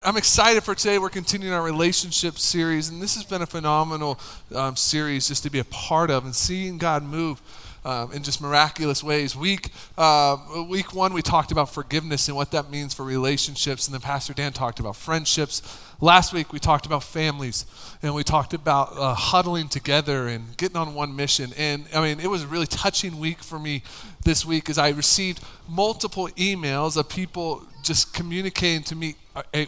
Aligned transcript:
I'm 0.00 0.16
excited 0.16 0.62
for 0.62 0.76
today. 0.76 1.00
We're 1.00 1.08
continuing 1.08 1.52
our 1.52 1.62
relationship 1.62 2.38
series, 2.38 2.88
and 2.88 3.02
this 3.02 3.16
has 3.16 3.24
been 3.24 3.42
a 3.42 3.46
phenomenal 3.46 4.20
um, 4.54 4.76
series 4.76 5.26
just 5.26 5.42
to 5.42 5.50
be 5.50 5.58
a 5.58 5.64
part 5.64 6.08
of 6.08 6.24
and 6.24 6.32
seeing 6.32 6.78
God 6.78 7.02
move 7.02 7.42
um, 7.84 8.12
in 8.12 8.22
just 8.22 8.40
miraculous 8.40 9.02
ways. 9.02 9.34
Week 9.34 9.70
uh, 9.96 10.36
week 10.68 10.94
one, 10.94 11.12
we 11.12 11.20
talked 11.20 11.50
about 11.50 11.74
forgiveness 11.74 12.28
and 12.28 12.36
what 12.36 12.52
that 12.52 12.70
means 12.70 12.94
for 12.94 13.04
relationships, 13.04 13.88
and 13.88 13.94
then 13.94 14.00
Pastor 14.00 14.32
Dan 14.32 14.52
talked 14.52 14.78
about 14.78 14.94
friendships. 14.94 15.62
Last 16.00 16.32
week, 16.32 16.52
we 16.52 16.60
talked 16.60 16.86
about 16.86 17.02
families, 17.02 17.66
and 18.00 18.14
we 18.14 18.22
talked 18.22 18.54
about 18.54 18.96
uh, 18.96 19.14
huddling 19.14 19.68
together 19.68 20.28
and 20.28 20.56
getting 20.56 20.76
on 20.76 20.94
one 20.94 21.16
mission. 21.16 21.50
And 21.58 21.86
I 21.92 22.00
mean, 22.00 22.20
it 22.20 22.28
was 22.28 22.44
a 22.44 22.46
really 22.46 22.68
touching 22.68 23.18
week 23.18 23.42
for 23.42 23.58
me 23.58 23.82
this 24.22 24.46
week 24.46 24.70
as 24.70 24.78
I 24.78 24.90
received 24.90 25.40
multiple 25.68 26.28
emails 26.36 26.96
of 26.96 27.08
people 27.08 27.66
just 27.88 28.14
communicating 28.14 28.84
to 28.84 28.94
me. 28.94 29.16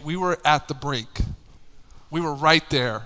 We 0.04 0.16
were 0.16 0.38
at 0.44 0.68
the 0.68 0.74
brink, 0.74 1.08
we 2.10 2.20
were 2.20 2.34
right 2.34 2.68
there. 2.70 3.02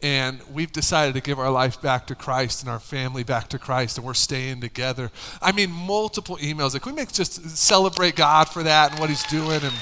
And 0.00 0.40
we've 0.52 0.70
decided 0.70 1.16
to 1.16 1.20
give 1.20 1.40
our 1.40 1.50
life 1.50 1.82
back 1.82 2.06
to 2.06 2.14
Christ 2.14 2.62
and 2.62 2.70
our 2.70 2.78
family 2.78 3.24
back 3.24 3.48
to 3.48 3.58
Christ, 3.58 3.98
and 3.98 4.06
we're 4.06 4.14
staying 4.14 4.60
together. 4.60 5.10
I 5.42 5.50
mean, 5.50 5.72
multiple 5.72 6.36
emails. 6.36 6.72
Like, 6.72 6.86
we 6.86 6.92
make 6.92 7.10
just 7.10 7.50
celebrate 7.56 8.14
God 8.14 8.48
for 8.48 8.62
that 8.62 8.92
and 8.92 9.00
what 9.00 9.08
He's 9.08 9.24
doing. 9.24 9.60
And 9.60 9.74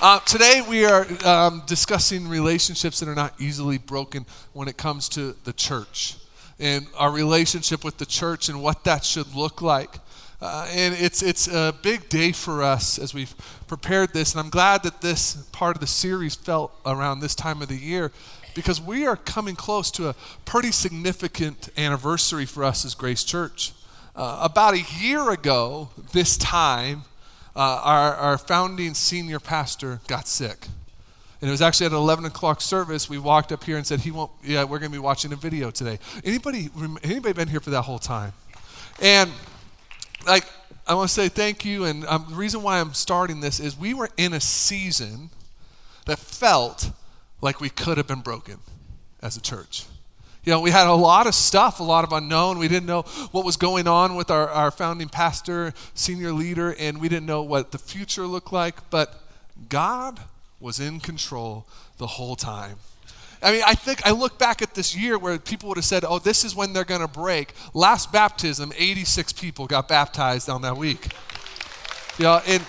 Uh, 0.00 0.20
today 0.20 0.62
we 0.68 0.84
are 0.84 1.06
um, 1.24 1.62
discussing 1.66 2.28
relationships 2.28 3.00
that 3.00 3.08
are 3.08 3.14
not 3.14 3.32
easily 3.40 3.78
broken 3.78 4.26
when 4.52 4.68
it 4.68 4.76
comes 4.76 5.08
to 5.08 5.34
the 5.44 5.52
church 5.52 6.16
and 6.60 6.86
our 6.96 7.10
relationship 7.10 7.82
with 7.82 7.96
the 7.96 8.06
church 8.06 8.48
and 8.48 8.62
what 8.62 8.84
that 8.84 9.04
should 9.04 9.34
look 9.34 9.62
like. 9.62 9.98
Uh, 10.44 10.68
and 10.72 10.94
it's, 10.96 11.22
it's 11.22 11.48
a 11.48 11.74
big 11.80 12.06
day 12.10 12.30
for 12.30 12.62
us 12.62 12.98
as 12.98 13.14
we've 13.14 13.34
prepared 13.66 14.12
this. 14.12 14.34
And 14.34 14.40
I'm 14.42 14.50
glad 14.50 14.82
that 14.82 15.00
this 15.00 15.36
part 15.52 15.74
of 15.74 15.80
the 15.80 15.86
series 15.86 16.34
felt 16.34 16.70
around 16.84 17.20
this 17.20 17.34
time 17.34 17.62
of 17.62 17.68
the 17.68 17.78
year 17.78 18.12
because 18.54 18.78
we 18.78 19.06
are 19.06 19.16
coming 19.16 19.56
close 19.56 19.90
to 19.92 20.10
a 20.10 20.14
pretty 20.44 20.70
significant 20.70 21.70
anniversary 21.78 22.44
for 22.44 22.62
us 22.62 22.84
as 22.84 22.94
Grace 22.94 23.24
Church. 23.24 23.72
Uh, 24.14 24.40
about 24.42 24.74
a 24.74 24.82
year 25.00 25.30
ago, 25.30 25.88
this 26.12 26.36
time, 26.36 27.04
uh, 27.56 27.80
our, 27.82 28.14
our 28.14 28.36
founding 28.36 28.92
senior 28.92 29.40
pastor 29.40 30.00
got 30.08 30.28
sick. 30.28 30.66
And 31.40 31.48
it 31.48 31.52
was 31.52 31.62
actually 31.62 31.86
at 31.86 31.92
an 31.92 31.98
11 31.98 32.26
o'clock 32.26 32.60
service. 32.60 33.08
We 33.08 33.16
walked 33.16 33.50
up 33.50 33.64
here 33.64 33.78
and 33.78 33.86
said, 33.86 34.00
"He 34.00 34.10
won't. 34.10 34.30
Yeah, 34.42 34.64
we're 34.64 34.78
going 34.78 34.92
to 34.92 34.96
be 34.96 35.02
watching 35.02 35.32
a 35.32 35.36
video 35.36 35.70
today." 35.70 35.98
Anybody? 36.22 36.68
Anybody 37.02 37.32
been 37.32 37.48
here 37.48 37.60
for 37.60 37.70
that 37.70 37.82
whole 37.82 37.98
time? 37.98 38.32
And 39.02 39.30
like, 40.26 40.44
I 40.86 40.94
want 40.94 41.08
to 41.08 41.14
say 41.14 41.28
thank 41.28 41.64
you. 41.64 41.84
And 41.84 42.04
um, 42.06 42.26
the 42.28 42.36
reason 42.36 42.62
why 42.62 42.80
I'm 42.80 42.94
starting 42.94 43.40
this 43.40 43.60
is 43.60 43.78
we 43.78 43.94
were 43.94 44.10
in 44.16 44.32
a 44.32 44.40
season 44.40 45.30
that 46.06 46.18
felt 46.18 46.90
like 47.40 47.60
we 47.60 47.70
could 47.70 47.96
have 47.96 48.06
been 48.06 48.20
broken 48.20 48.58
as 49.22 49.36
a 49.36 49.40
church. 49.40 49.84
You 50.44 50.52
know, 50.52 50.60
we 50.60 50.70
had 50.70 50.86
a 50.86 50.92
lot 50.92 51.26
of 51.26 51.34
stuff, 51.34 51.80
a 51.80 51.82
lot 51.82 52.04
of 52.04 52.12
unknown. 52.12 52.58
We 52.58 52.68
didn't 52.68 52.86
know 52.86 53.02
what 53.32 53.46
was 53.46 53.56
going 53.56 53.88
on 53.88 54.14
with 54.14 54.30
our, 54.30 54.48
our 54.50 54.70
founding 54.70 55.08
pastor, 55.08 55.72
senior 55.94 56.32
leader, 56.32 56.74
and 56.78 57.00
we 57.00 57.08
didn't 57.08 57.26
know 57.26 57.42
what 57.42 57.72
the 57.72 57.78
future 57.78 58.26
looked 58.26 58.52
like. 58.52 58.90
But 58.90 59.14
God 59.70 60.20
was 60.60 60.80
in 60.80 61.00
control 61.00 61.66
the 61.96 62.06
whole 62.06 62.36
time. 62.36 62.76
I 63.44 63.52
mean, 63.52 63.62
I 63.66 63.74
think 63.74 64.06
I 64.06 64.10
look 64.10 64.38
back 64.38 64.62
at 64.62 64.74
this 64.74 64.96
year 64.96 65.18
where 65.18 65.38
people 65.38 65.68
would 65.68 65.76
have 65.76 65.84
said, 65.84 66.02
oh, 66.04 66.18
this 66.18 66.44
is 66.44 66.56
when 66.56 66.72
they're 66.72 66.84
going 66.84 67.02
to 67.02 67.08
break. 67.08 67.52
Last 67.74 68.10
baptism, 68.10 68.72
86 68.74 69.34
people 69.34 69.66
got 69.66 69.86
baptized 69.86 70.48
on 70.48 70.62
that 70.62 70.78
week. 70.78 71.08
You 72.18 72.24
know, 72.24 72.40
and 72.46 72.64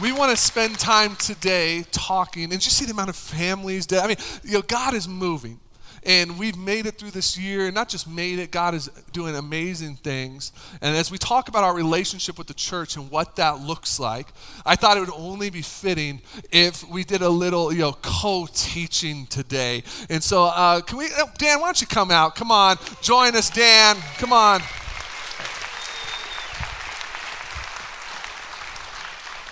we 0.00 0.12
want 0.12 0.30
to 0.30 0.36
spend 0.36 0.78
time 0.78 1.14
today 1.16 1.84
talking 1.92 2.52
and 2.52 2.60
just 2.60 2.78
see 2.78 2.86
the 2.86 2.92
amount 2.92 3.10
of 3.10 3.16
families. 3.16 3.86
That, 3.88 4.02
I 4.02 4.06
mean, 4.06 4.16
you 4.44 4.52
know, 4.54 4.62
God 4.62 4.94
is 4.94 5.06
moving. 5.06 5.60
And 6.08 6.38
we've 6.38 6.56
made 6.56 6.86
it 6.86 6.96
through 6.96 7.10
this 7.10 7.36
year, 7.36 7.66
and 7.66 7.74
not 7.74 7.90
just 7.90 8.08
made 8.08 8.38
it, 8.38 8.50
God 8.50 8.72
is 8.72 8.88
doing 9.12 9.36
amazing 9.36 9.96
things. 9.96 10.52
And 10.80 10.96
as 10.96 11.10
we 11.10 11.18
talk 11.18 11.48
about 11.48 11.64
our 11.64 11.74
relationship 11.74 12.38
with 12.38 12.46
the 12.46 12.54
church 12.54 12.96
and 12.96 13.10
what 13.10 13.36
that 13.36 13.60
looks 13.60 14.00
like, 14.00 14.28
I 14.64 14.74
thought 14.74 14.96
it 14.96 15.00
would 15.00 15.12
only 15.12 15.50
be 15.50 15.60
fitting 15.60 16.22
if 16.50 16.88
we 16.88 17.04
did 17.04 17.20
a 17.20 17.28
little, 17.28 17.70
you 17.70 17.80
know, 17.80 17.92
co-teaching 17.92 19.26
today. 19.26 19.82
And 20.08 20.24
so, 20.24 20.44
uh, 20.44 20.80
can 20.80 20.96
we, 20.96 21.08
oh, 21.18 21.30
Dan, 21.36 21.60
why 21.60 21.66
don't 21.66 21.80
you 21.82 21.86
come 21.86 22.10
out? 22.10 22.34
Come 22.34 22.50
on, 22.50 22.78
join 23.02 23.36
us, 23.36 23.50
Dan. 23.50 23.96
Come 24.16 24.32
on. 24.32 24.60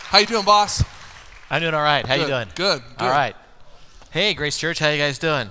How 0.09 0.21
you 0.21 0.27
doing, 0.27 0.47
boss? 0.47 0.83
I'm 1.51 1.61
doing 1.61 1.75
all 1.75 1.83
right. 1.83 2.07
How 2.07 2.15
good, 2.15 2.23
you 2.23 2.29
doing? 2.29 2.49
Good, 2.55 2.83
good. 2.97 3.05
All 3.05 3.11
right. 3.11 3.37
Hey, 4.11 4.33
Grace 4.33 4.57
Church, 4.57 4.79
how 4.79 4.89
you 4.89 4.97
guys 4.97 5.19
doing? 5.19 5.51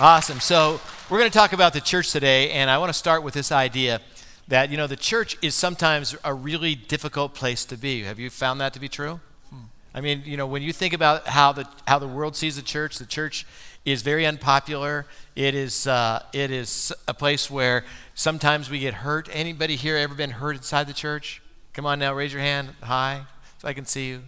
Awesome. 0.00 0.40
So, 0.40 0.80
we're 1.10 1.18
going 1.18 1.30
to 1.30 1.38
talk 1.38 1.52
about 1.52 1.74
the 1.74 1.80
church 1.82 2.10
today, 2.10 2.52
and 2.52 2.70
I 2.70 2.78
want 2.78 2.88
to 2.88 2.98
start 2.98 3.22
with 3.22 3.34
this 3.34 3.52
idea 3.52 4.00
that, 4.48 4.70
you 4.70 4.78
know, 4.78 4.86
the 4.86 4.96
church 4.96 5.36
is 5.42 5.54
sometimes 5.54 6.16
a 6.24 6.32
really 6.32 6.74
difficult 6.74 7.34
place 7.34 7.66
to 7.66 7.76
be. 7.76 8.04
Have 8.04 8.18
you 8.18 8.30
found 8.30 8.62
that 8.62 8.72
to 8.72 8.80
be 8.80 8.88
true? 8.88 9.20
Hmm. 9.50 9.64
I 9.92 10.00
mean, 10.00 10.22
you 10.24 10.38
know, 10.38 10.46
when 10.46 10.62
you 10.62 10.72
think 10.72 10.94
about 10.94 11.26
how 11.26 11.52
the, 11.52 11.68
how 11.86 11.98
the 11.98 12.08
world 12.08 12.34
sees 12.34 12.56
the 12.56 12.62
church, 12.62 12.96
the 12.96 13.04
church 13.04 13.46
is 13.84 14.00
very 14.00 14.24
unpopular. 14.24 15.04
It 15.36 15.54
is, 15.54 15.86
uh, 15.86 16.22
it 16.32 16.50
is 16.50 16.94
a 17.06 17.12
place 17.12 17.50
where 17.50 17.84
sometimes 18.14 18.70
we 18.70 18.78
get 18.78 18.94
hurt. 18.94 19.28
Anybody 19.30 19.76
here 19.76 19.98
ever 19.98 20.14
been 20.14 20.30
hurt 20.30 20.56
inside 20.56 20.86
the 20.86 20.94
church? 20.94 21.42
Come 21.74 21.84
on 21.84 21.98
now, 21.98 22.14
raise 22.14 22.32
your 22.32 22.40
hand. 22.40 22.70
high 22.82 23.24
so 23.58 23.68
I 23.68 23.74
can 23.74 23.84
see 23.84 24.08
you. 24.08 24.22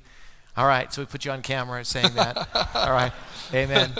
All 0.55 0.67
right, 0.67 0.93
so 0.93 1.01
we 1.01 1.07
put 1.07 1.25
you 1.25 1.31
on 1.31 1.41
camera 1.41 1.83
saying 1.83 2.13
that. 2.13 2.47
All 2.75 2.93
right, 2.93 3.13
amen. 3.55 3.95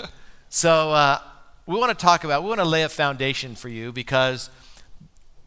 So, 0.49 0.91
uh, 0.91 1.17
we 1.65 1.77
want 1.77 1.97
to 1.97 2.05
talk 2.05 2.23
about, 2.23 2.43
we 2.43 2.49
want 2.49 2.59
to 2.59 2.65
lay 2.65 2.83
a 2.83 2.89
foundation 2.89 3.55
for 3.55 3.69
you 3.69 3.91
because 3.93 4.49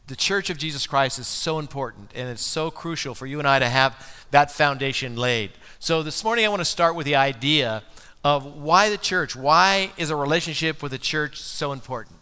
the 0.07 0.17
church 0.17 0.49
of 0.49 0.57
Jesus 0.57 0.87
Christ 0.87 1.19
is 1.19 1.27
so 1.27 1.59
important 1.59 2.11
and 2.15 2.29
it's 2.29 2.43
so 2.45 2.71
crucial 2.71 3.15
for 3.15 3.27
you 3.27 3.39
and 3.39 3.47
I 3.47 3.59
to 3.59 3.69
have 3.69 4.27
that 4.31 4.51
foundation 4.51 5.17
laid. 5.17 5.51
So 5.79 6.03
this 6.03 6.25
morning 6.25 6.47
I 6.47 6.49
want 6.49 6.61
to 6.61 6.65
start 6.67 6.95
with 6.95 7.05
the 7.05 7.17
idea 7.17 7.83
of 8.25 8.47
why 8.47 8.89
the 8.89 8.97
church, 8.97 9.37
why 9.37 9.91
is 9.99 10.09
a 10.09 10.17
relationship 10.17 10.83
with 10.83 10.93
the 10.93 10.99
church 10.99 11.41
so 11.41 11.73
important? 11.73 12.19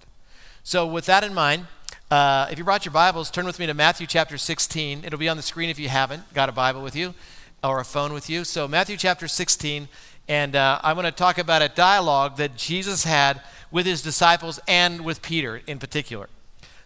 So 0.65 0.87
with 0.87 1.07
that 1.07 1.23
in 1.23 1.33
mind, 1.33 1.67
uh, 2.11 2.49
if 2.51 2.59
you 2.59 2.65
brought 2.65 2.85
your 2.85 2.93
Bibles, 2.93 3.31
turn 3.31 3.47
with 3.47 3.59
me 3.59 3.67
to 3.67 3.75
Matthew 3.75 4.07
chapter 4.07 4.39
16. 4.39 5.05
It'll 5.05 5.19
be 5.19 5.29
on 5.29 5.37
the 5.37 5.43
screen 5.43 5.71
if 5.71 5.79
you 5.79 5.89
haven't 5.89 6.33
got 6.35 6.49
a 6.49 6.53
Bible 6.53 6.83
with 6.83 6.97
you 6.97 7.15
or 7.63 7.81
a 7.81 7.85
phone 7.85 8.13
with 8.13 8.29
you. 8.29 8.45
So 8.45 8.67
Matthew 8.67 8.97
chapter 8.97 9.29
16, 9.29 9.89
and 10.29 10.57
uh, 10.57 10.81
I'm 10.83 10.97
going 10.97 11.05
to 11.05 11.13
talk 11.13 11.39
about 11.39 11.63
a 11.63 11.69
dialogue 11.69 12.37
that 12.39 12.57
Jesus 12.57 13.05
had 13.05 13.41
with 13.71 13.87
his 13.87 14.03
disciples 14.03 14.61
and 14.67 15.05
with 15.05 15.23
Peter 15.23 15.61
in 15.67 15.79
particular. 15.79 16.29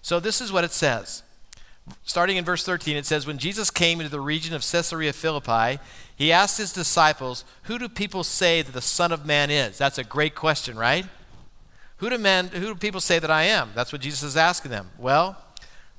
So 0.03 0.19
this 0.21 0.41
is 0.41 0.53
what 0.53 0.65
it 0.65 0.73
says. 0.73 1.23
Starting 2.05 2.37
in 2.37 2.45
verse 2.45 2.65
13, 2.65 2.97
it 2.97 3.07
says, 3.07 3.27
When 3.27 3.39
Jesus 3.39 3.71
came 3.71 4.01
into 4.01 4.11
the 4.11 4.21
region 4.21 4.55
of 4.55 4.63
Caesarea 4.63 5.13
Philippi, 5.13 5.81
he 6.17 6.33
asked 6.33 6.59
his 6.59 6.73
disciples, 6.73 7.45
Who 7.65 7.79
do 7.79 7.89
people 7.89 8.25
say 8.25 8.63
that 8.63 8.73
the 8.73 8.83
Son 8.83 9.13
of 9.13 9.25
Man 9.25 9.51
is? 9.51 9.79
That's 9.79 9.99
a 9.99 10.05
great 10.05 10.35
question, 10.35 10.77
right? 10.77 11.07
Who 11.99 12.11
do, 12.11 12.19
men, 12.19 12.49
who 12.49 12.61
do 12.61 12.75
people 12.75 13.01
say 13.01 13.19
that 13.19 13.31
I 13.31 13.45
am? 13.45 13.71
That's 13.75 13.93
what 13.93 14.03
Jesus 14.03 14.23
is 14.23 14.37
asking 14.37 14.71
them. 14.71 14.91
Well, 14.99 15.37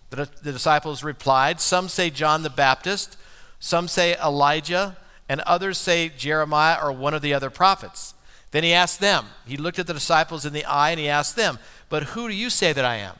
the, 0.10 0.30
the 0.42 0.52
disciples 0.52 1.04
replied, 1.04 1.60
Some 1.60 1.90
say 1.90 2.10
John 2.10 2.44
the 2.44 2.50
Baptist, 2.50 3.18
some 3.60 3.88
say 3.88 4.16
Elijah, 4.18 4.98
and 5.29 5.41
others 5.41 5.78
say 5.78 6.09
Jeremiah 6.09 6.79
or 6.84 6.91
one 6.91 7.13
of 7.13 7.22
the 7.22 7.34
other 7.34 7.51
prophets. 7.51 8.16
Then 8.51 8.63
he 8.63 8.73
asked 8.73 9.00
them, 9.00 9.28
he 9.45 9.57
looked 9.57 9.78
at 9.78 9.85
the 9.85 9.94
disciples 9.94 10.44
in 10.44 10.53
the 10.53 10.66
eye 10.66 10.90
and 10.90 11.00
he 11.00 11.07
asked 11.07 11.35
them, 11.35 11.59
But 11.88 12.03
who 12.03 12.28
do 12.28 12.34
you 12.34 12.50
say 12.50 12.73
that 12.73 12.84
I 12.84 12.95
am? 12.95 13.16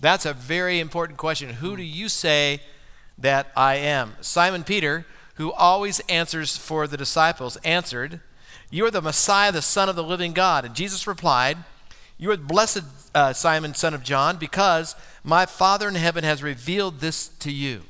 That's 0.00 0.26
a 0.26 0.34
very 0.34 0.80
important 0.80 1.18
question. 1.18 1.54
Who 1.54 1.76
do 1.76 1.84
you 1.84 2.08
say 2.08 2.60
that 3.16 3.52
I 3.56 3.76
am? 3.76 4.16
Simon 4.20 4.64
Peter, 4.64 5.06
who 5.34 5.52
always 5.52 6.00
answers 6.00 6.56
for 6.56 6.88
the 6.88 6.96
disciples, 6.96 7.56
answered, 7.58 8.20
You 8.70 8.84
are 8.86 8.90
the 8.90 9.00
Messiah, 9.00 9.52
the 9.52 9.62
Son 9.62 9.88
of 9.88 9.96
the 9.96 10.02
living 10.02 10.32
God. 10.32 10.64
And 10.64 10.74
Jesus 10.74 11.06
replied, 11.06 11.58
You 12.18 12.32
are 12.32 12.36
blessed, 12.36 12.82
uh, 13.14 13.32
Simon, 13.32 13.72
son 13.74 13.94
of 13.94 14.02
John, 14.02 14.36
because 14.36 14.96
my 15.22 15.46
Father 15.46 15.88
in 15.88 15.94
heaven 15.94 16.24
has 16.24 16.42
revealed 16.42 16.98
this 16.98 17.28
to 17.28 17.52
you. 17.52 17.82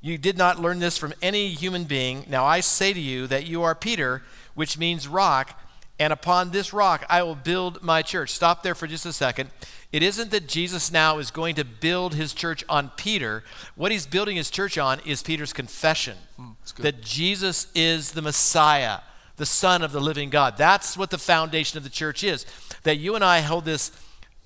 You 0.00 0.16
did 0.16 0.38
not 0.38 0.58
learn 0.58 0.78
this 0.78 0.96
from 0.96 1.12
any 1.20 1.48
human 1.48 1.84
being. 1.84 2.24
Now 2.28 2.44
I 2.44 2.60
say 2.60 2.92
to 2.92 3.00
you 3.00 3.26
that 3.26 3.46
you 3.46 3.62
are 3.62 3.74
Peter 3.74 4.22
which 4.54 4.78
means 4.78 5.08
rock, 5.08 5.58
and 5.98 6.12
upon 6.12 6.50
this 6.50 6.72
rock 6.72 7.04
I 7.08 7.22
will 7.22 7.34
build 7.34 7.82
my 7.82 8.02
church. 8.02 8.30
Stop 8.30 8.62
there 8.62 8.74
for 8.74 8.86
just 8.86 9.06
a 9.06 9.12
second. 9.12 9.50
It 9.92 10.02
isn't 10.02 10.30
that 10.30 10.46
Jesus 10.46 10.92
now 10.92 11.18
is 11.18 11.30
going 11.30 11.56
to 11.56 11.64
build 11.64 12.14
his 12.14 12.32
church 12.32 12.64
on 12.68 12.90
Peter. 12.96 13.42
What 13.74 13.90
he's 13.90 14.06
building 14.06 14.36
his 14.36 14.50
church 14.50 14.78
on 14.78 15.00
is 15.04 15.22
Peter's 15.22 15.52
confession 15.52 16.16
mm, 16.38 16.54
that 16.76 17.00
Jesus 17.00 17.66
is 17.74 18.12
the 18.12 18.22
Messiah, 18.22 19.00
the 19.36 19.46
Son 19.46 19.82
of 19.82 19.92
the 19.92 20.00
living 20.00 20.30
God. 20.30 20.56
That's 20.56 20.96
what 20.96 21.10
the 21.10 21.18
foundation 21.18 21.76
of 21.76 21.82
the 21.82 21.90
church 21.90 22.22
is. 22.22 22.46
That 22.84 22.98
you 22.98 23.14
and 23.14 23.24
I 23.24 23.40
hold 23.40 23.64
this 23.64 23.90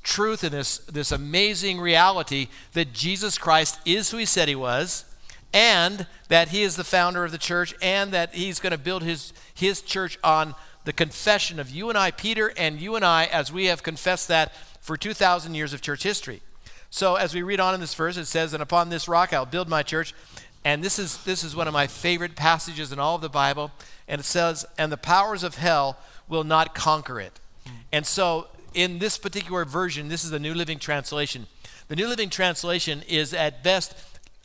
truth 0.03 0.45
and 0.45 0.53
this, 0.53 0.79
this 0.79 1.13
amazing 1.13 1.81
reality 1.81 2.49
that 2.73 2.93
Jesus 2.93 3.37
Christ 3.37 3.79
is 3.85 4.11
who 4.11 4.17
he 4.17 4.27
said 4.27 4.49
he 4.49 4.55
was, 4.55 5.05
and 5.55 6.09
that 6.29 6.49
he 6.49 6.65
is 6.65 6.75
the 6.75 6.85
founder 6.85 7.25
of 7.25 7.31
the 7.31 7.39
church, 7.39 7.73
and 7.81 8.13
that 8.13 8.35
he's 8.35 8.59
going 8.59 8.73
to 8.73 8.79
build 8.79 9.05
his, 9.05 9.33
his 9.55 9.81
church 9.81 10.19
on 10.25 10.55
the 10.85 10.93
confession 10.93 11.61
of 11.61 11.71
you 11.71 11.89
and 11.89 11.97
I, 11.97 12.11
Peter, 12.11 12.53
and 12.59 12.81
you 12.81 12.97
and 12.97 13.05
I, 13.05 13.27
as 13.27 13.53
we 13.53 13.67
have 13.67 13.85
confessed 13.85 14.29
that 14.29 14.53
for 14.81 14.97
2,000 14.97 15.55
years 15.55 15.73
of 15.73 15.81
church 15.81 16.03
history. 16.03 16.43
So 16.91 17.15
as 17.15 17.35
we 17.35 17.43
read 17.43 17.61
on 17.61 17.73
in 17.73 17.81
this 17.81 17.95
verse, 17.95 18.17
it 18.17 18.27
says, 18.27 18.53
And 18.53 18.63
upon 18.63 18.89
this 18.89 19.09
rock 19.09 19.33
I'll 19.33 19.47
build 19.47 19.69
my 19.69 19.83
church. 19.83 20.13
And 20.65 20.83
this 20.83 20.99
is, 20.99 21.23
this 21.25 21.45
is 21.45 21.55
one 21.55 21.69
of 21.69 21.73
my 21.73 21.87
favorite 21.87 22.37
passages 22.37 22.93
in 22.93 22.99
all 22.99 23.15
of 23.15 23.23
the 23.23 23.29
Bible. 23.29 23.71
And 24.09 24.21
it 24.21 24.25
says, 24.25 24.67
And 24.77 24.91
the 24.91 24.97
powers 24.97 25.43
of 25.43 25.57
hell 25.57 25.99
will 26.29 26.45
not 26.45 26.75
conquer 26.75 27.21
it. 27.21 27.41
And 27.93 28.05
so 28.05 28.49
in 28.75 28.99
this 28.99 29.19
particular 29.19 29.65
version, 29.65 30.09
this 30.09 30.25
is 30.25 30.31
the 30.31 30.39
New 30.39 30.55
Living 30.55 30.79
Translation. 30.79 31.47
The 31.89 31.97
New 31.97 32.09
Living 32.09 32.31
Translation 32.31 33.03
is 33.09 33.33
at 33.33 33.63
best 33.63 33.95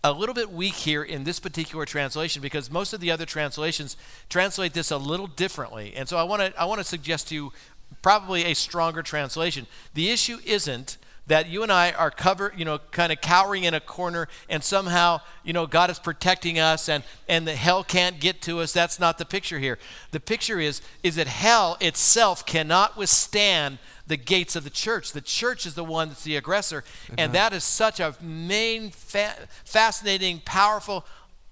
a 0.04 0.12
little 0.13 0.36
bit 0.36 0.51
weak 0.51 0.75
here 0.75 1.04
in 1.04 1.24
this 1.24 1.40
particular 1.40 1.86
translation 1.86 2.42
because 2.42 2.72
most 2.72 2.94
of 2.94 3.01
the 3.01 3.12
other 3.12 3.25
translations 3.25 3.98
translate 4.30 4.74
this 4.74 4.92
a 4.92 4.98
little 4.98 5.28
differently. 5.28 5.94
And 5.96 6.07
so 6.07 6.18
I 6.18 6.24
want 6.24 6.42
to 6.42 6.60
I 6.60 6.66
want 6.66 6.80
to 6.80 6.86
suggest 6.86 7.30
to 7.30 7.36
you 7.36 7.54
probably 8.01 8.46
a 8.46 8.54
stronger 8.54 9.01
translation. 9.01 9.68
The 9.94 10.10
issue 10.10 10.38
isn't 10.46 10.98
that 11.29 11.47
you 11.47 11.61
and 11.63 11.71
I 11.71 11.91
are 11.91 12.09
covered, 12.09 12.53
you 12.57 12.65
know, 12.65 12.79
kind 12.91 13.11
of 13.11 13.21
cowering 13.21 13.63
in 13.63 13.75
a 13.75 13.79
corner 13.79 14.27
and 14.49 14.63
somehow, 14.63 15.21
you 15.43 15.53
know, 15.53 15.67
God 15.67 15.91
is 15.91 15.99
protecting 15.99 16.59
us 16.59 16.89
and, 16.89 17.03
and 17.27 17.47
the 17.47 17.55
hell 17.55 17.83
can't 17.83 18.19
get 18.19 18.41
to 18.41 18.59
us. 18.59 18.73
That's 18.73 18.99
not 18.99 19.19
the 19.19 19.25
picture 19.25 19.59
here. 19.59 19.77
The 20.09 20.19
picture 20.19 20.59
is, 20.59 20.81
is 21.03 21.15
that 21.15 21.27
hell 21.27 21.77
itself 21.79 22.45
cannot 22.47 22.97
withstand 22.97 23.77
the 24.07 24.17
gates 24.17 24.55
of 24.55 24.63
the 24.63 24.71
church. 24.71 25.11
The 25.11 25.21
church 25.21 25.67
is 25.67 25.75
the 25.75 25.83
one 25.83 26.07
that's 26.07 26.23
the 26.23 26.35
aggressor. 26.35 26.83
And 27.09 27.27
mm-hmm. 27.27 27.33
that 27.33 27.53
is 27.53 27.63
such 27.63 27.99
a 27.99 28.15
main, 28.19 28.89
fa- 28.89 29.47
fascinating, 29.63 30.41
powerful, 30.45 31.05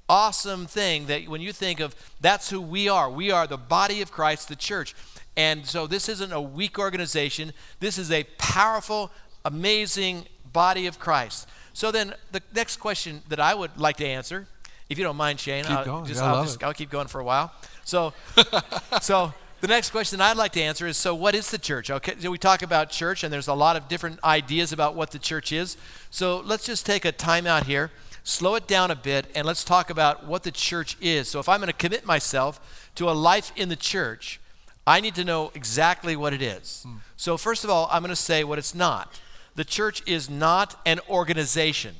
awesome 0.10 0.66
thing 0.66 1.06
that 1.06 1.28
when 1.28 1.42
you 1.42 1.54
think 1.54 1.80
of 1.80 1.96
that's 2.20 2.50
who 2.50 2.62
we 2.62 2.90
are. 2.90 3.12
We 3.12 3.30
are 3.30 3.46
the 3.46 3.58
body 3.58 4.02
of 4.02 4.12
Christ, 4.12 4.48
the 4.48 4.56
church. 4.56 4.96
And 5.36 5.68
so 5.68 5.86
this 5.86 6.10
isn't 6.10 6.34
a 6.34 6.42
weak 6.42 6.80
organization. 6.80 7.54
This 7.80 8.00
is 8.00 8.12
a 8.12 8.24
powerful, 8.40 9.12
amazing 9.48 10.26
body 10.54 10.88
of 10.88 11.00
Christ. 11.00 11.48
So 11.74 11.92
then 11.92 12.14
the 12.32 12.42
next 12.54 12.78
question 12.78 13.22
that 13.30 13.40
I 13.40 13.54
would 13.54 13.78
like 13.78 13.98
to 13.98 14.06
answer, 14.06 14.48
if 14.90 14.98
you 14.98 15.04
don't 15.04 15.18
mind, 15.18 15.40
Shane, 15.40 15.64
Keep 15.64 15.78
I'll, 15.78 15.86
going. 15.86 16.06
just, 16.06 16.22
Yeah, 16.22 16.34
I'll, 16.34 16.44
just. 16.44 16.64
I'll 16.64 16.74
keep 16.74 16.90
going 16.90 17.08
for 17.08 17.20
a 17.20 17.24
while. 17.24 17.52
So, 17.84 18.14
so 19.02 19.34
the 19.62 19.68
next 19.68 19.90
question 19.92 20.22
I'd 20.22 20.38
like 20.38 20.54
to 20.54 20.62
answer 20.62 20.88
is: 20.88 20.98
So, 20.98 21.14
what 21.14 21.36
is 21.36 21.52
the 21.52 21.58
church? 21.58 21.90
Okay, 21.90 22.16
so 22.20 22.32
we 22.32 22.38
talk 22.38 22.62
about 22.62 22.90
church, 22.90 23.24
and 23.24 23.32
there's 23.32 23.48
a 23.48 23.54
lot 23.54 23.76
of 23.76 23.88
different 23.88 24.24
ideas 24.24 24.72
about 24.72 24.96
what 24.96 25.12
the 25.12 25.20
church 25.20 25.52
is. 25.52 25.78
So 26.10 26.40
let's 26.40 26.66
just 26.66 26.86
take 26.86 27.06
a 27.06 27.12
time 27.12 27.46
out 27.46 27.66
here, 27.66 27.92
slow 28.24 28.56
it 28.56 28.68
down 28.68 28.92
a 28.92 28.96
bit, 28.96 29.28
and 29.36 29.46
let's 29.46 29.64
talk 29.64 29.90
about 29.90 30.26
what 30.26 30.44
the 30.44 30.52
church 30.52 30.98
is. 31.02 31.28
So, 31.28 31.40
if 31.40 31.50
I'm 31.50 31.60
going 31.60 31.68
to 31.68 31.74
commit 31.74 32.06
myself 32.06 32.92
to 32.96 33.10
a 33.10 33.12
life 33.12 33.52
in 33.56 33.70
the 33.70 33.76
church, 33.76 34.40
I 34.86 35.02
need 35.02 35.16
to 35.16 35.24
know 35.24 35.52
exactly 35.54 36.16
what 36.16 36.34
it 36.34 36.42
is. 36.42 36.84
Hmm. 36.88 36.98
So, 37.18 37.38
first 37.38 37.64
of 37.64 37.70
all, 37.70 37.90
I'm 37.92 38.02
going 38.02 38.10
to 38.10 38.16
say 38.16 38.44
what 38.44 38.58
it's 38.58 38.74
not. 38.74 39.20
The 39.58 39.66
church 39.66 40.04
is 40.06 40.30
not 40.30 40.80
an 40.86 41.00
organization. 41.10 41.96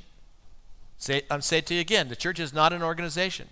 Say, 0.96 1.22
I'm 1.28 1.40
saying 1.40 1.64
to 1.64 1.74
you 1.74 1.80
again 1.80 2.08
the 2.08 2.14
church 2.14 2.38
is 2.38 2.54
not 2.54 2.72
an 2.72 2.84
organization. 2.84 3.48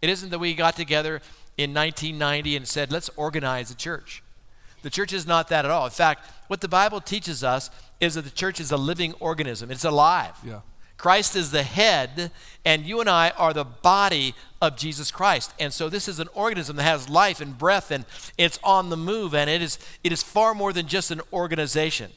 It 0.00 0.08
isn't 0.08 0.30
that 0.30 0.38
we 0.38 0.54
got 0.54 0.76
together 0.76 1.20
in 1.58 1.74
1990 1.74 2.56
and 2.56 2.68
said, 2.68 2.92
let's 2.92 3.10
organize 3.16 3.68
a 3.72 3.74
church. 3.74 4.22
The 4.82 4.90
church 4.90 5.12
is 5.12 5.26
not 5.26 5.48
that 5.48 5.64
at 5.64 5.72
all. 5.72 5.84
In 5.84 5.90
fact, 5.90 6.24
what 6.46 6.60
the 6.60 6.68
Bible 6.68 7.00
teaches 7.00 7.42
us 7.42 7.68
is 8.00 8.14
that 8.14 8.22
the 8.22 8.30
church 8.30 8.60
is 8.60 8.70
a 8.70 8.76
living 8.76 9.12
organism, 9.18 9.72
it's 9.72 9.84
alive. 9.84 10.36
Yeah. 10.46 10.60
Christ 10.96 11.34
is 11.34 11.50
the 11.50 11.64
head, 11.64 12.30
and 12.64 12.84
you 12.84 13.00
and 13.00 13.10
I 13.10 13.30
are 13.30 13.52
the 13.52 13.64
body 13.64 14.36
of 14.60 14.76
Jesus 14.76 15.10
Christ. 15.10 15.52
And 15.58 15.72
so 15.72 15.88
this 15.88 16.06
is 16.06 16.20
an 16.20 16.28
organism 16.32 16.76
that 16.76 16.84
has 16.84 17.08
life 17.08 17.40
and 17.40 17.58
breath, 17.58 17.90
and 17.90 18.04
it's 18.38 18.60
on 18.62 18.88
the 18.88 18.96
move, 18.96 19.34
and 19.34 19.50
it 19.50 19.62
is, 19.62 19.80
it 20.04 20.12
is 20.12 20.22
far 20.22 20.54
more 20.54 20.72
than 20.72 20.86
just 20.86 21.10
an 21.10 21.20
organization. 21.32 22.12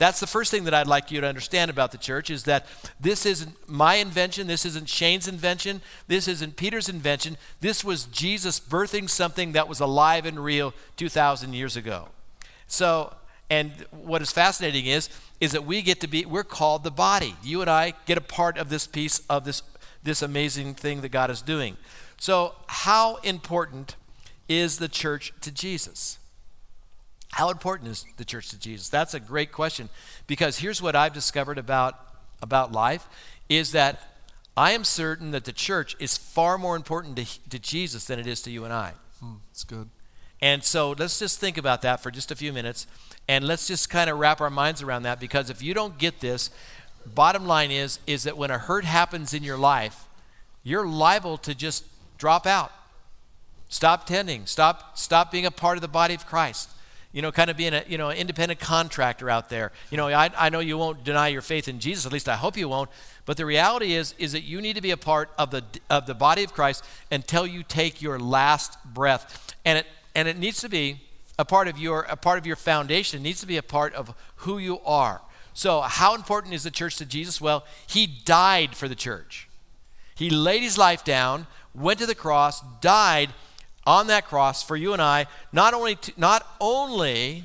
That's 0.00 0.18
the 0.18 0.26
first 0.26 0.50
thing 0.50 0.64
that 0.64 0.72
I'd 0.72 0.86
like 0.86 1.10
you 1.10 1.20
to 1.20 1.26
understand 1.26 1.70
about 1.70 1.92
the 1.92 1.98
church 1.98 2.30
is 2.30 2.44
that 2.44 2.64
this 2.98 3.26
isn't 3.26 3.68
my 3.68 3.96
invention, 3.96 4.46
this 4.46 4.64
isn't 4.64 4.88
Shane's 4.88 5.28
invention, 5.28 5.82
this 6.08 6.26
isn't 6.26 6.56
Peter's 6.56 6.88
invention. 6.88 7.36
This 7.60 7.84
was 7.84 8.06
Jesus 8.06 8.58
birthing 8.58 9.10
something 9.10 9.52
that 9.52 9.68
was 9.68 9.78
alive 9.78 10.24
and 10.24 10.42
real 10.42 10.72
2,000 10.96 11.52
years 11.52 11.76
ago. 11.76 12.08
So, 12.66 13.14
and 13.50 13.72
what 13.90 14.22
is 14.22 14.32
fascinating 14.32 14.86
is, 14.86 15.10
is 15.38 15.52
that 15.52 15.66
we 15.66 15.82
get 15.82 16.00
to 16.00 16.08
be, 16.08 16.24
we're 16.24 16.44
called 16.44 16.82
the 16.82 16.90
body. 16.90 17.36
You 17.42 17.60
and 17.60 17.68
I 17.68 17.92
get 18.06 18.16
a 18.16 18.22
part 18.22 18.56
of 18.56 18.70
this 18.70 18.86
piece 18.86 19.20
of 19.28 19.44
this, 19.44 19.62
this 20.02 20.22
amazing 20.22 20.76
thing 20.76 21.02
that 21.02 21.10
God 21.10 21.30
is 21.30 21.42
doing. 21.42 21.76
So, 22.16 22.54
how 22.68 23.16
important 23.16 23.96
is 24.48 24.78
the 24.78 24.88
church 24.88 25.34
to 25.42 25.50
Jesus? 25.50 26.19
How 27.32 27.50
important 27.50 27.90
is 27.90 28.04
the 28.16 28.24
church 28.24 28.48
to 28.50 28.58
Jesus? 28.58 28.88
That's 28.88 29.14
a 29.14 29.20
great 29.20 29.52
question 29.52 29.88
because 30.26 30.58
here's 30.58 30.82
what 30.82 30.96
I've 30.96 31.12
discovered 31.12 31.58
about, 31.58 31.98
about 32.42 32.72
life 32.72 33.06
is 33.48 33.72
that 33.72 34.02
I 34.56 34.72
am 34.72 34.84
certain 34.84 35.30
that 35.30 35.44
the 35.44 35.52
church 35.52 35.96
is 35.98 36.18
far 36.18 36.58
more 36.58 36.76
important 36.76 37.16
to, 37.16 37.50
to 37.50 37.58
Jesus 37.58 38.04
than 38.06 38.18
it 38.18 38.26
is 38.26 38.42
to 38.42 38.50
you 38.50 38.64
and 38.64 38.72
I. 38.72 38.92
Hmm, 39.20 39.34
it's 39.50 39.64
good. 39.64 39.88
And 40.42 40.64
so 40.64 40.94
let's 40.98 41.18
just 41.18 41.38
think 41.38 41.58
about 41.58 41.82
that 41.82 42.00
for 42.00 42.10
just 42.10 42.30
a 42.30 42.36
few 42.36 42.52
minutes 42.52 42.86
and 43.28 43.46
let's 43.46 43.68
just 43.68 43.90
kind 43.90 44.10
of 44.10 44.18
wrap 44.18 44.40
our 44.40 44.50
minds 44.50 44.82
around 44.82 45.04
that 45.04 45.20
because 45.20 45.50
if 45.50 45.62
you 45.62 45.74
don't 45.74 45.98
get 45.98 46.20
this, 46.20 46.50
bottom 47.06 47.46
line 47.46 47.70
is 47.70 48.00
is 48.06 48.24
that 48.24 48.36
when 48.36 48.50
a 48.50 48.58
hurt 48.58 48.84
happens 48.84 49.32
in 49.34 49.42
your 49.42 49.56
life, 49.58 50.06
you're 50.62 50.86
liable 50.86 51.38
to 51.38 51.54
just 51.54 51.84
drop 52.18 52.46
out. 52.46 52.72
Stop 53.68 54.06
tending, 54.06 54.46
stop 54.46 54.98
stop 54.98 55.30
being 55.30 55.46
a 55.46 55.50
part 55.50 55.76
of 55.76 55.82
the 55.82 55.88
body 55.88 56.14
of 56.14 56.26
Christ. 56.26 56.70
You 57.12 57.22
know, 57.22 57.32
kind 57.32 57.50
of 57.50 57.56
being 57.56 57.74
a 57.74 57.82
you 57.88 57.98
know 57.98 58.10
an 58.10 58.16
independent 58.16 58.60
contractor 58.60 59.28
out 59.28 59.48
there. 59.48 59.72
You 59.90 59.96
know, 59.96 60.08
I, 60.08 60.30
I 60.36 60.48
know 60.48 60.60
you 60.60 60.78
won't 60.78 61.02
deny 61.02 61.28
your 61.28 61.42
faith 61.42 61.66
in 61.66 61.80
Jesus. 61.80 62.06
At 62.06 62.12
least 62.12 62.28
I 62.28 62.36
hope 62.36 62.56
you 62.56 62.68
won't. 62.68 62.90
But 63.26 63.36
the 63.36 63.46
reality 63.46 63.94
is 63.94 64.14
is 64.18 64.32
that 64.32 64.42
you 64.42 64.60
need 64.60 64.76
to 64.76 64.82
be 64.82 64.92
a 64.92 64.96
part 64.96 65.30
of 65.36 65.50
the 65.50 65.64
of 65.88 66.06
the 66.06 66.14
body 66.14 66.44
of 66.44 66.52
Christ 66.52 66.84
until 67.10 67.46
you 67.46 67.62
take 67.62 68.00
your 68.00 68.18
last 68.18 68.78
breath. 68.84 69.54
And 69.64 69.78
it 69.78 69.86
and 70.14 70.28
it 70.28 70.38
needs 70.38 70.60
to 70.60 70.68
be 70.68 71.00
a 71.38 71.44
part 71.44 71.66
of 71.66 71.78
your 71.78 72.02
a 72.02 72.16
part 72.16 72.38
of 72.38 72.46
your 72.46 72.56
foundation. 72.56 73.20
It 73.20 73.22
needs 73.22 73.40
to 73.40 73.46
be 73.46 73.56
a 73.56 73.62
part 73.62 73.92
of 73.94 74.14
who 74.36 74.58
you 74.58 74.78
are. 74.80 75.20
So, 75.52 75.80
how 75.80 76.14
important 76.14 76.54
is 76.54 76.62
the 76.62 76.70
church 76.70 76.96
to 76.96 77.06
Jesus? 77.06 77.40
Well, 77.40 77.64
he 77.86 78.06
died 78.06 78.76
for 78.76 78.88
the 78.88 78.94
church. 78.94 79.48
He 80.14 80.30
laid 80.30 80.62
his 80.62 80.78
life 80.78 81.04
down, 81.04 81.46
went 81.74 81.98
to 81.98 82.06
the 82.06 82.14
cross, 82.14 82.62
died 82.80 83.30
on 83.86 84.06
that 84.08 84.26
cross 84.26 84.62
for 84.62 84.76
you 84.76 84.92
and 84.92 85.02
I, 85.02 85.26
not 85.52 85.74
only 85.74 85.96
to, 85.96 86.12
not 86.16 86.46
only 86.60 87.44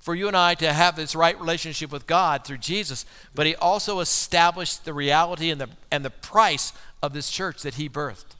for 0.00 0.14
you 0.14 0.28
and 0.28 0.36
I 0.36 0.54
to 0.54 0.72
have 0.72 0.96
this 0.96 1.14
right 1.14 1.38
relationship 1.38 1.92
with 1.92 2.06
God 2.06 2.44
through 2.44 2.58
Jesus, 2.58 3.04
but 3.34 3.46
he 3.46 3.54
also 3.54 4.00
established 4.00 4.84
the 4.84 4.94
reality 4.94 5.50
and 5.50 5.60
the 5.60 5.68
and 5.90 6.04
the 6.04 6.10
price 6.10 6.72
of 7.02 7.12
this 7.12 7.30
church 7.30 7.62
that 7.62 7.74
he 7.74 7.88
birthed. 7.88 8.36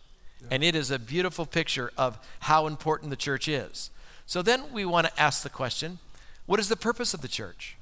And 0.50 0.64
it 0.64 0.74
is 0.74 0.90
a 0.90 0.98
beautiful 0.98 1.44
picture 1.44 1.92
of 1.98 2.18
how 2.40 2.66
important 2.66 3.10
the 3.10 3.16
church 3.16 3.46
is. 3.46 3.90
So 4.26 4.42
then 4.42 4.72
we 4.72 4.84
want 4.84 5.06
to 5.06 5.20
ask 5.20 5.42
the 5.42 5.50
question, 5.50 5.98
what 6.46 6.58
is 6.58 6.68
the 6.68 6.76
purpose 6.76 7.12
of 7.12 7.20
the 7.20 7.28
church? 7.28 7.76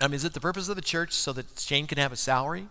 I 0.00 0.08
mean, 0.08 0.14
is 0.14 0.24
it 0.24 0.32
the 0.32 0.40
purpose 0.40 0.68
of 0.68 0.76
the 0.76 0.82
church 0.82 1.12
so 1.12 1.32
that 1.34 1.58
Shane 1.58 1.86
can 1.86 1.98
have 1.98 2.12
a 2.12 2.16
salary? 2.16 2.66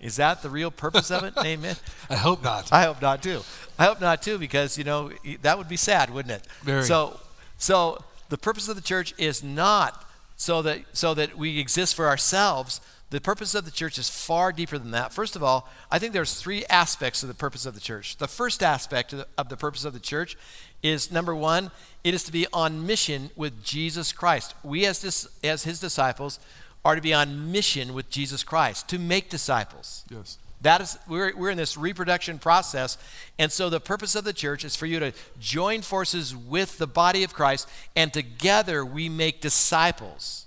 Is 0.00 0.16
that 0.16 0.42
the 0.42 0.50
real 0.50 0.70
purpose 0.70 1.10
of 1.10 1.22
it? 1.24 1.34
Amen. 1.44 1.76
I 2.10 2.16
hope 2.16 2.42
not. 2.42 2.72
I 2.72 2.84
hope 2.84 3.00
not 3.00 3.22
too. 3.22 3.42
I 3.78 3.84
hope 3.84 4.00
not 4.00 4.22
too 4.22 4.38
because 4.38 4.78
you 4.78 4.84
know 4.84 5.10
that 5.42 5.58
would 5.58 5.68
be 5.68 5.76
sad, 5.76 6.10
wouldn't 6.10 6.32
it? 6.32 6.46
Very. 6.62 6.82
So, 6.84 7.20
so 7.58 8.02
the 8.28 8.38
purpose 8.38 8.68
of 8.68 8.76
the 8.76 8.82
church 8.82 9.14
is 9.18 9.42
not 9.42 10.04
so 10.36 10.62
that 10.62 10.80
so 10.92 11.14
that 11.14 11.36
we 11.36 11.58
exist 11.58 11.94
for 11.94 12.06
ourselves. 12.06 12.80
The 13.10 13.20
purpose 13.20 13.54
of 13.54 13.64
the 13.64 13.70
church 13.70 13.98
is 13.98 14.10
far 14.10 14.50
deeper 14.50 14.78
than 14.78 14.90
that. 14.90 15.12
First 15.12 15.36
of 15.36 15.42
all, 15.42 15.68
I 15.92 16.00
think 16.00 16.12
there's 16.12 16.34
three 16.34 16.64
aspects 16.66 17.22
of 17.22 17.28
the 17.28 17.36
purpose 17.36 17.64
of 17.64 17.74
the 17.74 17.80
church. 17.80 18.16
The 18.16 18.26
first 18.26 18.64
aspect 18.64 19.12
of 19.12 19.20
the, 19.20 19.26
of 19.38 19.48
the 19.48 19.56
purpose 19.56 19.84
of 19.84 19.92
the 19.92 20.00
church 20.00 20.36
is 20.82 21.12
number 21.12 21.32
one, 21.32 21.70
it 22.02 22.14
is 22.14 22.24
to 22.24 22.32
be 22.32 22.48
on 22.52 22.84
mission 22.84 23.30
with 23.36 23.62
Jesus 23.62 24.12
Christ. 24.12 24.54
We 24.64 24.86
as 24.86 25.00
dis, 25.00 25.28
as 25.44 25.62
His 25.62 25.78
disciples 25.78 26.40
are 26.84 26.96
to 26.96 27.00
be 27.00 27.14
on 27.14 27.52
mission 27.52 27.94
with 27.94 28.10
Jesus 28.10 28.42
Christ 28.42 28.88
to 28.88 28.98
make 28.98 29.30
disciples. 29.30 30.04
Yes. 30.10 30.38
That 30.62 30.80
is, 30.80 30.98
we're, 31.06 31.36
we're 31.36 31.50
in 31.50 31.58
this 31.58 31.76
reproduction 31.76 32.38
process. 32.38 32.96
And 33.38 33.52
so 33.52 33.68
the 33.68 33.80
purpose 33.80 34.14
of 34.14 34.24
the 34.24 34.32
church 34.32 34.64
is 34.64 34.74
for 34.74 34.86
you 34.86 34.98
to 35.00 35.12
join 35.38 35.82
forces 35.82 36.34
with 36.34 36.78
the 36.78 36.86
body 36.86 37.24
of 37.24 37.34
Christ, 37.34 37.68
and 37.94 38.12
together 38.12 38.84
we 38.84 39.08
make 39.08 39.40
disciples 39.40 40.46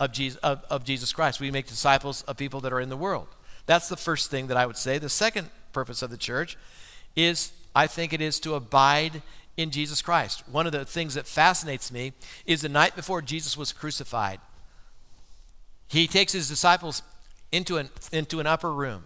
of 0.00 0.12
Jesus, 0.12 0.38
of, 0.38 0.64
of 0.68 0.84
Jesus 0.84 1.12
Christ. 1.12 1.40
We 1.40 1.50
make 1.50 1.66
disciples 1.66 2.22
of 2.22 2.36
people 2.36 2.60
that 2.62 2.72
are 2.72 2.80
in 2.80 2.88
the 2.88 2.96
world. 2.96 3.28
That's 3.66 3.88
the 3.88 3.96
first 3.96 4.30
thing 4.30 4.48
that 4.48 4.56
I 4.56 4.66
would 4.66 4.76
say. 4.76 4.98
The 4.98 5.08
second 5.08 5.50
purpose 5.72 6.02
of 6.02 6.10
the 6.10 6.16
church 6.16 6.56
is, 7.14 7.52
I 7.74 7.86
think 7.86 8.12
it 8.12 8.20
is 8.20 8.40
to 8.40 8.54
abide 8.54 9.22
in 9.56 9.70
Jesus 9.70 10.02
Christ. 10.02 10.42
One 10.50 10.66
of 10.66 10.72
the 10.72 10.84
things 10.84 11.14
that 11.14 11.26
fascinates 11.26 11.90
me 11.90 12.12
is 12.44 12.60
the 12.62 12.68
night 12.68 12.94
before 12.94 13.22
Jesus 13.22 13.56
was 13.56 13.72
crucified. 13.72 14.40
he 15.88 16.06
takes 16.06 16.32
his 16.32 16.48
disciples 16.48 17.02
into 17.56 17.78
an, 17.78 17.90
into 18.12 18.38
an 18.38 18.46
upper 18.46 18.72
room. 18.72 19.04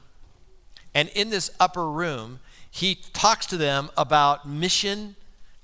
And 0.94 1.08
in 1.10 1.30
this 1.30 1.50
upper 1.60 1.88
room, 1.88 2.40
he 2.70 2.96
talks 3.12 3.46
to 3.46 3.56
them 3.56 3.90
about 3.96 4.46
mission 4.46 5.16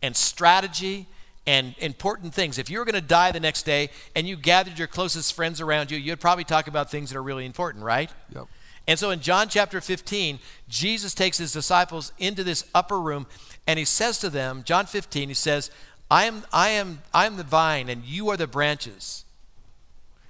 and 0.02 0.16
strategy 0.16 1.06
and 1.46 1.74
important 1.78 2.34
things. 2.34 2.58
If 2.58 2.70
you 2.70 2.78
were 2.78 2.84
going 2.84 2.94
to 2.94 3.00
die 3.00 3.32
the 3.32 3.40
next 3.40 3.64
day 3.64 3.90
and 4.14 4.26
you 4.26 4.36
gathered 4.36 4.78
your 4.78 4.88
closest 4.88 5.34
friends 5.34 5.60
around 5.60 5.90
you, 5.90 5.98
you'd 5.98 6.20
probably 6.20 6.44
talk 6.44 6.66
about 6.66 6.90
things 6.90 7.10
that 7.10 7.18
are 7.18 7.22
really 7.22 7.46
important, 7.46 7.84
right? 7.84 8.10
Yep. 8.34 8.46
And 8.88 8.98
so 8.98 9.10
in 9.10 9.20
John 9.20 9.48
chapter 9.48 9.80
15, 9.80 10.38
Jesus 10.68 11.14
takes 11.14 11.38
his 11.38 11.52
disciples 11.52 12.12
into 12.18 12.44
this 12.44 12.64
upper 12.74 13.00
room 13.00 13.26
and 13.66 13.78
he 13.78 13.84
says 13.84 14.18
to 14.20 14.30
them, 14.30 14.62
John 14.64 14.86
15, 14.86 15.28
he 15.28 15.34
says, 15.34 15.70
I 16.08 16.24
am, 16.26 16.44
I 16.52 16.70
am, 16.70 17.02
I 17.12 17.26
am 17.26 17.36
the 17.36 17.42
vine 17.42 17.88
and 17.88 18.04
you 18.04 18.28
are 18.30 18.36
the 18.36 18.46
branches. 18.46 19.24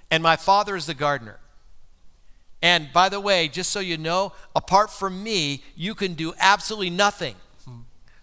And 0.09 0.23
my 0.23 0.35
father 0.35 0.75
is 0.75 0.87
the 0.87 0.95
gardener. 0.95 1.39
And 2.61 2.91
by 2.91 3.09
the 3.09 3.19
way, 3.19 3.47
just 3.47 3.71
so 3.71 3.79
you 3.79 3.97
know, 3.97 4.33
apart 4.55 4.89
from 4.89 5.21
me, 5.21 5.63
you 5.75 5.93
can 5.93 6.13
do 6.13 6.33
absolutely 6.39 6.89
nothing. 6.89 7.35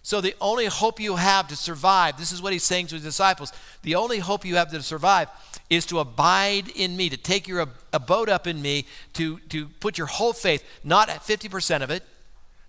So 0.05 0.21
the 0.21 0.35
only 0.39 0.67
hope 0.67 0.99
you 0.99 1.15
have 1.15 1.47
to 1.47 1.55
survive, 1.55 2.19
this 2.19 2.31
is 2.31 2.39
what 2.39 2.53
he's 2.53 2.63
saying 2.63 2.85
to 2.87 2.95
his 2.95 3.03
disciples, 3.03 3.51
the 3.81 3.95
only 3.95 4.19
hope 4.19 4.45
you 4.45 4.55
have 4.57 4.69
to 4.69 4.83
survive 4.83 5.29
is 5.67 5.83
to 5.87 5.97
abide 5.97 6.69
in 6.75 6.95
me, 6.95 7.09
to 7.09 7.17
take 7.17 7.47
your 7.47 7.67
abode 7.91 8.29
up 8.29 8.45
in 8.45 8.61
me, 8.61 8.85
to, 9.13 9.39
to 9.49 9.67
put 9.79 9.97
your 9.97 10.05
whole 10.05 10.31
faith, 10.31 10.63
not 10.83 11.09
at 11.09 11.21
50% 11.21 11.81
of 11.81 11.89
it, 11.89 12.03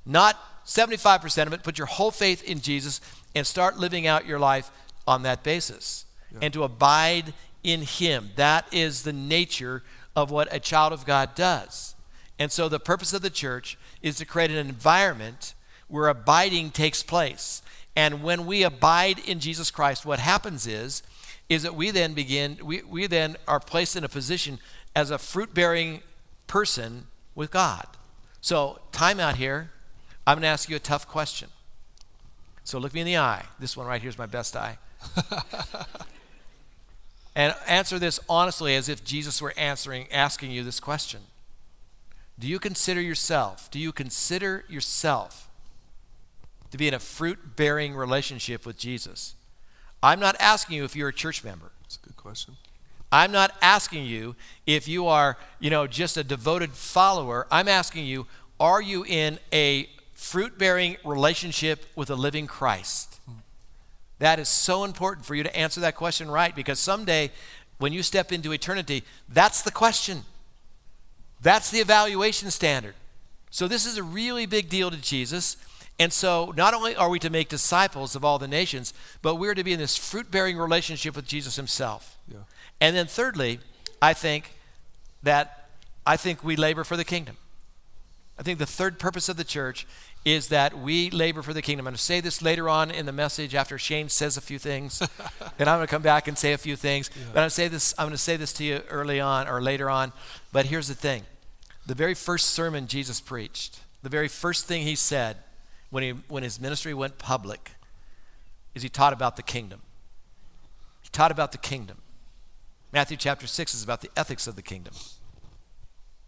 not 0.06 0.64
75% 0.64 1.46
of 1.46 1.52
it, 1.52 1.62
put 1.62 1.76
your 1.76 1.86
whole 1.86 2.10
faith 2.10 2.42
in 2.42 2.62
Jesus 2.62 3.02
and 3.34 3.46
start 3.46 3.76
living 3.76 4.06
out 4.06 4.24
your 4.24 4.38
life 4.38 4.70
on 5.06 5.22
that 5.24 5.42
basis. 5.42 6.06
Yeah. 6.32 6.38
And 6.40 6.54
to 6.54 6.64
abide 6.64 7.34
in 7.62 7.82
him. 7.82 8.30
That 8.36 8.66
is 8.72 9.02
the 9.02 9.12
nature 9.12 9.82
of 10.16 10.30
what 10.30 10.48
a 10.50 10.58
child 10.58 10.92
of 10.92 11.04
God 11.04 11.34
does. 11.34 11.94
And 12.38 12.50
so 12.50 12.68
the 12.68 12.80
purpose 12.80 13.12
of 13.12 13.22
the 13.22 13.30
church 13.30 13.78
is 14.02 14.16
to 14.16 14.24
create 14.24 14.50
an 14.50 14.56
environment 14.56 15.54
where 15.88 16.08
abiding 16.08 16.70
takes 16.70 17.02
place. 17.02 17.62
And 17.94 18.22
when 18.22 18.46
we 18.46 18.62
abide 18.62 19.18
in 19.20 19.38
Jesus 19.38 19.70
Christ, 19.70 20.04
what 20.04 20.18
happens 20.18 20.66
is, 20.66 21.02
is 21.48 21.62
that 21.62 21.74
we 21.74 21.90
then 21.90 22.14
begin, 22.14 22.58
we, 22.62 22.82
we 22.82 23.06
then 23.06 23.36
are 23.46 23.60
placed 23.60 23.94
in 23.94 24.04
a 24.04 24.08
position 24.08 24.58
as 24.94 25.10
a 25.10 25.18
fruit 25.18 25.54
bearing 25.54 26.02
person 26.46 27.06
with 27.34 27.50
God. 27.50 27.86
So, 28.40 28.80
time 28.92 29.20
out 29.20 29.36
here. 29.36 29.70
I'm 30.26 30.36
going 30.36 30.42
to 30.42 30.48
ask 30.48 30.68
you 30.68 30.76
a 30.76 30.80
tough 30.80 31.06
question. 31.06 31.48
So, 32.64 32.78
look 32.78 32.94
me 32.94 33.00
in 33.00 33.06
the 33.06 33.16
eye. 33.18 33.44
This 33.58 33.76
one 33.76 33.86
right 33.86 34.00
here 34.00 34.10
is 34.10 34.18
my 34.18 34.26
best 34.26 34.56
eye. 34.56 34.78
and 37.36 37.54
answer 37.68 37.98
this 37.98 38.18
honestly 38.30 38.74
as 38.74 38.88
if 38.88 39.04
Jesus 39.04 39.42
were 39.42 39.52
answering, 39.58 40.10
asking 40.10 40.50
you 40.50 40.64
this 40.64 40.80
question. 40.80 41.20
Do 42.38 42.48
you 42.48 42.58
consider 42.58 43.00
yourself, 43.00 43.70
do 43.70 43.78
you 43.78 43.92
consider 43.92 44.64
yourself 44.68 45.48
to 46.70 46.78
be 46.78 46.88
in 46.88 46.94
a 46.94 46.98
fruit 46.98 47.54
bearing 47.54 47.94
relationship 47.94 48.64
with 48.64 48.78
Jesus? 48.78 49.34
I'm 50.02 50.18
not 50.18 50.34
asking 50.40 50.78
you 50.78 50.84
if 50.84 50.96
you're 50.96 51.10
a 51.10 51.14
church 51.14 51.44
member. 51.44 51.72
That's 51.82 51.96
a 51.96 52.06
good 52.06 52.16
question. 52.16 52.56
I'm 53.12 53.32
not 53.32 53.52
asking 53.60 54.06
you 54.06 54.34
if 54.66 54.88
you 54.88 55.06
are, 55.06 55.36
you 55.60 55.68
know, 55.68 55.86
just 55.86 56.16
a 56.16 56.24
devoted 56.24 56.72
follower. 56.72 57.46
I'm 57.50 57.68
asking 57.68 58.06
you, 58.06 58.26
are 58.58 58.80
you 58.80 59.04
in 59.04 59.38
a 59.52 59.88
fruit 60.14 60.58
bearing 60.58 60.96
relationship 61.04 61.84
with 61.94 62.08
a 62.08 62.14
living 62.14 62.46
Christ? 62.46 63.15
That 64.18 64.38
is 64.38 64.48
so 64.48 64.84
important 64.84 65.26
for 65.26 65.34
you 65.34 65.42
to 65.42 65.56
answer 65.56 65.80
that 65.80 65.94
question 65.94 66.30
right 66.30 66.54
because 66.54 66.78
someday 66.78 67.30
when 67.78 67.92
you 67.92 68.02
step 68.02 68.32
into 68.32 68.52
eternity, 68.52 69.04
that's 69.28 69.62
the 69.62 69.70
question. 69.70 70.22
That's 71.42 71.70
the 71.70 71.78
evaluation 71.78 72.50
standard. 72.50 72.94
So, 73.50 73.68
this 73.68 73.86
is 73.86 73.96
a 73.96 74.02
really 74.02 74.46
big 74.46 74.68
deal 74.68 74.90
to 74.90 74.96
Jesus. 74.96 75.56
And 75.98 76.12
so, 76.12 76.52
not 76.56 76.74
only 76.74 76.96
are 76.96 77.08
we 77.08 77.18
to 77.20 77.30
make 77.30 77.48
disciples 77.48 78.16
of 78.16 78.24
all 78.24 78.38
the 78.38 78.48
nations, 78.48 78.92
but 79.22 79.36
we're 79.36 79.54
to 79.54 79.64
be 79.64 79.72
in 79.72 79.78
this 79.78 79.96
fruit 79.96 80.30
bearing 80.30 80.58
relationship 80.58 81.14
with 81.14 81.26
Jesus 81.26 81.56
himself. 81.56 82.16
Yeah. 82.30 82.38
And 82.80 82.96
then, 82.96 83.06
thirdly, 83.06 83.60
I 84.00 84.14
think 84.14 84.52
that 85.22 85.68
I 86.06 86.16
think 86.16 86.42
we 86.42 86.56
labor 86.56 86.84
for 86.84 86.96
the 86.96 87.04
kingdom. 87.04 87.36
I 88.38 88.42
think 88.42 88.58
the 88.58 88.66
third 88.66 88.98
purpose 88.98 89.28
of 89.28 89.36
the 89.36 89.44
church 89.44 89.86
is 90.26 90.48
that 90.48 90.76
we 90.76 91.08
labor 91.10 91.40
for 91.40 91.54
the 91.54 91.62
kingdom. 91.62 91.86
I'm 91.86 91.92
going 91.92 91.96
to 91.96 92.02
say 92.02 92.20
this 92.20 92.42
later 92.42 92.68
on 92.68 92.90
in 92.90 93.06
the 93.06 93.12
message 93.12 93.54
after 93.54 93.78
Shane 93.78 94.08
says 94.08 94.36
a 94.36 94.40
few 94.40 94.58
things, 94.58 95.00
and 95.58 95.70
I'm 95.70 95.78
going 95.78 95.86
to 95.86 95.90
come 95.90 96.02
back 96.02 96.26
and 96.26 96.36
say 96.36 96.52
a 96.52 96.58
few 96.58 96.74
things. 96.74 97.08
Yeah. 97.14 97.22
But 97.26 97.28
I'm 97.28 97.34
going 97.42 97.48
to 97.48 97.54
say 97.54 97.68
this. 97.68 97.94
I'm 97.96 98.06
going 98.06 98.12
to 98.12 98.18
say 98.18 98.36
this 98.36 98.52
to 98.54 98.64
you 98.64 98.82
early 98.90 99.20
on 99.20 99.46
or 99.46 99.62
later 99.62 99.88
on. 99.88 100.12
But 100.52 100.66
here's 100.66 100.88
the 100.88 100.94
thing: 100.94 101.22
the 101.86 101.94
very 101.94 102.14
first 102.14 102.48
sermon 102.48 102.88
Jesus 102.88 103.20
preached, 103.20 103.78
the 104.02 104.08
very 104.08 104.26
first 104.26 104.66
thing 104.66 104.82
he 104.82 104.96
said 104.96 105.36
when, 105.90 106.02
he, 106.02 106.10
when 106.26 106.42
his 106.42 106.60
ministry 106.60 106.92
went 106.92 107.18
public 107.18 107.70
is 108.74 108.82
he 108.82 108.88
taught 108.88 109.12
about 109.12 109.36
the 109.36 109.44
kingdom. 109.44 109.80
He 111.02 111.08
taught 111.10 111.30
about 111.30 111.52
the 111.52 111.58
kingdom. 111.58 111.98
Matthew 112.92 113.16
chapter 113.16 113.46
6 113.46 113.74
is 113.74 113.84
about 113.84 114.00
the 114.00 114.10
ethics 114.16 114.48
of 114.48 114.56
the 114.56 114.62
kingdom. 114.62 114.94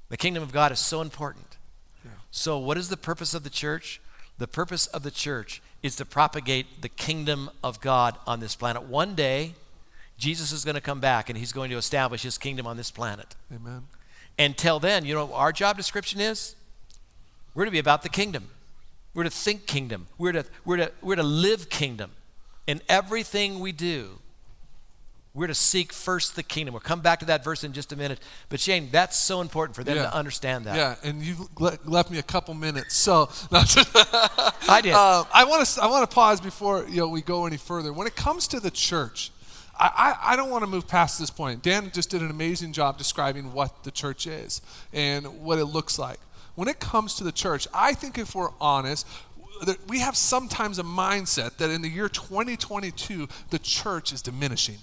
The 0.09 0.17
kingdom 0.17 0.43
of 0.43 0.53
God 0.53 0.71
is 0.71 0.79
so 0.79 1.01
important. 1.01 1.58
So, 2.31 2.59
what 2.59 2.77
is 2.77 2.89
the 2.89 2.97
purpose 2.97 3.35
of 3.35 3.45
the 3.45 3.51
church? 3.51 4.01
The 4.39 4.47
purpose 4.47 4.87
of 4.89 5.03
the 5.03 5.11
church 5.11 5.61
is 5.83 5.97
to 5.97 6.05
propagate 6.05 6.83
the 6.83 6.89
kingdom 6.89 7.51
of 7.63 7.81
God 7.81 8.17
on 8.27 8.41
this 8.41 8.55
planet. 8.55 8.85
One 8.85 9.15
day, 9.15 9.55
Jesus 10.17 10.53
is 10.53 10.65
going 10.65 10.75
to 10.75 10.81
come 10.81 11.01
back 11.01 11.29
and 11.29 11.39
he's 11.39 11.53
going 11.53 11.71
to 11.71 11.77
establish 11.77 12.23
his 12.23 12.39
kingdom 12.39 12.67
on 12.67 12.77
this 12.77 12.91
planet. 12.91 13.37
Amen. 13.55 13.85
Until 14.39 14.79
then, 14.79 15.05
you 15.05 15.15
know 15.15 15.27
what 15.27 15.37
our 15.37 15.53
job 15.53 15.77
description 15.77 16.21
is? 16.21 16.55
We're 17.55 17.65
to 17.65 17.71
be 17.71 17.79
about 17.79 18.03
the 18.03 18.09
kingdom. 18.09 18.49
We're 19.15 19.25
to 19.25 19.31
think 19.31 19.67
kingdom. 19.67 20.07
We're 20.17 20.33
to, 20.33 20.45
we're 20.65 20.77
to, 20.77 20.93
we're 21.03 21.17
to 21.17 21.23
live 21.23 21.69
kingdom. 21.71 22.13
In 22.67 22.83
everything 22.89 23.61
we 23.61 23.73
do, 23.73 24.19
we're 25.39 25.47
to 25.47 25.55
seek 25.55 25.93
first 25.93 26.37
the 26.37 26.43
kingdom. 26.43 26.75
We'll 26.75 26.81
come 26.81 27.01
back 27.01 27.21
to 27.21 27.27
that 27.27 27.45
verse 27.45 27.65
in 27.65 27.73
just 27.73 27.93
a 27.93 27.97
minute. 27.97 28.21
But 28.49 28.61
Shane, 28.61 28.89
that's 28.91 29.17
so 29.17 29.41
important 29.41 29.77
for 29.77 29.85
them 29.85 29.97
yeah. 29.97 30.03
to 30.05 30.15
understand 30.15 30.65
that. 30.65 30.77
Yeah, 30.77 30.97
and 31.03 31.23
you 31.23 31.49
left 31.59 32.11
me 32.11 32.19
a 32.19 32.23
couple 32.23 32.55
minutes, 32.55 32.95
so 32.97 33.29
I 33.53 34.81
did. 34.83 34.93
Uh, 34.93 35.25
I 35.33 35.45
want 35.45 35.67
to 35.67 35.83
I 35.83 35.87
want 35.87 36.09
to 36.09 36.15
pause 36.15 36.41
before 36.41 36.87
you 36.89 36.99
know 36.99 37.09
we 37.09 37.23
go 37.23 37.47
any 37.47 37.57
further. 37.57 37.93
When 37.93 38.07
it 38.07 38.17
comes 38.17 38.49
to 38.49 38.61
the 38.61 38.71
church, 38.71 39.31
I, 39.79 39.91
I, 39.97 40.33
I 40.33 40.37
don't 40.37 40.51
want 40.51 40.65
to 40.65 40.71
move 40.71 40.89
past 40.89 41.19
this 41.19 41.31
point. 41.31 41.63
Dan 41.63 41.91
just 41.93 42.11
did 42.11 42.23
an 42.23 42.31
amazing 42.31 42.73
job 42.73 42.99
describing 42.99 43.53
what 43.53 43.85
the 43.85 43.91
church 43.91 44.27
is 44.27 44.61
and 44.93 45.41
what 45.41 45.59
it 45.59 45.67
looks 45.67 45.99
like 45.99 46.19
when 46.59 46.67
it 46.67 46.81
comes 46.81 47.15
to 47.15 47.23
the 47.23 47.31
church, 47.31 47.69
I 47.73 47.95
think 47.95 48.19
if 48.19 48.35
we're 48.35 48.51
honest, 48.61 49.07
we 49.87 50.01
have 50.01 50.17
sometimes 50.17 50.81
a 50.81 50.83
mindset 50.83 51.57
that 51.59 51.71
in 51.71 51.83
the 51.83 51.89
year 51.89 52.09
2022, 52.09 53.29
the 53.51 53.61
church 53.61 54.13
is 54.13 54.23
diminishing. 54.23 54.79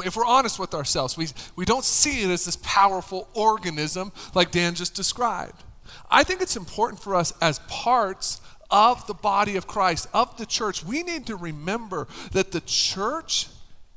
If 0.00 0.16
we're 0.16 0.24
honest 0.24 0.58
with 0.58 0.74
ourselves, 0.74 1.16
we, 1.16 1.28
we 1.56 1.64
don't 1.64 1.84
see 1.84 2.22
it 2.22 2.30
as 2.30 2.44
this 2.44 2.56
powerful 2.62 3.28
organism 3.34 4.12
like 4.34 4.50
Dan 4.50 4.74
just 4.74 4.94
described. 4.94 5.62
I 6.10 6.24
think 6.24 6.40
it's 6.40 6.56
important 6.56 7.02
for 7.02 7.14
us 7.14 7.32
as 7.40 7.58
parts 7.60 8.40
of 8.70 9.06
the 9.06 9.14
body 9.14 9.56
of 9.56 9.66
Christ, 9.66 10.08
of 10.14 10.36
the 10.38 10.46
church, 10.46 10.82
we 10.82 11.02
need 11.02 11.26
to 11.26 11.36
remember 11.36 12.08
that 12.32 12.52
the 12.52 12.62
church 12.62 13.48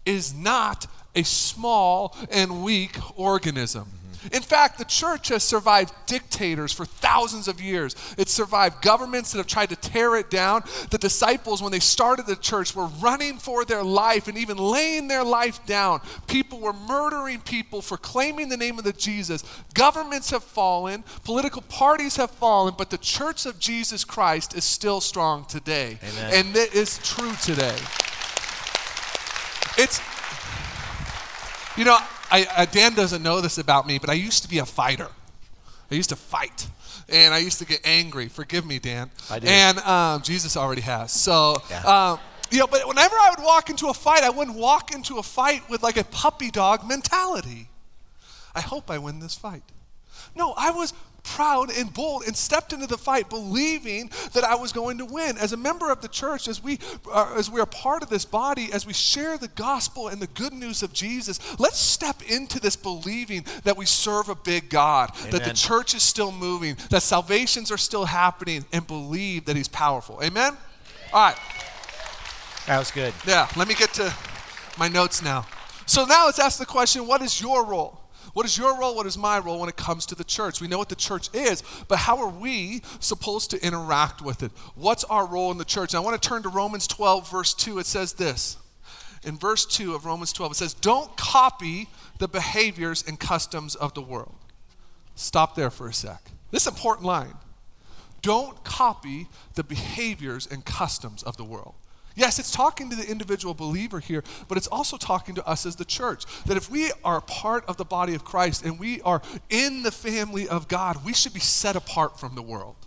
is 0.05 0.33
not 0.33 0.85
a 1.15 1.23
small 1.23 2.15
and 2.29 2.63
weak 2.63 2.97
organism. 3.17 3.89
In 4.31 4.41
fact, 4.41 4.77
the 4.77 4.85
church 4.85 5.29
has 5.29 5.43
survived 5.43 5.93
dictators 6.05 6.71
for 6.71 6.85
thousands 6.85 7.47
of 7.47 7.61
years. 7.61 7.95
It's 8.17 8.31
survived 8.31 8.81
governments 8.81 9.31
that 9.31 9.37
have 9.37 9.47
tried 9.47 9.69
to 9.69 9.75
tear 9.75 10.15
it 10.15 10.29
down. 10.29 10.63
The 10.89 10.97
disciples, 10.97 11.61
when 11.61 11.71
they 11.71 11.79
started 11.79 12.25
the 12.25 12.35
church, 12.35 12.75
were 12.75 12.87
running 13.01 13.37
for 13.37 13.65
their 13.65 13.83
life 13.83 14.27
and 14.27 14.37
even 14.37 14.57
laying 14.57 15.07
their 15.07 15.23
life 15.23 15.65
down. 15.65 16.01
People 16.27 16.59
were 16.59 16.73
murdering 16.73 17.39
people 17.41 17.81
for 17.81 17.97
claiming 17.97 18.49
the 18.49 18.57
name 18.57 18.77
of 18.77 18.83
the 18.83 18.93
Jesus. 18.93 19.43
Governments 19.73 20.31
have 20.31 20.43
fallen, 20.43 21.03
political 21.23 21.61
parties 21.63 22.15
have 22.15 22.31
fallen, 22.31 22.73
but 22.77 22.89
the 22.89 22.97
church 22.97 23.45
of 23.45 23.59
Jesus 23.59 24.03
Christ 24.03 24.55
is 24.55 24.63
still 24.63 25.01
strong 25.01 25.45
today. 25.45 25.99
Amen. 26.01 26.33
And 26.33 26.55
it 26.55 26.73
is 26.73 26.97
true 26.99 27.33
today. 27.41 27.75
It's, 29.77 29.99
you 31.77 31.83
know, 31.83 31.99
I, 32.31 32.47
I, 32.57 32.65
Dan 32.65 32.93
doesn't 32.93 33.21
know 33.21 33.41
this 33.41 33.57
about 33.57 33.87
me, 33.87 33.97
but 33.99 34.09
I 34.09 34.13
used 34.13 34.43
to 34.43 34.49
be 34.49 34.59
a 34.59 34.65
fighter. 34.65 35.07
I 35.91 35.95
used 35.95 36.09
to 36.09 36.15
fight, 36.15 36.67
and 37.07 37.33
I 37.33 37.37
used 37.37 37.59
to 37.59 37.65
get 37.65 37.81
angry. 37.85 38.27
Forgive 38.27 38.65
me, 38.65 38.79
Dan. 38.79 39.11
I 39.29 39.39
do. 39.39 39.47
And 39.47 39.79
um, 39.79 40.21
Jesus 40.21 40.57
already 40.57 40.81
has. 40.81 41.11
So, 41.11 41.61
yeah. 41.69 42.11
um, 42.11 42.19
you 42.49 42.59
know, 42.59 42.67
but 42.67 42.87
whenever 42.87 43.15
I 43.15 43.29
would 43.35 43.45
walk 43.45 43.69
into 43.69 43.87
a 43.87 43.93
fight, 43.93 44.23
I 44.23 44.29
wouldn't 44.29 44.57
walk 44.57 44.93
into 44.93 45.17
a 45.17 45.23
fight 45.23 45.69
with 45.69 45.83
like 45.83 45.97
a 45.97 46.03
puppy 46.05 46.49
dog 46.49 46.87
mentality. 46.87 47.69
I 48.55 48.61
hope 48.61 48.89
I 48.89 48.97
win 48.97 49.19
this 49.19 49.35
fight. 49.35 49.63
No, 50.35 50.53
I 50.57 50.71
was 50.71 50.93
proud 51.25 51.71
and 51.75 51.91
bold 51.93 52.23
and 52.25 52.37
stepped 52.37 52.71
into 52.71 52.87
the 52.87 52.97
fight 52.97 53.29
believing 53.29 54.09
that 54.33 54.43
I 54.43 54.55
was 54.55 54.71
going 54.71 54.99
to 54.99 55.05
win. 55.05 55.37
As 55.37 55.53
a 55.53 55.57
member 55.57 55.91
of 55.91 56.01
the 56.01 56.07
church, 56.07 56.47
as 56.47 56.63
we 56.63 56.79
are, 57.11 57.37
as 57.37 57.49
we 57.49 57.59
are 57.59 57.65
part 57.65 58.03
of 58.03 58.09
this 58.09 58.25
body, 58.25 58.69
as 58.71 58.85
we 58.85 58.93
share 58.93 59.37
the 59.37 59.47
gospel 59.49 60.07
and 60.07 60.21
the 60.21 60.27
good 60.27 60.53
news 60.53 60.83
of 60.83 60.93
Jesus, 60.93 61.39
let's 61.59 61.77
step 61.77 62.21
into 62.29 62.59
this 62.59 62.75
believing 62.75 63.45
that 63.63 63.75
we 63.75 63.85
serve 63.85 64.29
a 64.29 64.35
big 64.35 64.69
God, 64.69 65.11
Amen. 65.19 65.31
that 65.31 65.43
the 65.43 65.53
church 65.53 65.93
is 65.95 66.03
still 66.03 66.31
moving, 66.31 66.77
that 66.89 67.01
salvations 67.01 67.71
are 67.71 67.77
still 67.77 68.05
happening, 68.05 68.63
and 68.71 68.85
believe 68.85 69.45
that 69.45 69.55
He's 69.55 69.67
powerful. 69.67 70.21
Amen? 70.23 70.55
All 71.11 71.27
right. 71.27 71.37
That 72.67 72.79
was 72.79 72.91
good. 72.91 73.13
Yeah, 73.27 73.47
let 73.55 73.67
me 73.67 73.73
get 73.73 73.93
to 73.95 74.13
my 74.77 74.87
notes 74.87 75.21
now. 75.21 75.45
So 75.85 76.05
now 76.05 76.25
let's 76.25 76.39
ask 76.39 76.57
the 76.57 76.65
question 76.65 77.07
what 77.07 77.21
is 77.21 77.41
your 77.41 77.65
role? 77.65 77.99
What 78.35 78.45
is 78.45 78.57
your 78.57 78.77
role? 78.77 78.93
What 78.93 79.05
is 79.05 79.17
my 79.17 79.39
role 79.39 79.61
when 79.61 79.69
it 79.69 79.77
comes 79.77 80.05
to 80.07 80.15
the 80.15 80.25
church? 80.25 80.59
We 80.59 80.67
know 80.67 80.77
what 80.77 80.89
the 80.89 80.95
church 80.95 81.29
is, 81.33 81.63
but 81.87 81.99
how 81.99 82.17
are 82.17 82.27
we 82.27 82.81
supposed 82.99 83.49
to 83.51 83.65
interact 83.65 84.21
with 84.21 84.43
it? 84.43 84.51
What's 84.75 85.05
our 85.05 85.25
role 85.25 85.53
in 85.53 85.57
the 85.57 85.63
church? 85.63 85.93
And 85.93 85.99
I 85.99 86.03
want 86.03 86.21
to 86.21 86.29
turn 86.29 86.43
to 86.43 86.49
Romans 86.49 86.85
12, 86.85 87.31
verse 87.31 87.53
2. 87.53 87.79
It 87.79 87.85
says 87.85 88.11
this. 88.11 88.57
In 89.23 89.37
verse 89.37 89.65
2 89.65 89.95
of 89.95 90.05
Romans 90.05 90.33
12, 90.33 90.51
it 90.51 90.55
says, 90.55 90.73
Don't 90.73 91.15
copy 91.15 91.87
the 92.19 92.27
behaviors 92.27 93.05
and 93.07 93.17
customs 93.17 93.73
of 93.73 93.93
the 93.93 94.01
world. 94.01 94.35
Stop 95.15 95.55
there 95.55 95.69
for 95.69 95.87
a 95.87 95.93
sec. 95.93 96.21
This 96.51 96.63
is 96.63 96.67
an 96.67 96.73
important 96.73 97.07
line. 97.07 97.35
Don't 98.21 98.61
copy 98.65 99.29
the 99.53 99.63
behaviors 99.63 100.45
and 100.45 100.65
customs 100.65 101.23
of 101.23 101.37
the 101.37 101.45
world. 101.45 101.75
Yes, 102.15 102.39
it's 102.39 102.51
talking 102.51 102.89
to 102.89 102.95
the 102.95 103.09
individual 103.09 103.53
believer 103.53 103.99
here, 103.99 104.23
but 104.47 104.57
it's 104.57 104.67
also 104.67 104.95
talking 104.97 105.35
to 105.35 105.45
us 105.45 105.65
as 105.65 105.75
the 105.75 105.85
church. 105.85 106.25
That 106.45 106.55
if 106.55 106.69
we 106.71 106.91
are 107.03 107.19
part 107.21 107.65
of 107.65 107.75
the 107.77 107.85
body 107.85 108.15
of 108.15 108.23
Christ 108.23 108.63
and 108.63 108.79
we 108.79 109.01
are 109.01 109.21
in 109.49 109.83
the 109.83 109.91
family 109.91 110.47
of 110.47 110.67
God, 110.67 111.03
we 111.05 111.13
should 111.13 111.33
be 111.33 111.41
set 111.41 111.75
apart 111.75 112.19
from 112.19 112.35
the 112.35 112.41
world. 112.41 112.77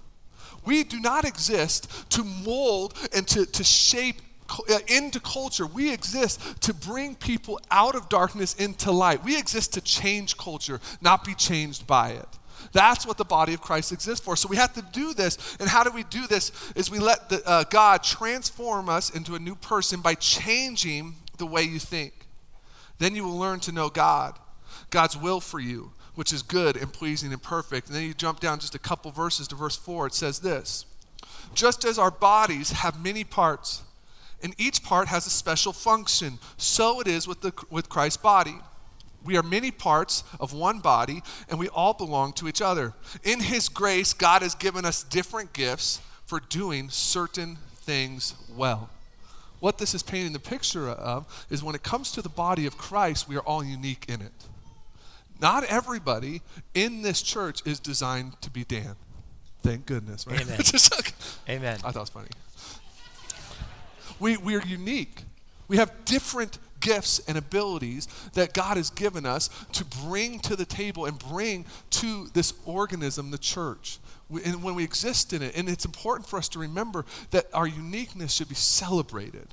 We 0.64 0.82
do 0.82 1.00
not 1.00 1.25
exist 1.25 2.11
to 2.11 2.25
mold 2.25 2.94
and 3.14 3.26
to, 3.28 3.47
to 3.47 3.64
shape 3.64 4.16
uh, 4.50 4.78
into 4.87 5.20
culture. 5.20 5.66
We 5.66 5.92
exist 5.92 6.62
to 6.62 6.73
bring 6.73 7.14
people 7.14 7.61
out 7.70 7.94
of 7.94 8.08
darkness 8.08 8.54
into 8.54 8.90
light. 8.92 9.23
We 9.23 9.38
exist 9.38 9.75
to 9.75 9.80
change 9.82 10.38
culture, 10.38 10.80
not 11.02 11.25
be 11.25 11.35
changed 11.35 11.87
by 11.87 12.11
it. 12.11 12.28
That's 12.72 13.06
what 13.06 13.16
the 13.16 13.25
body 13.25 13.54
of 13.54 13.60
Christ 13.60 13.92
exists 13.92 14.25
for. 14.25 14.37
So 14.37 14.48
we 14.48 14.56
have 14.56 14.75
to 14.75 14.82
do 14.92 15.14
this. 15.14 15.56
And 15.60 15.68
how 15.68 15.84
do 15.84 15.90
we 15.90 16.04
do 16.04 16.26
this? 16.26 16.52
Is 16.76 16.90
we 16.90 16.98
let 16.98 17.28
the, 17.28 17.42
uh, 17.48 17.64
God 17.64 18.02
transform 18.02 18.88
us 18.88 19.10
into 19.10 19.34
a 19.34 19.38
new 19.38 19.54
person 19.54 20.00
by 20.00 20.14
changing 20.14 21.14
the 21.38 21.46
way 21.46 21.62
you 21.62 21.78
think. 21.78 22.12
Then 22.98 23.14
you 23.14 23.25
will 23.25 23.38
learn 23.38 23.60
to 23.60 23.72
know 23.72 23.88
God, 23.88 24.38
God's 24.90 25.16
will 25.16 25.40
for 25.40 25.60
you, 25.60 25.92
which 26.14 26.32
is 26.32 26.42
good 26.42 26.76
and 26.76 26.92
pleasing 26.92 27.32
and 27.32 27.42
perfect. 27.42 27.87
And 27.87 27.96
then 27.96 28.02
you 28.02 28.14
jump 28.14 28.40
down 28.40 28.58
just 28.58 28.75
a 28.75 28.78
couple 28.78 29.10
verses 29.10 29.48
to 29.48 29.54
verse 29.54 29.76
4. 29.76 30.08
It 30.08 30.14
says 30.14 30.40
this 30.40 30.84
Just 31.54 31.84
as 31.84 31.98
our 31.98 32.10
bodies 32.10 32.72
have 32.72 33.02
many 33.02 33.25
parts, 33.25 33.82
and 34.42 34.54
each 34.58 34.82
part 34.82 35.08
has 35.08 35.26
a 35.26 35.30
special 35.30 35.72
function, 35.72 36.38
so 36.56 37.00
it 37.00 37.06
is 37.06 37.26
with, 37.26 37.40
the, 37.40 37.52
with 37.70 37.88
Christ's 37.88 38.18
body. 38.18 38.56
We 39.25 39.37
are 39.37 39.42
many 39.42 39.70
parts 39.70 40.25
of 40.40 40.52
one 40.52 40.80
body, 40.80 41.22
and 41.48 41.58
we 41.58 41.68
all 41.68 41.92
belong 41.92 42.32
to 42.34 42.48
each 42.48 42.62
other. 42.62 42.94
In 43.25 43.40
His 43.40 43.68
grace, 43.68 44.12
God 44.12 44.42
has 44.42 44.54
given 44.54 44.84
us 44.84 45.02
different 45.02 45.52
gifts 45.52 46.00
for 46.25 46.40
doing 46.40 46.88
certain 46.90 47.56
things 47.82 48.34
well. 48.56 48.90
What 49.60 49.78
this 49.78 49.94
is 49.94 50.02
painting 50.02 50.32
the 50.32 50.38
picture 50.38 50.88
of 50.88 51.46
is 51.50 51.62
when 51.62 51.75
it 51.75 51.82
comes 51.82 52.12
to 52.12 52.22
the 52.22 52.28
body 52.28 52.66
of 52.66 52.78
Christ, 52.78 53.28
we 53.28 53.37
are 53.37 53.40
all 53.40 53.64
unique 53.64 54.04
in 54.08 54.20
it. 54.20 54.32
Not 55.40 55.64
everybody 55.64 56.42
in 56.75 57.02
this 57.02 57.22
church 57.22 57.62
is 57.66 57.80
designed 57.80 58.40
to 58.42 58.50
be 58.50 58.64
Dan. 58.64 58.94
Thank 59.62 59.87
goodness, 59.87 60.26
right? 60.26 60.40
Amen. 60.40 60.58
like, 60.96 61.14
Amen. 61.48 61.78
I 61.84 61.90
thought 61.90 61.96
it 61.96 62.00
was 62.00 62.08
funny. 62.10 62.28
We, 64.20 64.37
we 64.37 64.54
are 64.56 64.62
unique. 64.62 65.22
We 65.68 65.76
have 65.76 65.92
different 66.04 66.58
gifts 66.80 67.20
and 67.28 67.37
abilities 67.37 68.08
that 68.35 68.54
God 68.54 68.76
has 68.76 68.90
given 68.90 69.26
us 69.26 69.49
to 69.73 69.85
bring 69.85 70.40
to 70.40 70.56
the 70.56 70.64
table 70.64 71.06
and 71.06 71.18
bring 71.18 71.64
to 71.90 72.28
this 72.35 72.54
organism, 72.64 73.30
the 73.30 73.38
church. 73.38 73.99
And 74.44 74.62
when 74.62 74.75
we 74.75 74.85
exist 74.85 75.32
in 75.32 75.42
it, 75.42 75.56
and 75.56 75.68
it's 75.68 75.85
important 75.85 76.28
for 76.28 76.38
us 76.38 76.49
to 76.50 76.58
remember 76.58 77.05
that 77.31 77.46
our 77.55 77.66
uniqueness 77.66 78.33
should 78.33 78.48
be 78.48 78.55
celebrated. 78.55 79.48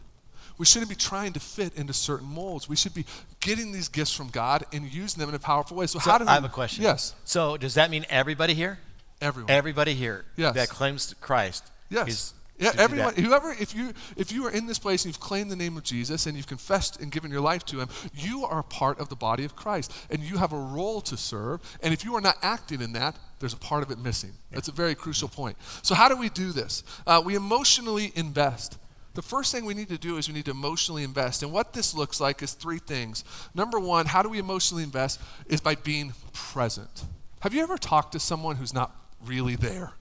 We 0.58 0.66
shouldn't 0.66 0.90
be 0.90 0.96
trying 0.96 1.34
to 1.34 1.40
fit 1.40 1.76
into 1.76 1.94
certain 1.94 2.28
molds. 2.28 2.70
We 2.70 2.76
should 2.76 2.94
be 2.94 3.06
getting 3.42 3.72
these 3.72 3.90
gifts 3.90 4.14
from 4.14 4.30
God 4.30 4.66
and 4.72 4.92
using 4.92 5.20
them 5.20 5.30
in 5.30 5.36
a 5.36 5.40
powerful 5.40 5.76
way. 5.78 5.88
So, 5.88 6.00
so 6.00 6.10
how 6.10 6.18
do 6.18 6.26
I 6.26 6.34
have 6.34 6.46
a 6.46 6.50
question. 6.50 6.84
Yes. 6.84 7.14
So, 7.26 7.58
does 7.58 7.74
that 7.74 7.90
mean 7.90 8.06
everybody 8.10 8.54
here? 8.54 8.80
Everyone. 9.22 9.52
Everybody 9.52 9.94
here 9.94 10.26
yes. 10.36 10.56
that 10.56 10.70
claims 10.70 11.14
Christ 11.22 11.70
yes. 11.90 12.08
is 12.08 12.34
yeah, 12.58 12.72
everyone, 12.78 13.16
whoever, 13.16 13.52
if 13.52 13.76
you 13.76 13.92
if 14.16 14.32
you 14.32 14.46
are 14.46 14.52
in 14.52 14.66
this 14.66 14.80
place 14.80 15.04
and 15.04 15.14
you've 15.14 15.20
claimed 15.20 15.52
the 15.52 15.58
name 15.58 15.76
of 15.76 15.84
Jesus 15.84 16.26
and 16.26 16.38
you've 16.38 16.48
confessed 16.48 17.02
and 17.02 17.12
given 17.12 17.30
your 17.30 17.42
life 17.42 17.66
to 17.66 17.80
Him, 17.80 17.90
you 18.14 18.46
are 18.46 18.60
a 18.60 18.64
part 18.64 19.00
of 19.00 19.10
the 19.10 19.16
body 19.16 19.44
of 19.44 19.56
Christ, 19.56 19.94
and 20.10 20.24
you 20.24 20.38
have 20.38 20.54
a 20.54 20.58
role 20.58 21.02
to 21.02 21.18
serve. 21.18 21.62
And 21.84 21.94
if 21.94 22.06
you 22.06 22.16
are 22.16 22.22
not 22.22 22.38
acting 22.42 22.82
in 22.82 22.94
that, 22.94 23.18
there's 23.40 23.54
a 23.54 23.58
part 23.58 23.84
of 23.84 23.92
it 23.92 24.00
missing. 24.00 24.32
That's 24.52 24.70
a 24.70 24.72
very 24.72 24.96
crucial 24.96 25.28
point. 25.28 25.58
So 25.82 25.96
how 25.96 26.08
do 26.08 26.16
we 26.16 26.30
do 26.30 26.52
this? 26.52 26.84
Uh, 27.06 27.22
we 27.24 27.36
emotionally 27.36 28.14
invest. 28.16 28.78
The 29.16 29.22
first 29.22 29.52
thing 29.52 29.66
we 29.66 29.74
need 29.74 29.90
to 29.90 29.98
do 29.98 30.18
is 30.18 30.28
we 30.28 30.34
need 30.34 30.46
to 30.46 30.52
emotionally 30.52 31.04
invest. 31.04 31.44
And 31.44 31.52
what 31.52 31.74
this 31.74 31.94
looks 31.94 32.20
like 32.20 32.42
is 32.42 32.54
three 32.54 32.80
things. 32.80 33.24
Number 33.54 33.80
one, 33.80 34.06
how 34.06 34.22
do 34.22 34.30
we 34.30 34.40
emotionally 34.40 34.84
invest? 34.84 35.22
Is 35.48 35.62
by 35.62 35.76
being 35.76 36.14
present. 36.34 37.06
Have 37.40 37.54
you 37.54 37.64
ever 37.64 37.78
talked 37.78 38.14
to 38.14 38.20
someone 38.20 38.56
who's 38.56 38.74
not 38.74 38.96
really 39.26 39.56
there? 39.56 39.94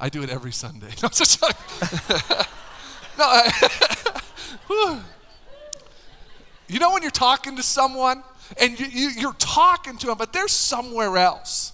I 0.00 0.08
do 0.08 0.22
it 0.22 0.30
every 0.30 0.52
Sunday. 0.52 0.88
No, 1.02 1.08
just 1.08 1.42
like, 1.42 1.56
no 3.18 3.24
I, 3.24 3.80
you 6.68 6.78
know 6.78 6.92
when 6.92 7.02
you're 7.02 7.10
talking 7.10 7.56
to 7.56 7.62
someone 7.62 8.22
and 8.60 8.78
you, 8.78 8.86
you, 8.86 9.10
you're 9.10 9.32
talking 9.34 9.96
to 9.98 10.06
them, 10.06 10.18
but 10.18 10.32
they're 10.32 10.48
somewhere 10.48 11.16
else. 11.16 11.72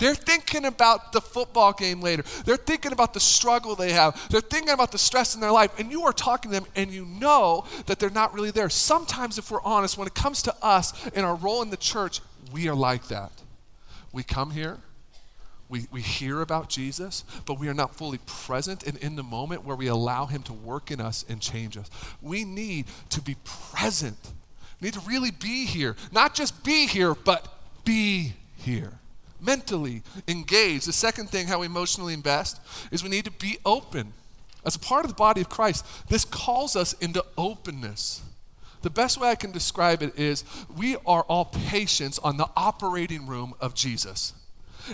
They're 0.00 0.14
thinking 0.14 0.64
about 0.64 1.12
the 1.12 1.20
football 1.20 1.74
game 1.74 2.00
later. 2.00 2.24
They're 2.46 2.56
thinking 2.56 2.90
about 2.90 3.12
the 3.12 3.20
struggle 3.20 3.76
they 3.76 3.92
have. 3.92 4.18
They're 4.30 4.40
thinking 4.40 4.72
about 4.72 4.92
the 4.92 4.98
stress 4.98 5.34
in 5.34 5.42
their 5.42 5.52
life. 5.52 5.78
And 5.78 5.92
you 5.92 6.04
are 6.04 6.12
talking 6.12 6.50
to 6.50 6.58
them 6.58 6.66
and 6.74 6.90
you 6.90 7.04
know 7.04 7.66
that 7.84 7.98
they're 7.98 8.08
not 8.08 8.32
really 8.32 8.50
there. 8.50 8.70
Sometimes, 8.70 9.36
if 9.36 9.50
we're 9.50 9.60
honest, 9.60 9.98
when 9.98 10.06
it 10.06 10.14
comes 10.14 10.40
to 10.44 10.54
us 10.62 10.94
and 11.14 11.26
our 11.26 11.34
role 11.34 11.60
in 11.60 11.68
the 11.68 11.76
church, 11.76 12.22
we 12.50 12.66
are 12.66 12.74
like 12.74 13.08
that. 13.08 13.30
We 14.10 14.22
come 14.22 14.50
here, 14.50 14.78
we, 15.70 15.86
we 15.92 16.02
hear 16.02 16.40
about 16.40 16.68
Jesus, 16.68 17.24
but 17.46 17.58
we 17.58 17.68
are 17.68 17.74
not 17.74 17.94
fully 17.94 18.18
present 18.26 18.82
and 18.82 18.98
in 18.98 19.14
the 19.14 19.22
moment 19.22 19.64
where 19.64 19.76
we 19.76 19.86
allow 19.86 20.26
Him 20.26 20.42
to 20.42 20.52
work 20.52 20.90
in 20.90 21.00
us 21.00 21.24
and 21.28 21.40
change 21.40 21.76
us. 21.76 21.88
We 22.20 22.44
need 22.44 22.86
to 23.10 23.22
be 23.22 23.36
present. 23.44 24.18
We 24.80 24.86
need 24.86 24.94
to 24.94 25.00
really 25.08 25.30
be 25.30 25.66
here. 25.66 25.94
Not 26.10 26.34
just 26.34 26.64
be 26.64 26.86
here, 26.86 27.14
but 27.14 27.46
be 27.84 28.34
here. 28.56 28.98
Mentally 29.40 30.02
engaged. 30.26 30.88
The 30.88 30.92
second 30.92 31.30
thing, 31.30 31.46
how 31.46 31.60
we 31.60 31.66
emotionally 31.66 32.14
invest, 32.14 32.60
is 32.90 33.04
we 33.04 33.08
need 33.08 33.24
to 33.26 33.30
be 33.30 33.58
open. 33.64 34.12
As 34.66 34.74
a 34.74 34.80
part 34.80 35.04
of 35.04 35.10
the 35.10 35.16
body 35.16 35.40
of 35.40 35.48
Christ, 35.48 35.86
this 36.08 36.24
calls 36.24 36.74
us 36.74 36.94
into 36.94 37.24
openness. 37.38 38.22
The 38.82 38.90
best 38.90 39.20
way 39.20 39.28
I 39.28 39.34
can 39.34 39.52
describe 39.52 40.02
it 40.02 40.18
is 40.18 40.44
we 40.76 40.96
are 41.06 41.22
all 41.22 41.44
patients 41.44 42.18
on 42.18 42.38
the 42.38 42.48
operating 42.56 43.26
room 43.26 43.54
of 43.60 43.74
Jesus. 43.74 44.32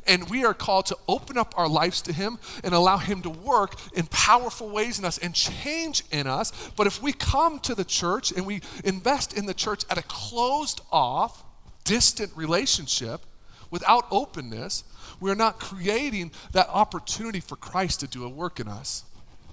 And 0.06 0.28
we 0.30 0.44
are 0.44 0.54
called 0.54 0.86
to 0.86 0.96
open 1.08 1.38
up 1.38 1.54
our 1.56 1.68
lives 1.68 2.02
to 2.02 2.12
Him 2.12 2.38
and 2.64 2.74
allow 2.74 2.98
Him 2.98 3.22
to 3.22 3.30
work 3.30 3.74
in 3.94 4.06
powerful 4.06 4.68
ways 4.68 4.98
in 4.98 5.04
us 5.04 5.18
and 5.18 5.34
change 5.34 6.02
in 6.10 6.26
us. 6.26 6.52
But 6.76 6.86
if 6.86 7.02
we 7.02 7.12
come 7.12 7.58
to 7.60 7.74
the 7.74 7.84
church 7.84 8.32
and 8.32 8.46
we 8.46 8.60
invest 8.84 9.36
in 9.36 9.46
the 9.46 9.54
church 9.54 9.84
at 9.90 9.98
a 9.98 10.02
closed 10.02 10.80
off, 10.90 11.44
distant 11.84 12.32
relationship 12.36 13.22
without 13.70 14.06
openness, 14.10 14.84
we're 15.20 15.34
not 15.34 15.58
creating 15.58 16.32
that 16.52 16.68
opportunity 16.68 17.40
for 17.40 17.56
Christ 17.56 18.00
to 18.00 18.06
do 18.06 18.24
a 18.24 18.28
work 18.28 18.60
in 18.60 18.68
us. 18.68 19.04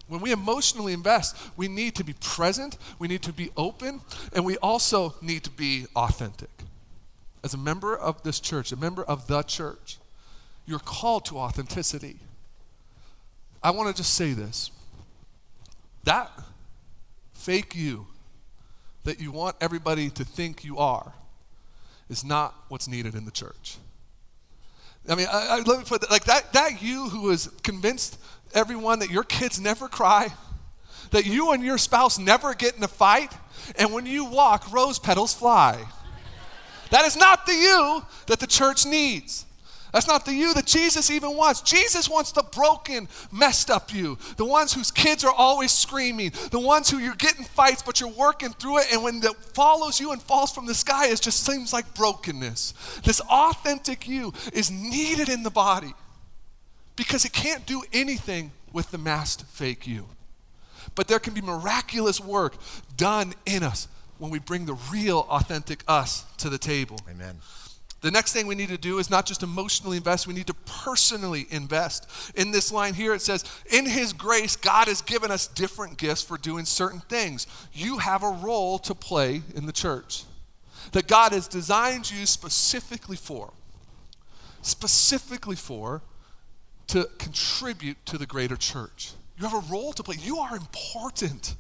When 0.08 0.20
we 0.20 0.32
emotionally 0.32 0.94
invest, 0.94 1.38
we 1.56 1.68
need 1.68 1.96
to 1.96 2.04
be 2.04 2.14
present, 2.14 2.78
we 3.00 3.08
need 3.08 3.22
to 3.24 3.34
be 3.34 3.52
open, 3.56 4.02
and 4.34 4.46
we 4.46 4.58
also 4.58 5.16
need 5.22 5.44
to 5.46 5.50
be 5.50 5.86
authentic. 5.96 6.50
As 7.44 7.54
a 7.54 7.58
member 7.58 7.96
of 7.96 8.22
this 8.24 8.40
church, 8.40 8.72
a 8.72 8.76
member 8.76 9.04
of 9.04 9.28
the 9.28 9.44
church, 9.44 9.98
you're 10.66 10.80
called 10.80 11.26
to 11.26 11.38
authenticity. 11.38 12.18
I 13.62 13.72
want 13.72 13.90
to 13.90 14.02
just 14.02 14.14
say 14.14 14.34
this. 14.34 14.72
That 16.04 16.32
fake 17.34 17.76
you 17.76 18.08
that 19.04 19.20
you 19.20 19.32
want 19.32 19.56
everybody 19.60 20.10
to 20.10 20.24
think 20.24 20.64
you 20.64 20.78
are 20.78 21.14
is 22.10 22.24
not 22.24 22.56
what's 22.70 22.88
needed 22.88 23.16
in 23.16 23.26
the 23.26 23.32
church. 23.32 23.78
I 25.08 25.16
mean, 25.16 25.28
I, 25.32 25.48
I, 25.50 25.56
let 25.58 25.80
me 25.80 25.86
put 25.86 26.02
that 26.02 26.12
like 26.12 26.26
that, 26.26 26.54
that 26.54 26.82
you 26.82 27.10
who 27.10 27.30
is 27.32 27.50
convinced 27.64 28.18
everyone 28.54 29.00
that 29.00 29.10
your 29.10 29.24
kids 29.24 29.60
never 29.60 29.90
cry, 29.90 30.32
that 31.12 31.26
you 31.26 31.52
and 31.52 31.64
your 31.64 31.78
spouse 31.78 32.18
never 32.18 32.54
get 32.54 32.78
in 32.78 32.84
a 32.84 32.88
fight, 32.88 33.34
and 33.78 33.94
when 33.94 34.06
you 34.06 34.26
walk, 34.26 34.72
rose 34.72 35.00
petals 35.00 35.34
fly. 35.34 35.84
That 36.92 37.06
is 37.06 37.18
not 37.18 37.46
the 37.46 37.54
you 37.54 38.06
that 38.28 38.40
the 38.40 38.48
church 38.48 38.86
needs. 38.86 39.46
That's 39.94 40.08
not 40.08 40.26
the 40.26 40.34
you 40.34 40.56
that 40.56 40.66
Jesus 40.66 41.12
even 41.12 41.38
wants. 41.38 41.62
Jesus 41.62 42.10
wants 42.10 42.32
the 42.32 42.42
broken, 42.42 43.08
messed 43.32 43.70
up 43.70 43.94
you. 43.94 44.18
The 44.38 44.44
ones 44.44 44.74
whose 44.74 44.90
kids 44.90 45.24
are 45.24 45.32
always 45.32 45.72
screaming. 45.72 46.32
The 46.50 46.60
ones 46.60 46.90
who 46.90 46.98
you're 46.98 47.14
getting 47.14 47.46
fights, 47.46 47.84
but 47.84 48.00
you're 48.00 48.10
working 48.10 48.50
through 48.50 48.80
it. 48.80 48.88
And 48.92 49.04
when 49.04 49.24
it 49.24 49.36
follows 49.54 50.00
you 50.00 50.12
and 50.12 50.20
falls 50.20 50.52
from 50.52 50.66
the 50.66 50.74
sky, 50.74 51.10
it 51.10 51.22
just 51.22 51.46
seems 51.46 51.72
like 51.72 51.94
brokenness. 51.94 52.74
This 53.04 53.22
authentic 53.22 54.08
you 54.08 54.34
is 54.52 54.72
needed 54.72 55.30
in 55.30 55.44
the 55.44 55.52
body 55.52 55.94
because 56.96 57.24
it 57.24 57.32
can't 57.32 57.64
do 57.68 57.84
anything 57.94 58.52
with 58.74 58.90
the 58.90 58.98
masked 58.98 59.44
fake 59.44 59.86
you. 59.86 60.08
But 60.96 61.08
there 61.08 61.20
can 61.20 61.36
be 61.36 61.42
miraculous 61.42 62.20
work 62.20 62.56
done 62.98 63.36
in 63.46 63.62
us 63.62 63.88
when 64.18 64.32
we 64.32 64.40
bring 64.40 64.66
the 64.66 64.78
real, 64.92 65.28
authentic 65.30 65.84
us 65.88 66.26
to 66.38 66.50
the 66.50 66.58
table. 66.58 66.98
Amen. 67.08 67.38
The 68.04 68.12
next 68.12 68.34
thing 68.34 68.48
we 68.48 68.56
need 68.56 68.68
to 68.68 68.78
do 68.78 69.00
is 69.00 69.10
not 69.10 69.26
just 69.26 69.44
emotionally 69.44 69.96
invest, 69.96 70.28
we 70.28 70.34
need 70.34 70.48
to 70.48 70.54
personally 70.54 71.48
invest. 71.50 72.10
In 72.36 72.52
this 72.52 72.70
line 72.70 72.94
here, 72.94 73.14
it 73.14 73.22
says, 73.22 73.46
In 73.72 73.86
His 73.86 74.12
grace, 74.12 74.58
God 74.58 74.90
has 74.90 75.02
given 75.02 75.32
us 75.32 75.48
different 75.48 75.98
gifts 75.98 76.22
for 76.22 76.38
doing 76.38 76.66
certain 76.66 77.00
things. 77.00 77.48
You 77.72 78.00
have 78.00 78.22
a 78.22 78.30
role 78.30 78.78
to 78.80 78.94
play 78.94 79.42
in 79.56 79.66
the 79.68 79.72
church 79.72 80.26
that 80.92 81.08
God 81.08 81.32
has 81.32 81.48
designed 81.48 82.12
you 82.12 82.26
specifically 82.26 83.16
for. 83.16 83.54
Specifically 84.62 85.56
for 85.56 86.02
to 86.88 87.08
contribute 87.18 88.06
to 88.08 88.18
the 88.18 88.26
greater 88.26 88.58
church. 88.58 89.14
You 89.40 89.48
have 89.48 89.64
a 89.64 89.72
role 89.72 89.94
to 89.94 90.04
play. 90.04 90.18
You 90.20 90.40
are 90.40 90.58
important 90.58 91.56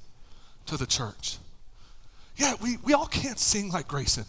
to 0.65 0.75
the 0.75 0.85
church. 0.85 1.37
Yeah, 2.35 2.55
we, 2.61 2.75
we 2.83 2.93
all 2.93 3.07
can't 3.07 3.39
sing 3.39 3.71
like 3.71 3.87
Grayson 3.87 4.25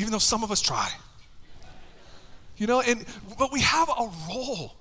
even 0.00 0.12
though 0.12 0.18
some 0.18 0.42
of 0.42 0.50
us 0.50 0.60
try. 0.60 0.90
You 2.56 2.66
know, 2.66 2.80
and 2.80 3.04
but 3.38 3.52
we 3.52 3.60
have 3.60 3.88
a 3.88 4.10
role. 4.28 4.74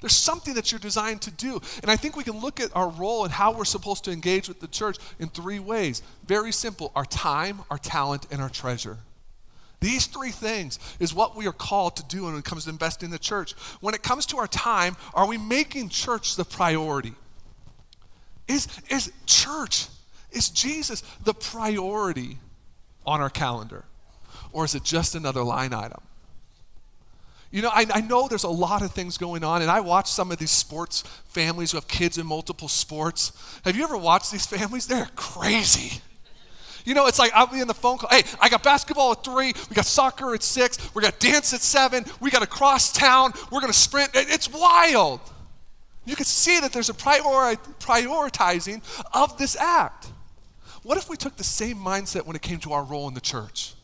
There's 0.00 0.14
something 0.14 0.54
that 0.54 0.70
you're 0.70 0.78
designed 0.78 1.22
to 1.22 1.30
do. 1.30 1.60
And 1.82 1.90
I 1.90 1.96
think 1.96 2.16
we 2.16 2.22
can 2.22 2.38
look 2.38 2.60
at 2.60 2.74
our 2.76 2.88
role 2.88 3.24
and 3.24 3.32
how 3.32 3.52
we're 3.52 3.64
supposed 3.64 4.04
to 4.04 4.12
engage 4.12 4.48
with 4.48 4.60
the 4.60 4.68
church 4.68 4.96
in 5.18 5.28
three 5.28 5.58
ways. 5.58 6.02
Very 6.26 6.52
simple 6.52 6.92
our 6.94 7.04
time, 7.04 7.60
our 7.70 7.78
talent, 7.78 8.26
and 8.30 8.40
our 8.40 8.48
treasure. 8.48 8.98
These 9.80 10.06
three 10.06 10.30
things 10.30 10.78
is 10.98 11.14
what 11.14 11.36
we 11.36 11.46
are 11.46 11.52
called 11.52 11.96
to 11.96 12.04
do 12.04 12.24
when 12.24 12.36
it 12.36 12.44
comes 12.44 12.64
to 12.64 12.70
investing 12.70 13.06
in 13.06 13.10
the 13.10 13.18
church. 13.18 13.52
When 13.80 13.94
it 13.94 14.02
comes 14.02 14.26
to 14.26 14.38
our 14.38 14.46
time, 14.46 14.96
are 15.14 15.26
we 15.26 15.38
making 15.38 15.88
church 15.88 16.36
the 16.36 16.44
priority? 16.44 17.14
Is, 18.48 18.66
is 18.88 19.12
church, 19.26 19.86
is 20.32 20.48
Jesus 20.48 21.02
the 21.24 21.34
priority 21.34 22.38
on 23.06 23.20
our 23.20 23.30
calendar? 23.30 23.84
Or 24.52 24.64
is 24.64 24.74
it 24.74 24.84
just 24.84 25.14
another 25.14 25.42
line 25.42 25.72
item? 25.72 26.00
You 27.50 27.62
know, 27.62 27.70
I, 27.72 27.86
I, 27.94 28.00
know 28.02 28.28
there's 28.28 28.44
a 28.44 28.48
lot 28.48 28.82
of 28.82 28.92
things 28.92 29.16
going 29.16 29.42
on, 29.42 29.62
and 29.62 29.70
I 29.70 29.80
watch 29.80 30.10
some 30.10 30.30
of 30.30 30.36
these 30.36 30.50
sports 30.50 31.02
families 31.28 31.70
who 31.72 31.78
have 31.78 31.88
kids 31.88 32.18
in 32.18 32.26
multiple 32.26 32.68
sports. 32.68 33.32
Have 33.64 33.74
you 33.74 33.84
ever 33.84 33.96
watched 33.96 34.30
these 34.30 34.44
families? 34.44 34.86
They're 34.86 35.08
crazy. 35.16 36.02
You 36.84 36.94
know, 36.94 37.06
it's 37.06 37.18
like 37.18 37.32
I'll 37.34 37.46
be 37.46 37.60
in 37.60 37.68
the 37.68 37.74
phone 37.74 37.98
call. 37.98 38.10
Hey, 38.10 38.22
I 38.40 38.50
got 38.50 38.62
basketball 38.62 39.12
at 39.12 39.24
three. 39.24 39.54
We 39.70 39.74
got 39.74 39.86
soccer 39.86 40.34
at 40.34 40.42
six. 40.42 40.94
We 40.94 41.02
got 41.02 41.18
dance 41.18 41.54
at 41.54 41.60
seven. 41.60 42.04
We 42.20 42.30
got 42.30 42.40
to 42.40 42.46
cross 42.46 42.92
town. 42.92 43.32
We're 43.50 43.60
going 43.60 43.72
to 43.72 43.78
sprint. 43.78 44.10
It's 44.14 44.50
wild. 44.50 45.20
You 46.04 46.16
can 46.16 46.24
see 46.24 46.60
that 46.60 46.72
there's 46.72 46.88
a 46.88 46.94
priori- 46.94 47.56
prioritizing 47.80 48.82
of 49.12 49.36
this 49.36 49.56
act. 49.56 50.06
What 50.82 50.96
if 50.96 51.10
we 51.10 51.16
took 51.16 51.36
the 51.36 51.44
same 51.44 51.76
mindset 51.76 52.24
when 52.24 52.36
it 52.36 52.42
came 52.42 52.58
to 52.60 52.72
our 52.72 52.84
role 52.84 53.08
in 53.08 53.14
the 53.14 53.20
church? 53.20 53.74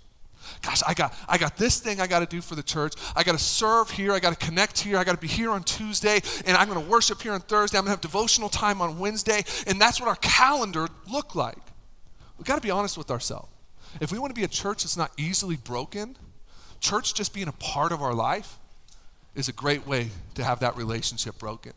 Gosh, 0.65 0.83
I 0.87 0.95
got, 0.95 1.15
I 1.29 1.39
got 1.39 1.57
this 1.57 1.81
thing 1.81 2.01
I 2.01 2.07
got 2.07 2.21
to 2.21 2.27
do 2.27 2.41
for 2.41 2.55
the 2.55 2.63
church. 2.63 2.95
I 3.15 3.23
got 3.23 3.33
to 3.33 3.39
serve 3.39 3.91
here. 3.91 4.13
I 4.13 4.19
got 4.19 4.39
to 4.39 4.47
connect 4.47 4.79
here. 4.81 4.99
I 4.99 5.05
got 5.05 5.13
to 5.13 5.21
be 5.21 5.29
here 5.29 5.51
on 5.51 5.63
Tuesday. 5.65 6.21
And 6.47 6.57
I'm 6.57 6.69
going 6.69 6.83
to 6.83 6.91
worship 6.91 7.23
here 7.23 7.33
on 7.33 7.41
Thursday. 7.41 7.79
I'm 7.79 7.85
going 7.85 7.97
to 7.97 7.97
have 7.97 8.01
devotional 8.01 8.49
time 8.49 8.81
on 8.81 8.99
Wednesday. 8.99 9.45
And 9.67 9.81
that's 9.81 10.01
what 10.01 10.09
our 10.09 10.17
calendar 10.17 10.89
looked 11.11 11.37
like. 11.37 11.59
We've 12.39 12.47
got 12.47 12.57
to 12.57 12.63
be 12.63 12.71
honest 12.71 12.97
with 12.97 13.11
ourselves. 13.11 13.49
If 14.01 14.11
we 14.11 14.19
want 14.19 14.35
to 14.35 14.39
be 14.39 14.45
a 14.45 14.49
church 14.49 14.83
that's 14.83 14.97
not 14.97 15.13
easily 15.17 15.57
broken, 15.57 16.17
church 16.81 17.15
just 17.15 17.33
being 17.33 17.49
a 17.49 17.53
part 17.53 17.93
of 17.93 18.03
our 18.03 18.15
life 18.15 18.59
is 19.35 19.49
a 19.49 19.53
great 19.53 19.87
way 19.87 20.11
to 20.35 20.45
have 20.45 20.61
that 20.61 20.77
relationship 20.77 21.39
broken. 21.39 21.73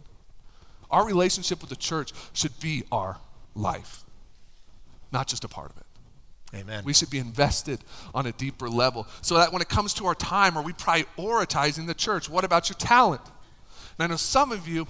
Our 0.90 1.06
relationship 1.06 1.62
with 1.62 1.70
the 1.70 1.76
church 1.76 2.14
should 2.34 2.58
be 2.60 2.84
our 2.92 3.18
life, 3.56 4.04
not 5.12 5.28
just 5.28 5.44
a 5.44 5.48
part 5.48 5.72
of 5.72 5.78
it. 5.78 5.87
Amen. 6.56 6.84
We 6.86 6.94
should 6.94 7.10
be 7.10 7.20
invested 7.20 7.80
on 8.14 8.26
a 8.26 8.32
deeper 8.32 8.70
level. 8.70 9.06
So 9.22 9.36
that 9.36 9.52
when 9.52 9.62
it 9.62 9.68
comes 9.68 9.94
to 9.96 10.06
our 10.06 10.16
time, 10.16 10.58
are 10.58 10.64
we 10.64 10.74
prioritizing 10.74 11.88
the 11.88 11.94
church? 11.94 12.30
What 12.30 12.46
about 12.46 12.70
your 12.70 12.78
talent? 12.78 13.22
And 13.98 14.06
I 14.06 14.08
know 14.08 14.16
some 14.16 14.52
of 14.52 14.68
you, 14.68 14.88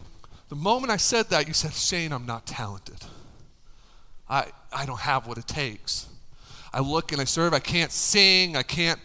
the 0.50 0.56
moment 0.56 0.91
I 0.91 0.98
said 0.98 1.30
that, 1.30 1.48
you 1.48 1.54
said, 1.54 1.74
Shane, 1.74 2.12
I'm 2.12 2.26
not 2.26 2.46
talented. 2.46 3.00
I, 4.30 4.48
I 4.72 4.86
don't 4.86 5.00
have 5.00 5.26
what 5.26 5.38
it 5.38 5.48
takes. 5.48 6.08
I 6.74 6.82
look 6.82 7.12
and 7.12 7.20
I 7.20 7.24
serve, 7.24 7.54
I 7.54 7.60
can't 7.60 7.91
sing, 7.91 8.56
I 8.56 8.63
can't, 8.63 9.00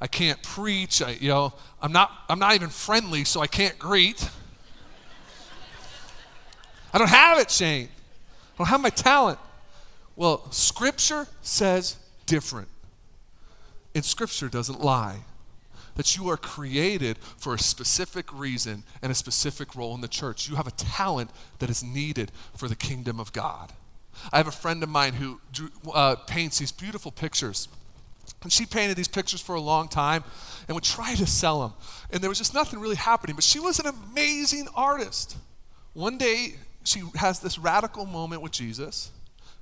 I 0.00 0.06
can't 0.06 0.40
preach, 0.42 1.02
I, 1.02 1.12
you 1.12 1.28
know, 1.28 1.54
I'm 1.80 1.90
not, 1.90 2.12
I'm 2.28 2.38
not 2.38 2.54
even 2.54 2.68
friendly, 2.68 3.24
so 3.24 3.40
I 3.40 3.46
can't 3.46 3.78
greet. 3.78 4.28
I 6.92 6.98
don't 6.98 7.08
have 7.08 7.38
it, 7.38 7.50
Shane. 7.50 7.88
I 8.54 8.58
don't 8.58 8.68
have 8.68 8.80
my 8.80 8.90
talent. 8.90 9.38
Well, 10.16 10.50
Scripture 10.50 11.28
says 11.42 11.96
different. 12.24 12.68
And 13.94 14.04
Scripture 14.04 14.48
doesn't 14.48 14.80
lie. 14.80 15.20
That 15.94 16.16
you 16.16 16.28
are 16.28 16.36
created 16.36 17.16
for 17.38 17.54
a 17.54 17.58
specific 17.58 18.30
reason 18.32 18.82
and 19.00 19.12
a 19.12 19.14
specific 19.14 19.74
role 19.74 19.94
in 19.94 20.00
the 20.00 20.08
church. 20.08 20.48
You 20.48 20.56
have 20.56 20.66
a 20.66 20.72
talent 20.72 21.30
that 21.58 21.70
is 21.70 21.82
needed 21.82 22.32
for 22.54 22.68
the 22.68 22.76
kingdom 22.76 23.18
of 23.18 23.32
God. 23.32 23.72
I 24.32 24.38
have 24.38 24.48
a 24.48 24.52
friend 24.52 24.82
of 24.82 24.88
mine 24.88 25.14
who 25.14 25.40
uh, 25.94 26.16
paints 26.16 26.58
these 26.58 26.72
beautiful 26.72 27.10
pictures. 27.10 27.68
And 28.42 28.52
she 28.52 28.66
painted 28.66 28.96
these 28.96 29.08
pictures 29.08 29.40
for 29.40 29.54
a 29.54 29.60
long 29.60 29.88
time 29.88 30.24
and 30.68 30.74
would 30.74 30.84
try 30.84 31.14
to 31.14 31.26
sell 31.26 31.60
them. 31.60 31.72
And 32.10 32.22
there 32.22 32.28
was 32.28 32.38
just 32.38 32.54
nothing 32.54 32.80
really 32.80 32.96
happening. 32.96 33.36
But 33.36 33.44
she 33.44 33.60
was 33.60 33.78
an 33.78 33.86
amazing 33.86 34.68
artist. 34.74 35.36
One 35.94 36.18
day, 36.18 36.56
she 36.84 37.02
has 37.14 37.40
this 37.40 37.58
radical 37.58 38.04
moment 38.04 38.42
with 38.42 38.52
Jesus 38.52 39.10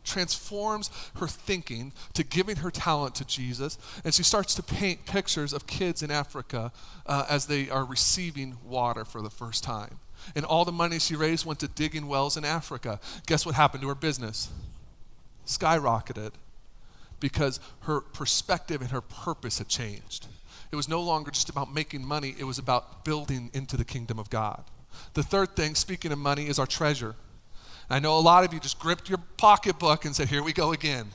transforms 0.04 0.90
her 1.16 1.26
thinking 1.26 1.92
to 2.12 2.22
giving 2.22 2.56
her 2.56 2.70
talent 2.70 3.14
to 3.16 3.24
Jesus, 3.24 3.78
and 4.04 4.14
she 4.14 4.22
starts 4.22 4.54
to 4.54 4.62
paint 4.62 5.06
pictures 5.06 5.52
of 5.52 5.66
kids 5.66 6.02
in 6.02 6.10
Africa 6.10 6.72
uh, 7.06 7.26
as 7.28 7.46
they 7.46 7.70
are 7.70 7.84
receiving 7.84 8.56
water 8.64 9.04
for 9.04 9.22
the 9.22 9.30
first 9.30 9.64
time. 9.64 9.98
And 10.34 10.44
all 10.44 10.64
the 10.64 10.72
money 10.72 10.98
she 10.98 11.16
raised 11.16 11.44
went 11.44 11.60
to 11.60 11.68
digging 11.68 12.06
wells 12.06 12.36
in 12.36 12.44
Africa. 12.44 13.00
Guess 13.26 13.44
what 13.44 13.54
happened 13.54 13.82
to 13.82 13.88
her 13.88 13.94
business? 13.94 14.50
Skyrocketed 15.46 16.32
because 17.20 17.58
her 17.80 18.00
perspective 18.00 18.82
and 18.82 18.90
her 18.90 19.00
purpose 19.00 19.56
had 19.58 19.68
changed. 19.68 20.26
It 20.70 20.76
was 20.76 20.88
no 20.88 21.00
longer 21.00 21.30
just 21.30 21.48
about 21.48 21.72
making 21.72 22.04
money, 22.04 22.34
it 22.38 22.44
was 22.44 22.58
about 22.58 23.04
building 23.04 23.50
into 23.54 23.76
the 23.78 23.84
kingdom 23.84 24.18
of 24.18 24.28
God. 24.28 24.62
The 25.14 25.22
third 25.22 25.56
thing, 25.56 25.74
speaking 25.74 26.12
of 26.12 26.18
money, 26.18 26.48
is 26.48 26.58
our 26.58 26.66
treasure. 26.66 27.14
I 27.90 27.98
know 27.98 28.18
a 28.18 28.20
lot 28.20 28.44
of 28.44 28.52
you 28.52 28.60
just 28.60 28.78
gripped 28.78 29.08
your 29.08 29.18
pocketbook 29.36 30.04
and 30.04 30.14
said, 30.14 30.28
Here 30.28 30.42
we 30.42 30.52
go 30.52 30.72
again. 30.72 31.06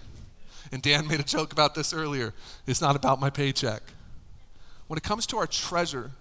And 0.71 0.82
Dan 0.82 1.08
made 1.08 1.19
a 1.19 1.23
joke 1.23 1.51
about 1.51 1.73
this 1.73 1.93
earlier. 1.93 2.34
It's 2.67 2.82
not 2.82 2.95
about 2.95 3.19
my 3.19 3.29
paycheck. 3.29 3.82
When 4.88 4.97
it 4.97 5.03
comes 5.03 5.25
to 5.27 5.38
our 5.38 5.47
treasure, 5.47 6.12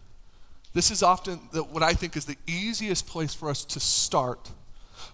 this 0.72 0.90
is 0.90 1.02
often 1.02 1.40
the, 1.52 1.62
what 1.62 1.82
I 1.82 1.92
think 1.92 2.16
is 2.16 2.24
the 2.24 2.36
easiest 2.46 3.06
place 3.06 3.34
for 3.34 3.50
us 3.50 3.64
to 3.66 3.80
start 3.80 4.50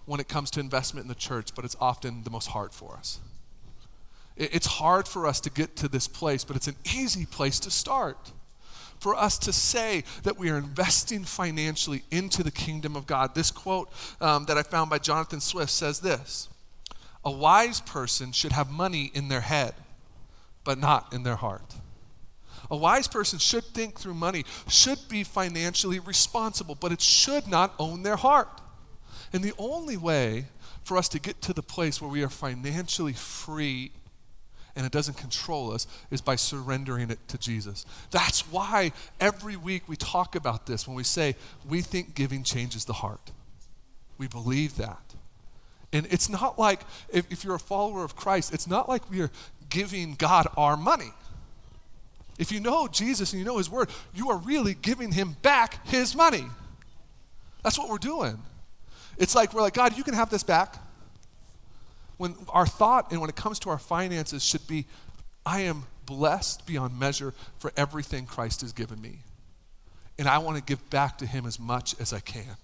when 0.05 0.19
it 0.19 0.27
comes 0.27 0.51
to 0.51 0.59
investment 0.59 1.03
in 1.03 1.07
the 1.07 1.15
church, 1.15 1.55
but 1.55 1.65
it's 1.65 1.75
often 1.79 2.23
the 2.23 2.29
most 2.29 2.47
hard 2.47 2.71
for 2.71 2.95
us. 2.95 3.19
It, 4.35 4.55
it's 4.55 4.67
hard 4.67 5.07
for 5.07 5.27
us 5.27 5.39
to 5.41 5.49
get 5.49 5.75
to 5.77 5.87
this 5.87 6.07
place, 6.07 6.43
but 6.43 6.55
it's 6.55 6.67
an 6.67 6.75
easy 6.93 7.25
place 7.25 7.59
to 7.61 7.71
start 7.71 8.31
for 8.99 9.15
us 9.15 9.37
to 9.39 9.53
say 9.53 10.03
that 10.23 10.37
we 10.37 10.49
are 10.49 10.57
investing 10.57 11.23
financially 11.23 12.03
into 12.11 12.43
the 12.43 12.51
kingdom 12.51 12.95
of 12.95 13.05
God. 13.05 13.35
This 13.35 13.51
quote 13.51 13.89
um, 14.21 14.45
that 14.45 14.57
I 14.57 14.63
found 14.63 14.89
by 14.89 14.99
Jonathan 14.99 15.39
Swift 15.39 15.71
says 15.71 15.99
this 15.99 16.49
A 17.23 17.31
wise 17.31 17.81
person 17.81 18.31
should 18.31 18.51
have 18.51 18.69
money 18.69 19.11
in 19.13 19.27
their 19.27 19.41
head, 19.41 19.75
but 20.63 20.77
not 20.77 21.13
in 21.13 21.23
their 21.23 21.35
heart. 21.35 21.75
A 22.71 22.77
wise 22.77 23.07
person 23.07 23.39
should 23.39 23.63
think 23.63 23.99
through 23.99 24.15
money, 24.15 24.43
should 24.67 24.99
be 25.07 25.23
financially 25.23 25.99
responsible, 25.99 26.75
but 26.75 26.91
it 26.91 27.01
should 27.01 27.47
not 27.47 27.73
own 27.77 28.03
their 28.03 28.15
heart. 28.15 28.61
And 29.33 29.43
the 29.43 29.53
only 29.57 29.97
way 29.97 30.45
for 30.83 30.97
us 30.97 31.09
to 31.09 31.19
get 31.19 31.41
to 31.41 31.53
the 31.53 31.61
place 31.61 32.01
where 32.01 32.09
we 32.09 32.23
are 32.23 32.29
financially 32.29 33.13
free 33.13 33.91
and 34.75 34.85
it 34.85 34.91
doesn't 34.91 35.17
control 35.17 35.71
us 35.71 35.87
is 36.11 36.21
by 36.21 36.35
surrendering 36.35 37.09
it 37.09 37.19
to 37.29 37.37
Jesus. 37.37 37.85
That's 38.11 38.41
why 38.51 38.91
every 39.19 39.55
week 39.55 39.83
we 39.87 39.95
talk 39.95 40.35
about 40.35 40.65
this 40.65 40.87
when 40.87 40.95
we 40.95 41.03
say 41.03 41.35
we 41.67 41.81
think 41.81 42.13
giving 42.13 42.43
changes 42.43 42.85
the 42.85 42.93
heart. 42.93 43.31
We 44.17 44.27
believe 44.27 44.77
that. 44.77 45.01
And 45.93 46.07
it's 46.09 46.29
not 46.29 46.59
like, 46.59 46.81
if, 47.09 47.31
if 47.31 47.43
you're 47.43 47.55
a 47.55 47.59
follower 47.59 48.03
of 48.03 48.15
Christ, 48.15 48.53
it's 48.53 48.67
not 48.67 48.89
like 48.89 49.09
we 49.09 49.21
are 49.21 49.31
giving 49.69 50.15
God 50.15 50.47
our 50.57 50.75
money. 50.75 51.11
If 52.37 52.51
you 52.51 52.59
know 52.59 52.87
Jesus 52.87 53.31
and 53.31 53.39
you 53.39 53.45
know 53.45 53.57
his 53.57 53.69
word, 53.69 53.89
you 54.13 54.29
are 54.29 54.37
really 54.37 54.73
giving 54.73 55.13
him 55.13 55.37
back 55.41 55.87
his 55.87 56.15
money. 56.15 56.45
That's 57.63 57.79
what 57.79 57.89
we're 57.89 57.97
doing. 57.97 58.37
It's 59.17 59.35
like 59.35 59.53
we're 59.53 59.61
like, 59.61 59.73
God, 59.73 59.97
you 59.97 60.03
can 60.03 60.13
have 60.13 60.29
this 60.29 60.43
back. 60.43 60.75
When 62.17 62.35
our 62.49 62.65
thought 62.65 63.11
and 63.11 63.19
when 63.21 63.29
it 63.29 63.35
comes 63.35 63.59
to 63.59 63.69
our 63.69 63.77
finances 63.77 64.43
should 64.43 64.65
be, 64.67 64.85
I 65.45 65.61
am 65.61 65.83
blessed 66.05 66.65
beyond 66.65 66.99
measure 66.99 67.33
for 67.57 67.71
everything 67.75 68.25
Christ 68.25 68.61
has 68.61 68.71
given 68.71 69.01
me. 69.01 69.19
And 70.17 70.27
I 70.27 70.37
want 70.37 70.57
to 70.57 70.63
give 70.63 70.89
back 70.89 71.17
to 71.19 71.25
him 71.25 71.45
as 71.45 71.59
much 71.59 71.99
as 71.99 72.13
I 72.13 72.19
can. 72.19 72.57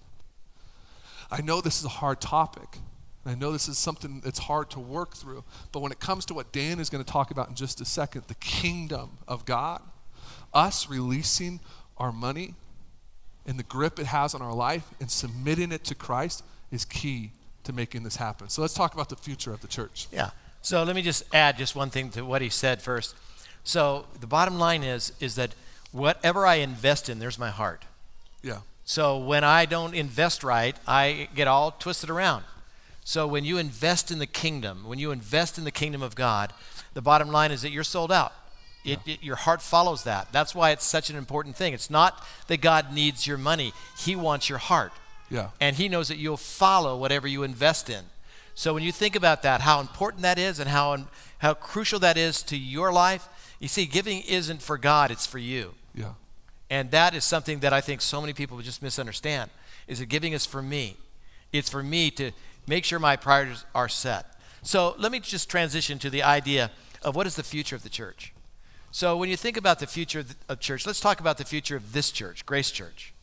I 1.30 1.42
know 1.42 1.60
this 1.60 1.78
is 1.78 1.84
a 1.84 1.90
hard 1.90 2.20
topic. 2.20 2.78
I 3.24 3.34
know 3.34 3.52
this 3.52 3.68
is 3.68 3.78
something 3.78 4.20
that's 4.24 4.38
hard 4.38 4.70
to 4.70 4.80
work 4.80 5.14
through. 5.14 5.44
But 5.70 5.80
when 5.80 5.92
it 5.92 6.00
comes 6.00 6.24
to 6.26 6.34
what 6.34 6.50
Dan 6.52 6.80
is 6.80 6.90
going 6.90 7.04
to 7.04 7.10
talk 7.10 7.30
about 7.30 7.48
in 7.48 7.54
just 7.54 7.80
a 7.80 7.84
second, 7.84 8.24
the 8.28 8.34
kingdom 8.34 9.18
of 9.28 9.44
God, 9.44 9.80
us 10.52 10.88
releasing 10.88 11.60
our 11.98 12.12
money 12.12 12.54
and 13.46 13.58
the 13.58 13.64
grip 13.64 13.98
it 13.98 14.06
has 14.06 14.34
on 14.34 14.42
our 14.42 14.54
life 14.54 14.88
and 15.00 15.10
submitting 15.10 15.72
it 15.72 15.84
to 15.84 15.94
Christ 15.94 16.42
is 16.70 16.84
key 16.84 17.32
to 17.64 17.72
making 17.72 18.02
this 18.02 18.16
happen. 18.16 18.48
So 18.48 18.62
let's 18.62 18.74
talk 18.74 18.94
about 18.94 19.08
the 19.08 19.16
future 19.16 19.52
of 19.52 19.60
the 19.60 19.68
church. 19.68 20.08
Yeah. 20.12 20.30
So 20.62 20.82
let 20.84 20.94
me 20.94 21.02
just 21.02 21.24
add 21.34 21.58
just 21.58 21.74
one 21.74 21.90
thing 21.90 22.10
to 22.10 22.22
what 22.22 22.42
he 22.42 22.48
said 22.48 22.80
first. 22.80 23.14
So 23.64 24.06
the 24.20 24.26
bottom 24.26 24.58
line 24.58 24.82
is 24.82 25.12
is 25.20 25.34
that 25.36 25.54
whatever 25.92 26.46
I 26.46 26.56
invest 26.56 27.08
in, 27.08 27.18
there's 27.18 27.38
my 27.38 27.50
heart. 27.50 27.84
Yeah. 28.42 28.58
So 28.84 29.18
when 29.18 29.44
I 29.44 29.66
don't 29.66 29.94
invest 29.94 30.42
right, 30.42 30.76
I 30.86 31.28
get 31.34 31.48
all 31.48 31.70
twisted 31.72 32.10
around. 32.10 32.44
So 33.04 33.26
when 33.26 33.44
you 33.44 33.58
invest 33.58 34.10
in 34.10 34.18
the 34.18 34.26
kingdom, 34.26 34.86
when 34.86 34.98
you 34.98 35.10
invest 35.10 35.58
in 35.58 35.64
the 35.64 35.70
kingdom 35.70 36.02
of 36.02 36.14
God, 36.14 36.52
the 36.94 37.02
bottom 37.02 37.28
line 37.28 37.50
is 37.50 37.62
that 37.62 37.70
you're 37.70 37.84
sold 37.84 38.12
out. 38.12 38.32
It, 38.84 38.98
yeah. 39.04 39.14
it, 39.14 39.22
your 39.22 39.36
heart 39.36 39.62
follows 39.62 40.04
that. 40.04 40.32
That's 40.32 40.54
why 40.54 40.70
it's 40.70 40.84
such 40.84 41.10
an 41.10 41.16
important 41.16 41.56
thing. 41.56 41.72
It's 41.72 41.90
not 41.90 42.24
that 42.48 42.60
God 42.60 42.92
needs 42.92 43.26
your 43.26 43.38
money, 43.38 43.72
He 43.98 44.16
wants 44.16 44.48
your 44.48 44.58
heart. 44.58 44.92
Yeah. 45.32 45.48
And 45.60 45.76
He 45.76 45.88
knows 45.88 46.08
that 46.08 46.18
you'll 46.18 46.36
follow 46.36 46.96
whatever 46.96 47.26
you 47.26 47.42
invest 47.42 47.88
in. 47.88 48.04
So 48.54 48.74
when 48.74 48.82
you 48.82 48.92
think 48.92 49.16
about 49.16 49.42
that, 49.42 49.62
how 49.62 49.80
important 49.80 50.22
that 50.22 50.38
is 50.38 50.58
and 50.58 50.68
how, 50.68 51.06
how 51.38 51.54
crucial 51.54 51.98
that 52.00 52.18
is 52.18 52.42
to 52.44 52.56
your 52.56 52.92
life, 52.92 53.26
you 53.58 53.68
see, 53.68 53.86
giving 53.86 54.20
isn't 54.20 54.60
for 54.60 54.76
God, 54.76 55.10
it's 55.10 55.26
for 55.26 55.38
you. 55.38 55.74
Yeah. 55.94 56.12
And 56.68 56.90
that 56.90 57.14
is 57.14 57.24
something 57.24 57.60
that 57.60 57.72
I 57.72 57.80
think 57.80 58.02
so 58.02 58.20
many 58.20 58.34
people 58.34 58.60
just 58.60 58.82
misunderstand, 58.82 59.50
is 59.88 60.00
that 60.00 60.06
giving 60.06 60.34
is 60.34 60.44
for 60.44 60.60
me. 60.60 60.96
It's 61.50 61.70
for 61.70 61.82
me 61.82 62.10
to 62.12 62.32
make 62.66 62.84
sure 62.84 62.98
my 62.98 63.16
priorities 63.16 63.64
are 63.74 63.88
set. 63.88 64.36
So 64.62 64.94
let 64.98 65.12
me 65.12 65.20
just 65.20 65.48
transition 65.48 65.98
to 66.00 66.10
the 66.10 66.22
idea 66.22 66.70
of 67.02 67.16
what 67.16 67.26
is 67.26 67.36
the 67.36 67.42
future 67.42 67.74
of 67.74 67.82
the 67.82 67.88
church. 67.88 68.34
So 68.90 69.16
when 69.16 69.30
you 69.30 69.36
think 69.38 69.56
about 69.56 69.78
the 69.78 69.86
future 69.86 70.20
of, 70.20 70.28
the, 70.28 70.34
of 70.50 70.60
church, 70.60 70.86
let's 70.86 71.00
talk 71.00 71.20
about 71.20 71.38
the 71.38 71.44
future 71.46 71.76
of 71.76 71.94
this 71.94 72.10
church, 72.10 72.44
Grace 72.44 72.70
Church. 72.70 73.14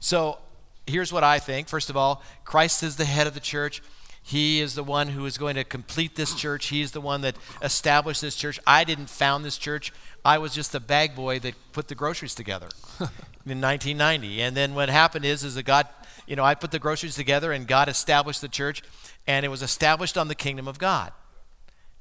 So 0.00 0.38
here's 0.88 1.12
what 1.12 1.24
I 1.24 1.38
think. 1.38 1.68
First 1.68 1.90
of 1.90 1.96
all, 1.96 2.22
Christ 2.44 2.82
is 2.82 2.96
the 2.96 3.04
head 3.04 3.26
of 3.26 3.34
the 3.34 3.40
church. 3.40 3.82
He 4.22 4.60
is 4.60 4.74
the 4.74 4.84
one 4.84 5.08
who 5.08 5.24
is 5.24 5.38
going 5.38 5.54
to 5.54 5.64
complete 5.64 6.14
this 6.14 6.34
church. 6.34 6.66
He's 6.66 6.92
the 6.92 7.00
one 7.00 7.22
that 7.22 7.36
established 7.62 8.20
this 8.20 8.36
church. 8.36 8.60
I 8.66 8.84
didn't 8.84 9.08
found 9.08 9.42
this 9.42 9.56
church. 9.56 9.90
I 10.24 10.36
was 10.36 10.52
just 10.52 10.72
the 10.72 10.80
bag 10.80 11.14
boy 11.16 11.38
that 11.38 11.54
put 11.72 11.88
the 11.88 11.94
groceries 11.94 12.34
together 12.34 12.68
in 13.00 13.60
1990. 13.60 14.42
And 14.42 14.54
then 14.54 14.74
what 14.74 14.90
happened 14.90 15.24
is, 15.24 15.44
is 15.44 15.54
that 15.54 15.62
God, 15.62 15.88
you 16.26 16.36
know, 16.36 16.44
I 16.44 16.54
put 16.54 16.72
the 16.72 16.78
groceries 16.78 17.14
together 17.14 17.52
and 17.52 17.66
God 17.66 17.88
established 17.88 18.42
the 18.42 18.48
church, 18.48 18.82
and 19.26 19.46
it 19.46 19.48
was 19.48 19.62
established 19.62 20.18
on 20.18 20.28
the 20.28 20.34
kingdom 20.34 20.68
of 20.68 20.78
God. 20.78 21.12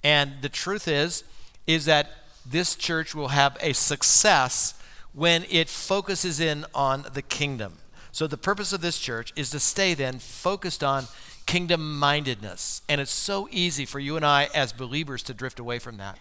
And 0.04 0.34
the 0.42 0.50
truth 0.50 0.90
is, 0.90 1.24
is 1.66 1.86
that 1.86 2.12
this 2.46 2.76
church 2.76 3.16
will 3.16 3.30
have 3.30 3.58
a 3.62 3.74
success 3.74 4.74
when 5.14 5.46
it 5.50 5.70
focuses 5.70 6.40
in 6.40 6.66
on 6.74 7.06
the 7.14 7.22
kingdom. 7.22 7.78
So 8.18 8.26
the 8.26 8.36
purpose 8.36 8.74
of 8.74 8.82
this 8.82 8.98
church 8.98 9.32
is 9.36 9.52
to 9.52 9.60
stay 9.60 9.94
then 9.94 10.18
focused 10.18 10.84
on 10.84 11.06
kingdom 11.46 12.00
mindedness. 12.00 12.82
And 12.90 13.00
it's 13.00 13.12
so 13.12 13.48
easy 13.52 13.86
for 13.86 14.00
you 14.00 14.16
and 14.16 14.26
I 14.26 14.50
as 14.56 14.74
believers 14.74 15.22
to 15.22 15.36
drift 15.36 15.60
away 15.60 15.78
from 15.78 15.98
that, 15.98 16.18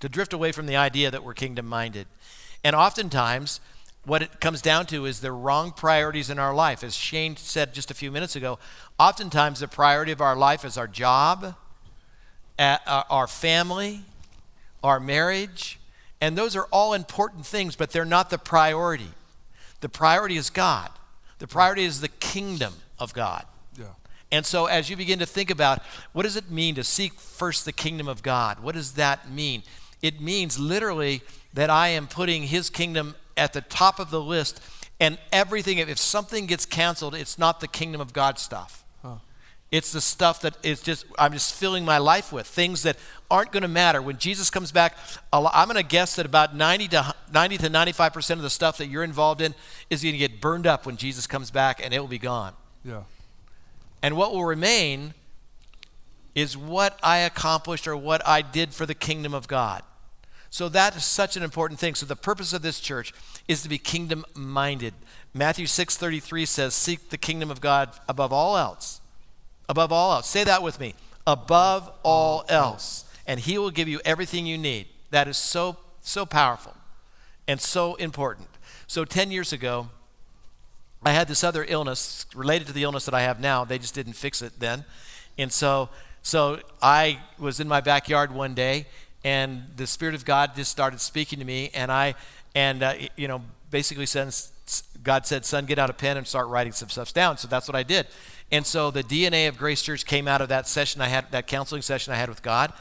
to 0.00 0.08
drift 0.08 0.32
away 0.32 0.50
from 0.50 0.66
the 0.66 0.74
idea 0.74 1.12
that 1.12 1.22
we're 1.22 1.34
kingdom 1.34 1.68
minded. 1.68 2.08
And 2.64 2.74
oftentimes, 2.74 3.60
what 4.04 4.20
it 4.20 4.40
comes 4.40 4.60
down 4.60 4.86
to 4.86 5.06
is 5.06 5.20
the 5.20 5.30
wrong 5.30 5.70
priorities 5.70 6.28
in 6.28 6.40
our 6.40 6.52
life. 6.52 6.82
As 6.82 6.96
Shane 6.96 7.36
said 7.36 7.72
just 7.72 7.92
a 7.92 7.94
few 7.94 8.10
minutes 8.10 8.34
ago, 8.34 8.58
oftentimes 8.98 9.60
the 9.60 9.68
priority 9.68 10.10
of 10.10 10.20
our 10.20 10.34
life 10.34 10.64
is 10.64 10.76
our 10.76 10.88
job, 10.88 11.54
our 12.58 13.28
family, 13.28 14.00
our 14.82 14.98
marriage, 14.98 15.78
and 16.20 16.36
those 16.36 16.56
are 16.56 16.66
all 16.72 16.94
important 16.94 17.46
things, 17.46 17.76
but 17.76 17.92
they're 17.92 18.04
not 18.04 18.28
the 18.28 18.38
priority. 18.38 19.10
The 19.82 19.88
priority 19.88 20.36
is 20.36 20.50
God. 20.50 20.90
The 21.38 21.46
priority 21.46 21.84
is 21.84 22.00
the 22.00 22.08
kingdom 22.08 22.74
of 22.98 23.14
God. 23.14 23.44
Yeah. 23.78 23.86
And 24.30 24.44
so, 24.44 24.66
as 24.66 24.90
you 24.90 24.96
begin 24.96 25.18
to 25.20 25.26
think 25.26 25.50
about 25.50 25.82
what 26.12 26.24
does 26.24 26.36
it 26.36 26.50
mean 26.50 26.74
to 26.74 26.84
seek 26.84 27.14
first 27.14 27.64
the 27.64 27.72
kingdom 27.72 28.08
of 28.08 28.22
God, 28.22 28.60
what 28.60 28.74
does 28.74 28.92
that 28.92 29.30
mean? 29.30 29.62
It 30.02 30.20
means 30.20 30.58
literally 30.58 31.22
that 31.54 31.70
I 31.70 31.88
am 31.88 32.06
putting 32.06 32.44
His 32.44 32.70
kingdom 32.70 33.14
at 33.36 33.52
the 33.52 33.60
top 33.60 33.98
of 33.98 34.10
the 34.10 34.20
list, 34.20 34.60
and 35.00 35.18
everything, 35.32 35.78
if 35.78 35.98
something 35.98 36.46
gets 36.46 36.66
canceled, 36.66 37.14
it's 37.14 37.38
not 37.38 37.60
the 37.60 37.68
kingdom 37.68 38.00
of 38.00 38.12
God 38.12 38.38
stuff. 38.38 38.84
It's 39.70 39.92
the 39.92 40.00
stuff 40.00 40.40
that 40.40 40.56
is 40.62 40.80
just, 40.80 41.04
I'm 41.18 41.32
just 41.32 41.54
filling 41.54 41.84
my 41.84 41.98
life 41.98 42.32
with, 42.32 42.46
things 42.46 42.82
that 42.84 42.96
aren't 43.30 43.52
going 43.52 43.62
to 43.62 43.68
matter. 43.68 44.00
When 44.00 44.16
Jesus 44.16 44.48
comes 44.48 44.72
back, 44.72 44.96
I'm 45.30 45.66
going 45.68 45.76
to 45.76 45.82
guess 45.82 46.16
that 46.16 46.24
about 46.24 46.56
90 46.56 46.88
to, 46.88 47.14
90 47.32 47.58
to 47.58 47.68
95% 47.68 48.30
of 48.30 48.42
the 48.42 48.48
stuff 48.48 48.78
that 48.78 48.86
you're 48.86 49.04
involved 49.04 49.42
in 49.42 49.54
is 49.90 50.02
going 50.02 50.14
to 50.14 50.18
get 50.18 50.40
burned 50.40 50.66
up 50.66 50.86
when 50.86 50.96
Jesus 50.96 51.26
comes 51.26 51.50
back, 51.50 51.84
and 51.84 51.92
it 51.92 52.00
will 52.00 52.08
be 52.08 52.18
gone. 52.18 52.54
Yeah. 52.82 53.02
And 54.02 54.16
what 54.16 54.32
will 54.32 54.46
remain 54.46 55.12
is 56.34 56.56
what 56.56 56.98
I 57.02 57.18
accomplished 57.18 57.86
or 57.86 57.96
what 57.96 58.26
I 58.26 58.40
did 58.40 58.72
for 58.72 58.86
the 58.86 58.94
kingdom 58.94 59.34
of 59.34 59.48
God. 59.48 59.82
So 60.50 60.70
that 60.70 60.96
is 60.96 61.04
such 61.04 61.36
an 61.36 61.42
important 61.42 61.78
thing. 61.78 61.94
So 61.94 62.06
the 62.06 62.16
purpose 62.16 62.54
of 62.54 62.62
this 62.62 62.80
church 62.80 63.12
is 63.48 63.62
to 63.64 63.68
be 63.68 63.76
kingdom 63.76 64.24
minded. 64.34 64.94
Matthew 65.34 65.66
6:33 65.66 66.46
says, 66.46 66.74
"Seek 66.74 67.10
the 67.10 67.18
kingdom 67.18 67.50
of 67.50 67.60
God 67.60 67.90
above 68.08 68.32
all 68.32 68.56
else." 68.56 68.97
Above 69.68 69.92
all 69.92 70.12
else. 70.12 70.28
Say 70.28 70.44
that 70.44 70.62
with 70.62 70.80
me. 70.80 70.94
Above 71.26 71.92
all 72.02 72.44
else, 72.48 73.04
and 73.26 73.38
he 73.38 73.58
will 73.58 73.70
give 73.70 73.88
you 73.88 74.00
everything 74.04 74.46
you 74.46 74.56
need. 74.56 74.86
That 75.10 75.28
is 75.28 75.36
so 75.36 75.76
so 76.00 76.24
powerful 76.24 76.74
and 77.46 77.60
so 77.60 77.94
important. 77.96 78.48
So 78.86 79.04
10 79.04 79.30
years 79.30 79.52
ago, 79.52 79.88
I 81.02 81.12
had 81.12 81.28
this 81.28 81.44
other 81.44 81.64
illness 81.68 82.26
related 82.34 82.66
to 82.68 82.72
the 82.72 82.82
illness 82.82 83.04
that 83.04 83.14
I 83.14 83.22
have 83.22 83.40
now. 83.40 83.64
They 83.64 83.78
just 83.78 83.94
didn't 83.94 84.14
fix 84.14 84.42
it 84.42 84.58
then. 84.58 84.84
And 85.36 85.52
so, 85.52 85.90
so 86.22 86.60
I 86.82 87.20
was 87.38 87.60
in 87.60 87.68
my 87.68 87.80
backyard 87.80 88.32
one 88.32 88.54
day, 88.54 88.86
and 89.22 89.64
the 89.76 89.86
Spirit 89.86 90.14
of 90.14 90.24
God 90.24 90.56
just 90.56 90.70
started 90.70 91.00
speaking 91.00 91.38
to 91.38 91.44
me, 91.44 91.70
and 91.74 91.92
I, 91.92 92.14
and 92.54 92.82
uh, 92.82 92.94
you 93.16 93.28
know, 93.28 93.42
basically 93.70 94.06
said, 94.06 94.34
God 95.02 95.26
said, 95.26 95.44
"Son, 95.44 95.66
get 95.66 95.78
out 95.78 95.90
a 95.90 95.92
pen 95.92 96.16
and 96.16 96.26
start 96.26 96.48
writing 96.48 96.72
some 96.72 96.88
stuff 96.88 97.14
down." 97.14 97.38
So 97.38 97.46
that's 97.46 97.68
what 97.68 97.76
I 97.76 97.84
did. 97.84 98.08
And 98.50 98.66
so 98.66 98.90
the 98.90 99.02
DNA 99.02 99.48
of 99.48 99.58
Grace 99.58 99.82
Church 99.82 100.06
came 100.06 100.26
out 100.26 100.40
of 100.40 100.48
that 100.48 100.66
session 100.66 101.00
I 101.00 101.08
had, 101.08 101.30
that 101.32 101.46
counseling 101.46 101.82
session 101.82 102.12
I 102.12 102.16
had 102.16 102.28
with 102.28 102.42
God, 102.42 102.72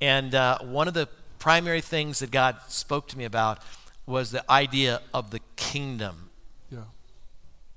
and 0.00 0.34
uh, 0.34 0.58
one 0.60 0.88
of 0.88 0.94
the 0.94 1.08
primary 1.38 1.80
things 1.80 2.18
that 2.18 2.30
God 2.30 2.56
spoke 2.68 3.08
to 3.08 3.18
me 3.18 3.24
about 3.24 3.58
was 4.06 4.30
the 4.30 4.48
idea 4.50 5.00
of 5.14 5.30
the 5.30 5.40
kingdom 5.56 6.30
Yeah. 6.70 6.80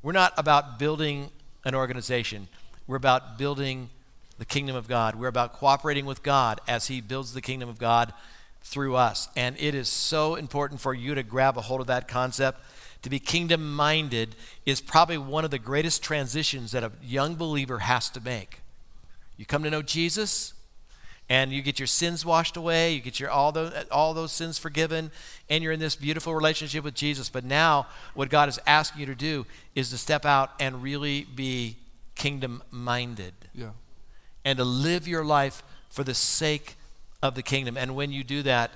we're 0.01 0.11
not 0.11 0.33
about 0.37 0.79
building 0.79 1.29
an 1.63 1.75
organization, 1.75 2.47
we're 2.87 2.97
about 2.97 3.37
building 3.37 3.89
the 4.37 4.45
kingdom 4.45 4.75
of 4.75 4.87
God. 4.87 5.15
We're 5.15 5.27
about 5.27 5.53
cooperating 5.53 6.05
with 6.05 6.23
God 6.23 6.59
as 6.67 6.87
He 6.87 7.01
builds 7.01 7.33
the 7.33 7.41
kingdom 7.41 7.69
of 7.69 7.79
God 7.79 8.13
through 8.63 8.95
us. 8.95 9.29
And 9.35 9.55
it 9.59 9.75
is 9.75 9.87
so 9.87 10.35
important 10.35 10.81
for 10.81 10.93
you 10.93 11.15
to 11.15 11.23
grab 11.23 11.57
a 11.57 11.61
hold 11.61 11.81
of 11.81 11.87
that 11.87 12.07
concept. 12.07 12.59
To 13.05 13.09
be 13.11 13.19
kingdom 13.19 13.75
minded 13.75 14.35
is 14.65 14.81
probably 14.81 15.19
one 15.19 15.45
of 15.45 15.51
the 15.51 15.59
greatest 15.59 16.01
transitions 16.01 16.71
that 16.71 16.83
a 16.83 16.91
young 17.03 17.35
believer 17.35 17.77
has 17.77 18.09
to 18.09 18.19
make. 18.19 18.61
You 19.37 19.45
come 19.45 19.61
to 19.61 19.69
know 19.69 19.83
Jesus, 19.83 20.55
and 21.29 21.53
you 21.53 21.61
get 21.61 21.77
your 21.77 21.85
sins 21.85 22.25
washed 22.25 22.57
away, 22.57 22.93
you 22.93 23.01
get 23.01 23.19
your 23.19 23.29
all 23.29 23.51
those 23.51 23.71
all 23.91 24.15
those 24.15 24.31
sins 24.31 24.57
forgiven, 24.57 25.11
and 25.51 25.63
you're 25.63 25.71
in 25.71 25.79
this 25.79 25.95
beautiful 25.95 26.33
relationship 26.33 26.83
with 26.83 26.95
Jesus. 26.95 27.29
But 27.29 27.45
now 27.45 27.85
what 28.15 28.29
God 28.29 28.49
is 28.49 28.59
asking 28.65 29.01
you 29.01 29.05
to 29.05 29.13
do 29.13 29.45
is 29.75 29.91
to 29.91 29.99
step 29.99 30.25
out 30.25 30.49
and 30.59 30.81
really 30.81 31.25
be 31.25 31.77
kingdom 32.15 32.63
minded. 32.71 33.35
Yeah. 33.53 33.69
And 34.43 34.57
to 34.57 34.65
live 34.65 35.07
your 35.07 35.23
life 35.23 35.61
for 35.89 36.03
the 36.03 36.15
sake 36.15 36.75
of 37.21 37.35
the 37.35 37.43
kingdom. 37.43 37.77
And 37.77 37.95
when 37.95 38.11
you 38.11 38.23
do 38.23 38.41
that, 38.41 38.71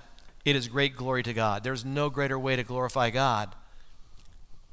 it 0.45 0.55
is 0.55 0.67
great 0.67 0.95
glory 0.95 1.23
to 1.23 1.33
God. 1.33 1.63
There's 1.63 1.83
no 1.83 2.11
greater 2.11 2.37
way 2.37 2.55
to 2.55 2.63
glorify 2.63 3.09
God 3.09 3.55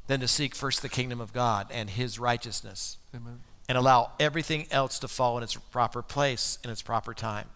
than 0.06 0.20
to 0.20 0.28
seek 0.28 0.54
first 0.54 0.82
the 0.82 0.88
kingdom 0.88 1.20
of 1.20 1.32
God 1.32 1.66
and 1.70 1.90
his 1.90 2.18
righteousness. 2.18 2.98
Amen. 3.14 3.40
And 3.68 3.76
allow 3.76 4.12
everything 4.20 4.66
else 4.70 4.98
to 5.00 5.08
fall 5.08 5.36
in 5.36 5.42
its 5.42 5.56
proper 5.56 6.02
place 6.02 6.58
in 6.62 6.70
its 6.70 6.82
proper 6.82 7.12
time. 7.12 7.48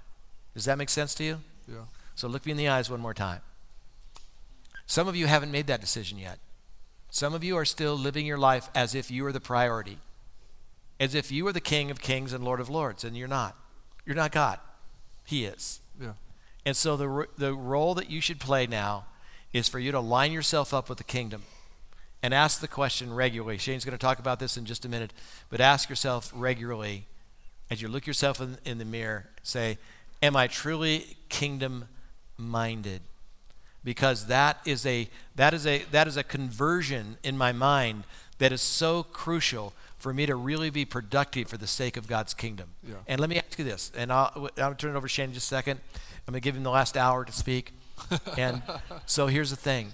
Does 0.54 0.64
that 0.64 0.78
make 0.78 0.88
sense 0.88 1.14
to 1.16 1.24
you? 1.24 1.40
Yeah. 1.68 1.84
So 2.16 2.26
look 2.26 2.44
me 2.44 2.52
in 2.52 2.58
the 2.58 2.68
eyes 2.68 2.90
one 2.90 3.00
more 3.00 3.14
time. 3.14 3.40
Some 4.86 5.06
of 5.06 5.14
you 5.14 5.26
haven't 5.26 5.52
made 5.52 5.68
that 5.68 5.80
decision 5.80 6.18
yet. 6.18 6.40
Some 7.10 7.32
of 7.32 7.44
you 7.44 7.56
are 7.56 7.64
still 7.64 7.94
living 7.94 8.26
your 8.26 8.38
life 8.38 8.68
as 8.74 8.94
if 8.94 9.10
you 9.10 9.24
are 9.26 9.32
the 9.32 9.40
priority, 9.40 9.98
as 10.98 11.14
if 11.14 11.30
you 11.30 11.46
are 11.46 11.52
the 11.52 11.60
King 11.60 11.90
of 11.90 12.00
kings 12.00 12.32
and 12.32 12.44
Lord 12.44 12.60
of 12.60 12.68
lords, 12.68 13.04
and 13.04 13.16
you're 13.16 13.28
not. 13.28 13.56
You're 14.04 14.16
not 14.16 14.32
God. 14.32 14.58
He 15.24 15.44
is. 15.44 15.80
Yeah. 16.00 16.14
And 16.66 16.76
so 16.76 16.96
the, 16.96 17.26
the 17.38 17.54
role 17.54 17.94
that 17.94 18.10
you 18.10 18.20
should 18.20 18.40
play 18.40 18.66
now 18.66 19.06
is 19.52 19.68
for 19.68 19.78
you 19.78 19.92
to 19.92 20.00
line 20.00 20.32
yourself 20.32 20.74
up 20.74 20.88
with 20.88 20.98
the 20.98 21.04
kingdom 21.04 21.42
and 22.22 22.35
ask 22.35 22.61
the 22.61 22.68
question 22.68 23.12
regularly. 23.12 23.59
Shane's 23.59 23.85
going 23.85 23.96
to 23.96 23.98
talk 23.98 24.18
about 24.18 24.38
this 24.38 24.56
in 24.56 24.64
just 24.64 24.85
a 24.85 24.88
minute, 24.88 25.12
but 25.48 25.61
ask 25.61 25.88
yourself 25.88 26.33
regularly 26.35 27.06
as 27.70 27.80
you 27.80 27.88
look 27.88 28.06
yourself 28.06 28.40
in, 28.40 28.59
in 28.64 28.78
the 28.78 28.85
mirror, 28.85 29.26
say, 29.42 29.78
Am 30.22 30.37
I 30.37 30.48
truly 30.48 31.16
kingdom 31.28 31.87
minded? 32.37 33.00
Because 33.83 34.26
that 34.26 34.59
is 34.66 34.85
a 34.85 35.09
that 35.37 35.54
is 35.54 35.66
a 35.66 35.78
that 35.90 36.06
is 36.06 36.18
a 36.18 36.22
conversion 36.22 37.16
in 37.22 37.38
my 37.38 37.52
mind 37.52 38.04
that 38.37 38.52
is 38.52 38.61
so 38.61 39.02
crucial 39.02 39.72
for 39.96 40.12
me 40.12 40.26
to 40.26 40.35
really 40.35 40.68
be 40.68 40.85
productive 40.85 41.48
for 41.48 41.56
the 41.56 41.66
sake 41.66 41.96
of 41.96 42.06
God's 42.06 42.35
kingdom. 42.35 42.70
Yeah. 42.87 42.96
And 43.06 43.20
let 43.20 43.30
me 43.30 43.38
ask 43.38 43.59
you 43.59 43.64
this, 43.64 43.92
and 43.96 44.12
I'll, 44.12 44.50
I'll 44.59 44.74
turn 44.74 44.94
it 44.94 44.96
over 44.96 45.06
to 45.06 45.12
Shane 45.12 45.26
in 45.26 45.35
just 45.35 45.46
a 45.46 45.48
second. 45.48 45.80
I'm 46.26 46.33
going 46.33 46.40
to 46.40 46.44
give 46.44 46.56
him 46.56 46.62
the 46.62 46.70
last 46.70 46.96
hour 46.96 47.24
to 47.24 47.33
speak. 47.33 47.72
and 48.38 48.62
so 49.06 49.26
here's 49.26 49.50
the 49.50 49.56
thing 49.56 49.92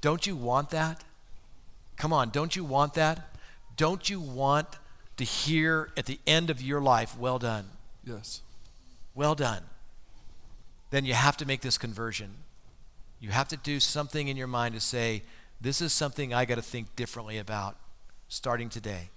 don't 0.00 0.26
you 0.26 0.36
want 0.36 0.70
that? 0.70 1.04
Come 1.98 2.12
on, 2.12 2.30
don't 2.30 2.54
you 2.54 2.64
want 2.64 2.94
that? 2.94 3.34
Don't 3.76 4.08
you 4.08 4.20
want 4.20 4.68
to 5.16 5.24
hear 5.24 5.90
at 5.96 6.06
the 6.06 6.20
end 6.26 6.48
of 6.48 6.62
your 6.62 6.80
life, 6.80 7.18
well 7.18 7.38
done? 7.38 7.66
Yes. 8.04 8.42
Well 9.14 9.34
done. 9.34 9.62
Then 10.90 11.04
you 11.04 11.14
have 11.14 11.36
to 11.38 11.46
make 11.46 11.60
this 11.60 11.76
conversion. 11.76 12.30
You 13.20 13.30
have 13.30 13.48
to 13.48 13.56
do 13.56 13.80
something 13.80 14.28
in 14.28 14.36
your 14.36 14.46
mind 14.46 14.74
to 14.74 14.80
say, 14.80 15.22
this 15.60 15.80
is 15.80 15.92
something 15.92 16.32
I 16.32 16.44
got 16.44 16.54
to 16.54 16.62
think 16.62 16.94
differently 16.94 17.38
about 17.38 17.76
starting 18.28 18.68
today. 18.68 19.10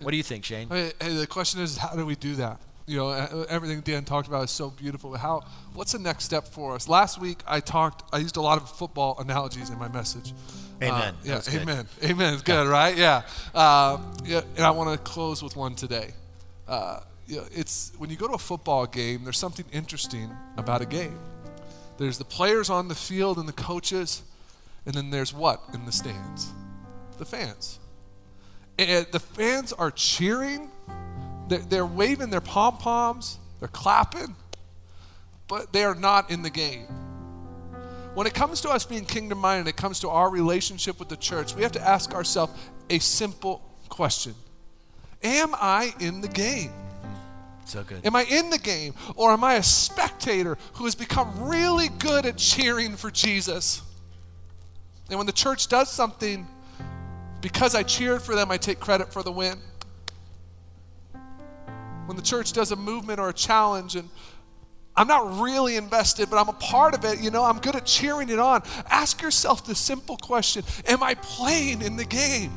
What 0.00 0.12
do 0.12 0.16
you 0.16 0.22
think, 0.22 0.44
Shane? 0.44 0.68
Hey, 0.68 0.92
hey, 1.00 1.14
the 1.14 1.26
question 1.26 1.60
is, 1.60 1.76
how 1.76 1.94
do 1.94 2.06
we 2.06 2.14
do 2.14 2.36
that? 2.36 2.60
You 2.88 2.96
know, 2.96 3.08
uh, 3.10 3.44
everything 3.50 3.80
Dan 3.82 4.04
talked 4.04 4.28
about 4.28 4.44
is 4.44 4.50
so 4.50 4.70
beautiful. 4.70 5.14
How? 5.14 5.44
What's 5.74 5.92
the 5.92 5.98
next 5.98 6.24
step 6.24 6.48
for 6.48 6.74
us? 6.74 6.88
Last 6.88 7.20
week, 7.20 7.40
I 7.46 7.60
talked. 7.60 8.02
I 8.14 8.18
used 8.18 8.38
a 8.38 8.40
lot 8.40 8.56
of 8.56 8.68
football 8.70 9.18
analogies 9.18 9.68
in 9.68 9.78
my 9.78 9.88
message. 9.88 10.32
Amen. 10.82 10.92
Uh, 10.92 11.12
yeah. 11.22 11.36
was 11.36 11.48
good. 11.48 11.62
Amen. 11.62 11.86
Amen. 12.02 12.32
It's 12.32 12.42
good, 12.42 12.66
right? 12.66 12.96
Yeah. 12.96 13.22
Uh, 13.54 13.98
yeah. 14.24 14.40
And 14.56 14.64
I 14.64 14.70
want 14.70 14.90
to 14.90 15.10
close 15.10 15.42
with 15.42 15.54
one 15.54 15.74
today. 15.74 16.14
Uh, 16.66 17.00
yeah, 17.26 17.42
it's 17.52 17.92
when 17.98 18.08
you 18.08 18.16
go 18.16 18.26
to 18.26 18.34
a 18.34 18.38
football 18.38 18.86
game. 18.86 19.22
There's 19.22 19.38
something 19.38 19.66
interesting 19.70 20.30
about 20.56 20.80
a 20.80 20.86
game. 20.86 21.18
There's 21.98 22.16
the 22.16 22.24
players 22.24 22.70
on 22.70 22.88
the 22.88 22.94
field 22.94 23.36
and 23.36 23.46
the 23.46 23.52
coaches, 23.52 24.22
and 24.86 24.94
then 24.94 25.10
there's 25.10 25.34
what 25.34 25.60
in 25.74 25.84
the 25.84 25.92
stands? 25.92 26.50
The 27.18 27.26
fans. 27.26 27.80
And 28.78 29.06
the 29.10 29.20
fans 29.20 29.74
are 29.74 29.90
cheering. 29.90 30.70
They're, 31.48 31.58
they're 31.58 31.86
waving 31.86 32.30
their 32.30 32.40
pom 32.40 32.78
poms. 32.78 33.38
They're 33.60 33.68
clapping. 33.68 34.36
But 35.48 35.72
they 35.72 35.84
are 35.84 35.94
not 35.94 36.30
in 36.30 36.42
the 36.42 36.50
game. 36.50 36.86
When 38.14 38.26
it 38.26 38.34
comes 38.34 38.60
to 38.62 38.70
us 38.70 38.84
being 38.84 39.04
kingdom 39.04 39.38
minded, 39.38 39.68
it 39.68 39.76
comes 39.76 40.00
to 40.00 40.08
our 40.08 40.28
relationship 40.30 40.98
with 40.98 41.08
the 41.08 41.16
church, 41.16 41.54
we 41.54 41.62
have 41.62 41.72
to 41.72 41.80
ask 41.80 42.14
ourselves 42.14 42.52
a 42.90 42.98
simple 42.98 43.62
question 43.88 44.34
Am 45.22 45.54
I 45.54 45.94
in 46.00 46.20
the 46.20 46.28
game? 46.28 46.72
So 47.64 47.82
good. 47.82 48.06
Am 48.06 48.16
I 48.16 48.24
in 48.24 48.50
the 48.50 48.58
game? 48.58 48.94
Or 49.14 49.30
am 49.30 49.44
I 49.44 49.54
a 49.54 49.62
spectator 49.62 50.56
who 50.74 50.84
has 50.84 50.94
become 50.94 51.48
really 51.48 51.88
good 51.88 52.24
at 52.24 52.38
cheering 52.38 52.96
for 52.96 53.10
Jesus? 53.10 53.82
And 55.10 55.18
when 55.18 55.26
the 55.26 55.32
church 55.32 55.68
does 55.68 55.90
something, 55.90 56.46
because 57.40 57.74
I 57.74 57.82
cheered 57.82 58.22
for 58.22 58.34
them, 58.34 58.50
I 58.50 58.56
take 58.56 58.80
credit 58.80 59.12
for 59.12 59.22
the 59.22 59.32
win. 59.32 59.58
When 62.08 62.16
the 62.16 62.22
church 62.22 62.54
does 62.54 62.72
a 62.72 62.76
movement 62.76 63.20
or 63.20 63.28
a 63.28 63.34
challenge 63.34 63.94
and 63.94 64.08
I'm 64.96 65.08
not 65.08 65.42
really 65.42 65.76
invested, 65.76 66.30
but 66.30 66.38
I'm 66.38 66.48
a 66.48 66.54
part 66.54 66.94
of 66.94 67.04
it, 67.04 67.20
you 67.20 67.30
know, 67.30 67.44
I'm 67.44 67.58
good 67.58 67.76
at 67.76 67.84
cheering 67.84 68.30
it 68.30 68.38
on. 68.38 68.62
Ask 68.88 69.20
yourself 69.20 69.66
the 69.66 69.74
simple 69.74 70.16
question 70.16 70.64
Am 70.86 71.02
I 71.02 71.16
playing 71.16 71.82
in 71.82 71.96
the 71.96 72.06
game? 72.06 72.50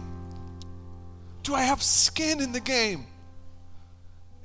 Do 1.44 1.54
I 1.54 1.64
have 1.64 1.84
skin 1.84 2.40
in 2.40 2.54
the 2.54 2.62
game? 2.62 3.06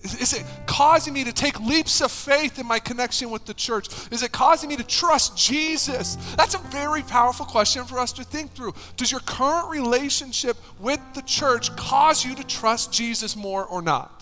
Is, 0.02 0.20
is 0.20 0.32
it 0.32 0.44
causing 0.66 1.14
me 1.14 1.22
to 1.22 1.32
take 1.32 1.60
leaps 1.60 2.00
of 2.00 2.10
faith 2.10 2.58
in 2.58 2.66
my 2.66 2.80
connection 2.80 3.30
with 3.30 3.44
the 3.44 3.54
church? 3.54 3.86
Is 4.10 4.24
it 4.24 4.32
causing 4.32 4.68
me 4.68 4.76
to 4.76 4.84
trust 4.84 5.38
Jesus? 5.38 6.16
That's 6.36 6.56
a 6.56 6.58
very 6.58 7.02
powerful 7.02 7.46
question 7.46 7.84
for 7.84 8.00
us 8.00 8.12
to 8.14 8.24
think 8.24 8.54
through. 8.54 8.74
Does 8.96 9.12
your 9.12 9.20
current 9.20 9.70
relationship 9.70 10.56
with 10.80 10.98
the 11.14 11.22
church 11.22 11.76
cause 11.76 12.24
you 12.24 12.34
to 12.34 12.44
trust 12.44 12.92
Jesus 12.92 13.36
more 13.36 13.64
or 13.64 13.82
not? 13.82 14.15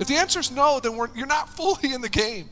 If 0.00 0.08
the 0.08 0.16
answer 0.16 0.40
is 0.40 0.50
no, 0.50 0.80
then 0.80 0.96
you're 1.14 1.26
not 1.26 1.48
fully 1.56 1.92
in 1.92 2.00
the 2.00 2.08
game. 2.08 2.48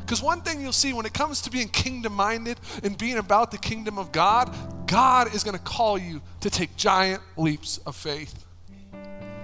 Because 0.00 0.22
one 0.22 0.40
thing 0.40 0.60
you'll 0.60 0.72
see 0.72 0.92
when 0.92 1.04
it 1.04 1.12
comes 1.12 1.42
to 1.42 1.50
being 1.50 1.68
kingdom 1.68 2.14
minded 2.14 2.58
and 2.82 2.96
being 2.96 3.18
about 3.18 3.50
the 3.50 3.58
kingdom 3.58 3.98
of 3.98 4.10
God, 4.12 4.54
God 4.86 5.34
is 5.34 5.44
going 5.44 5.56
to 5.56 5.62
call 5.62 5.98
you 5.98 6.22
to 6.40 6.48
take 6.48 6.76
giant 6.76 7.22
leaps 7.36 7.78
of 7.78 7.94
faith 7.94 8.44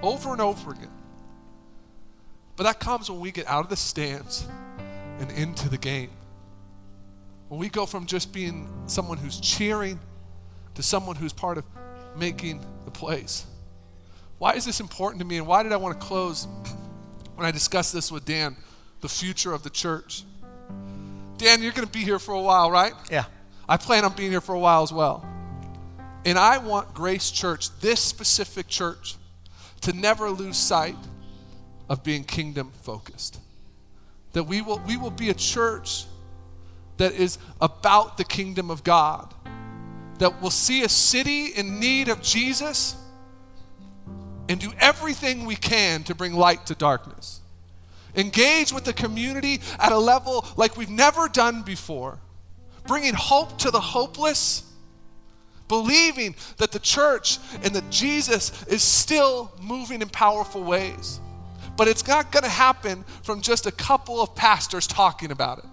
over 0.01 0.31
and 0.31 0.41
over 0.41 0.71
again. 0.71 0.89
But 2.55 2.63
that 2.63 2.79
comes 2.79 3.11
when 3.11 3.19
we 3.19 3.31
get 3.31 3.47
out 3.47 3.63
of 3.63 3.69
the 3.69 3.75
stands 3.75 4.47
and 5.19 5.29
into 5.31 5.69
the 5.69 5.77
game. 5.77 6.09
When 7.47 7.59
we 7.59 7.69
go 7.69 7.85
from 7.85 8.05
just 8.05 8.33
being 8.33 8.67
someone 8.87 9.17
who's 9.17 9.39
cheering 9.39 9.99
to 10.73 10.81
someone 10.81 11.15
who's 11.15 11.33
part 11.33 11.57
of 11.57 11.65
making 12.17 12.65
the 12.85 12.91
plays. 12.91 13.45
Why 14.37 14.53
is 14.53 14.65
this 14.65 14.79
important 14.79 15.19
to 15.21 15.25
me 15.25 15.37
and 15.37 15.47
why 15.47 15.63
did 15.63 15.71
I 15.71 15.77
want 15.77 15.99
to 15.99 16.05
close 16.05 16.47
when 17.35 17.45
I 17.45 17.51
discussed 17.51 17.93
this 17.93 18.11
with 18.11 18.25
Dan, 18.25 18.55
the 19.01 19.09
future 19.09 19.53
of 19.53 19.63
the 19.63 19.69
church? 19.69 20.23
Dan, 21.37 21.61
you're 21.61 21.71
going 21.71 21.87
to 21.87 21.91
be 21.91 22.03
here 22.03 22.19
for 22.19 22.33
a 22.33 22.41
while, 22.41 22.69
right? 22.69 22.93
Yeah. 23.09 23.25
I 23.67 23.77
plan 23.77 24.05
on 24.05 24.13
being 24.13 24.31
here 24.31 24.41
for 24.41 24.55
a 24.55 24.59
while 24.59 24.83
as 24.83 24.93
well. 24.93 25.27
And 26.25 26.37
I 26.37 26.57
want 26.57 26.93
Grace 26.93 27.31
Church, 27.31 27.69
this 27.79 27.99
specific 27.99 28.67
church, 28.67 29.15
to 29.81 29.93
never 29.93 30.29
lose 30.29 30.57
sight 30.57 30.95
of 31.87 32.03
being 32.03 32.23
kingdom 32.23 32.71
focused. 32.81 33.39
That 34.33 34.43
we 34.43 34.61
will, 34.61 34.81
we 34.87 34.97
will 34.97 35.11
be 35.11 35.29
a 35.29 35.33
church 35.33 36.05
that 36.97 37.13
is 37.13 37.37
about 37.61 38.17
the 38.17 38.23
kingdom 38.23 38.71
of 38.71 38.83
God, 38.83 39.33
that 40.17 40.41
will 40.41 40.49
see 40.49 40.83
a 40.83 40.89
city 40.89 41.47
in 41.47 41.79
need 41.79 42.07
of 42.07 42.21
Jesus 42.21 42.95
and 44.47 44.59
do 44.59 44.71
everything 44.79 45.45
we 45.45 45.55
can 45.55 46.03
to 46.03 46.15
bring 46.15 46.33
light 46.33 46.65
to 46.67 46.75
darkness. 46.75 47.41
Engage 48.15 48.71
with 48.71 48.85
the 48.85 48.93
community 48.93 49.59
at 49.79 49.91
a 49.91 49.97
level 49.97 50.45
like 50.55 50.77
we've 50.77 50.89
never 50.89 51.27
done 51.27 51.63
before, 51.63 52.19
bringing 52.87 53.13
hope 53.13 53.57
to 53.59 53.71
the 53.71 53.79
hopeless 53.79 54.63
believing 55.67 56.35
that 56.57 56.71
the 56.71 56.79
church 56.79 57.39
and 57.63 57.73
that 57.73 57.89
Jesus 57.89 58.65
is 58.67 58.83
still 58.83 59.51
moving 59.59 60.01
in 60.01 60.09
powerful 60.09 60.63
ways. 60.63 61.19
But 61.77 61.87
it's 61.87 62.07
not 62.07 62.31
going 62.31 62.43
to 62.43 62.49
happen 62.49 63.03
from 63.23 63.41
just 63.41 63.65
a 63.65 63.71
couple 63.71 64.21
of 64.21 64.35
pastors 64.35 64.87
talking 64.87 65.31
about 65.31 65.59
it. 65.59 65.65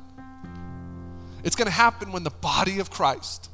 It's 1.44 1.56
going 1.56 1.66
to 1.66 1.72
happen 1.72 2.12
when 2.12 2.24
the 2.24 2.30
body 2.30 2.78
of 2.78 2.90
Christ 2.90 3.50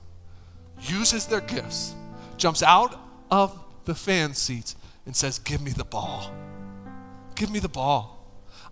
uses 0.83 1.27
their 1.27 1.41
gifts, 1.41 1.95
jumps 2.37 2.63
out 2.63 2.99
of 3.31 3.59
the 3.85 3.95
fan 3.95 4.35
seats, 4.35 4.77
and 5.09 5.17
says, 5.17 5.39
Give 5.39 5.63
me 5.63 5.71
the 5.71 5.85
ball. 5.85 6.31
Give 7.35 7.51
me 7.51 7.61
the 7.61 7.69
ball. 7.69 8.23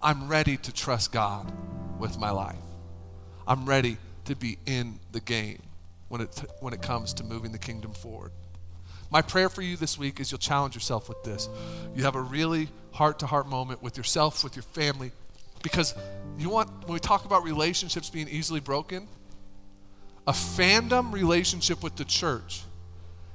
I'm 0.03 0.29
ready 0.29 0.59
to 0.59 0.72
trust 0.72 1.11
God 1.11 1.51
with 1.99 2.18
my 2.18 2.31
life. 2.31 2.57
I'm 3.49 3.64
ready 3.64 3.96
to 4.27 4.37
be 4.37 4.59
in 4.66 5.01
the 5.12 5.20
game 5.20 5.62
when 6.09 6.20
it, 6.20 6.44
when 6.61 6.75
it 6.75 6.83
comes 6.83 7.14
to 7.14 7.25
moving 7.25 7.53
the 7.53 7.59
kingdom 7.59 7.94
forward. 7.94 8.33
My 9.11 9.22
prayer 9.22 9.49
for 9.49 9.62
you 9.62 9.79
this 9.79 9.96
week 9.96 10.20
is 10.20 10.31
you'll 10.31 10.38
challenge 10.38 10.75
yourself 10.75 11.09
with 11.09 11.25
this. 11.25 11.49
You 11.94 12.03
have 12.05 12.16
a 12.16 12.20
really 12.20 12.68
heart 12.92 13.20
to 13.20 13.27
heart 13.27 13.49
moment 13.49 13.83
with 13.83 13.96
yourself, 13.96 14.44
with 14.44 14.57
your 14.57 14.62
family, 14.62 15.12
because 15.62 15.94
you 16.38 16.51
want, 16.51 16.68
when 16.84 16.93
we 16.93 17.01
talk 17.01 17.24
about 17.24 17.45
relationships 17.45 18.11
being 18.11 18.28
easily 18.28 18.61
broken, 18.61 19.09
a 20.26 20.32
fandom 20.32 21.14
relationship 21.14 21.82
with 21.82 21.97
the 21.97 22.05
church 22.05 22.62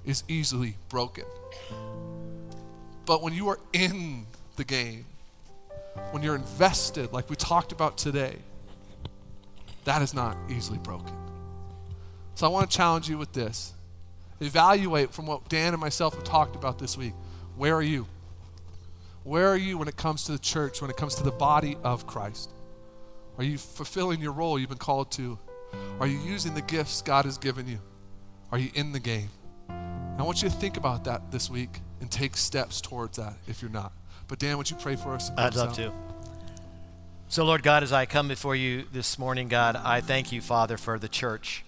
is 0.06 0.24
easily 0.28 0.76
broken. 0.88 1.26
But 3.12 3.22
when 3.22 3.34
you 3.34 3.49
are 3.49 3.59
in 3.74 4.26
the 4.55 4.64
game, 4.64 5.03
when 6.12 6.24
you're 6.24 6.38
invested, 6.38 7.12
like 7.12 7.30
we 7.30 7.36
talked 7.36 7.74
about 7.74 7.97
today, 7.97 8.38
that 9.84 10.01
is 10.01 10.14
not 10.14 10.38
easily 10.49 10.78
broken. 10.78 11.14
So 12.36 12.45
I 12.47 12.49
want 12.49 12.72
to 12.72 12.78
challenge 12.78 13.09
you 13.09 13.18
with 13.18 13.34
this. 13.34 13.74
Evaluate 14.39 15.12
from 15.12 15.26
what 15.26 15.49
Dan 15.49 15.74
and 15.74 15.82
myself 15.82 16.16
have 16.16 16.24
talked 16.24 16.55
about 16.55 16.80
this 16.80 16.97
week. 16.97 17.12
Where 17.57 17.76
are 17.76 17.82
you? 17.82 18.07
Where 19.26 19.49
are 19.49 19.57
you 19.57 19.78
when 19.78 19.89
it 19.89 19.97
comes 19.97 20.24
to 20.28 20.32
the 20.32 20.39
church, 20.39 20.82
when 20.82 20.89
it 20.89 20.95
comes 20.95 21.16
to 21.16 21.24
the 21.24 21.32
body 21.32 21.76
of 21.84 22.07
Christ? 22.07 22.49
Are 23.38 23.43
you 23.43 23.57
fulfilling 23.57 24.22
your 24.22 24.32
role 24.32 24.57
you've 24.57 24.70
been 24.70 24.78
called 24.78 25.12
to? 25.12 25.38
Are 25.99 26.07
you 26.07 26.18
using 26.20 26.53
the 26.53 26.62
gifts 26.62 27.01
God 27.01 27.26
has 27.26 27.38
given 27.38 27.68
you? 27.68 27.80
Are 28.53 28.57
you 28.57 28.72
in 28.74 28.93
the 28.93 29.01
game? 29.01 29.32
I 29.70 30.24
want 30.24 30.41
you 30.41 30.47
to 30.47 30.55
think 30.55 30.78
about 30.78 31.03
that 31.03 31.30
this 31.30 31.49
week 31.49 31.82
and 32.02 32.12
take 32.12 32.36
steps 32.36 32.82
towards 32.82 33.18
that 33.18 33.36
if 33.47 33.62
you're 33.62 33.72
not. 33.72 33.93
But 34.28 34.39
Dan, 34.39 34.58
would 34.58 34.70
you 34.70 34.78
pray 34.78 34.95
for 34.95 35.14
us? 35.14 35.32
I'd 35.38 35.56
love 35.56 35.76
to. 35.78 35.93
So, 37.30 37.45
Lord 37.45 37.64
God, 37.64 37.84
as 37.84 37.93
I 37.93 38.06
come 38.06 38.28
before 38.28 38.56
you 38.56 38.84
this 38.91 39.18
morning, 39.18 39.47
God, 39.47 39.78
I 39.78 40.02
thank 40.02 40.34
you, 40.34 40.41
Father, 40.41 40.78
for 40.78 40.99
the 40.99 41.08
church. 41.08 41.64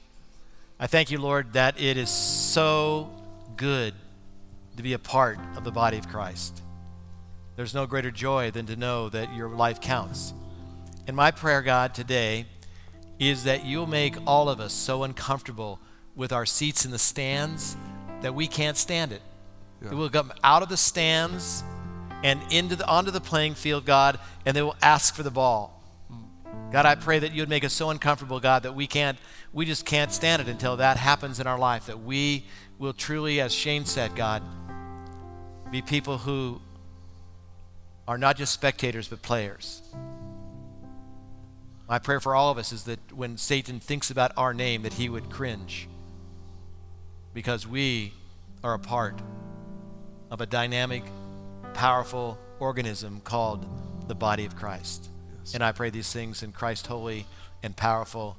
I 0.77 0.87
thank 0.87 1.11
you, 1.11 1.19
Lord, 1.19 1.53
that 1.53 1.79
it 1.79 1.95
is 1.95 2.09
so 2.09 3.09
good 3.55 3.93
to 4.75 4.83
be 4.83 4.91
a 4.91 4.99
part 4.99 5.39
of 5.55 5.63
the 5.63 5.71
body 5.71 5.97
of 5.97 6.09
Christ. 6.09 6.61
There's 7.55 7.73
no 7.73 7.85
greater 7.85 8.11
joy 8.11 8.51
than 8.51 8.65
to 8.65 8.75
know 8.75 9.07
that 9.09 9.33
your 9.33 9.47
life 9.47 9.79
counts. 9.79 10.33
And 11.07 11.15
my 11.15 11.31
prayer, 11.31 11.61
God, 11.61 11.93
today 11.93 12.45
is 13.19 13.43
that 13.43 13.63
you'll 13.63 13.87
make 13.87 14.15
all 14.25 14.49
of 14.49 14.59
us 14.59 14.73
so 14.73 15.03
uncomfortable 15.03 15.79
with 16.15 16.33
our 16.33 16.45
seats 16.45 16.83
in 16.83 16.91
the 16.91 16.99
stands 16.99 17.77
that 18.21 18.33
we 18.33 18.47
can't 18.47 18.75
stand 18.75 19.11
it. 19.11 19.21
Yeah. 19.83 19.89
That 19.89 19.95
we'll 19.95 20.09
come 20.09 20.31
out 20.43 20.63
of 20.63 20.69
the 20.69 20.77
stands 20.77 21.63
and 22.23 22.41
into 22.51 22.75
the, 22.75 22.87
onto 22.87 23.11
the 23.11 23.21
playing 23.21 23.55
field, 23.55 23.85
God, 23.85 24.19
and 24.45 24.55
they 24.55 24.61
will 24.61 24.77
ask 24.81 25.13
for 25.13 25.23
the 25.23 25.31
ball. 25.31 25.81
God, 26.71 26.85
I 26.85 26.95
pray 26.95 27.19
that 27.19 27.33
you 27.33 27.41
would 27.41 27.49
make 27.49 27.63
us 27.63 27.73
so 27.73 27.89
uncomfortable, 27.89 28.39
God, 28.39 28.63
that 28.63 28.73
we 28.73 28.87
can't, 28.87 29.17
we 29.51 29.65
just 29.65 29.85
can't 29.85 30.11
stand 30.11 30.41
it 30.41 30.47
until 30.47 30.77
that 30.77 30.97
happens 30.97 31.39
in 31.39 31.45
our 31.45 31.59
life. 31.59 31.85
That 31.85 32.01
we 32.01 32.45
will 32.79 32.93
truly, 32.93 33.41
as 33.41 33.53
Shane 33.53 33.85
said, 33.85 34.15
God, 34.15 34.41
be 35.69 35.81
people 35.81 36.17
who 36.17 36.61
are 38.07 38.17
not 38.17 38.37
just 38.37 38.53
spectators 38.53 39.07
but 39.07 39.21
players. 39.21 39.81
My 41.87 41.99
prayer 41.99 42.19
for 42.19 42.33
all 42.33 42.49
of 42.49 42.57
us 42.57 42.71
is 42.71 42.83
that 42.85 42.99
when 43.11 43.37
Satan 43.37 43.79
thinks 43.79 44.09
about 44.09 44.31
our 44.37 44.53
name, 44.53 44.83
that 44.83 44.93
he 44.93 45.09
would 45.09 45.29
cringe 45.29 45.87
because 47.33 47.67
we 47.67 48.13
are 48.63 48.73
a 48.73 48.79
part 48.79 49.21
of 50.33 50.41
a 50.41 50.47
dynamic 50.47 51.03
powerful 51.75 52.39
organism 52.59 53.21
called 53.23 53.67
the 54.07 54.15
body 54.15 54.45
of 54.45 54.55
Christ. 54.55 55.07
Yes. 55.39 55.53
And 55.53 55.63
I 55.63 55.71
pray 55.71 55.91
these 55.91 56.11
things 56.11 56.41
in 56.41 56.51
Christ's 56.51 56.87
holy 56.87 57.27
and 57.61 57.75
powerful 57.75 58.35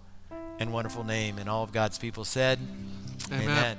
and 0.59 0.73
wonderful 0.73 1.05
name. 1.05 1.39
And 1.39 1.49
all 1.49 1.63
of 1.63 1.73
God's 1.73 1.97
people 1.97 2.25
said, 2.25 2.59
Amen. 3.31 3.49
Amen. 3.49 3.79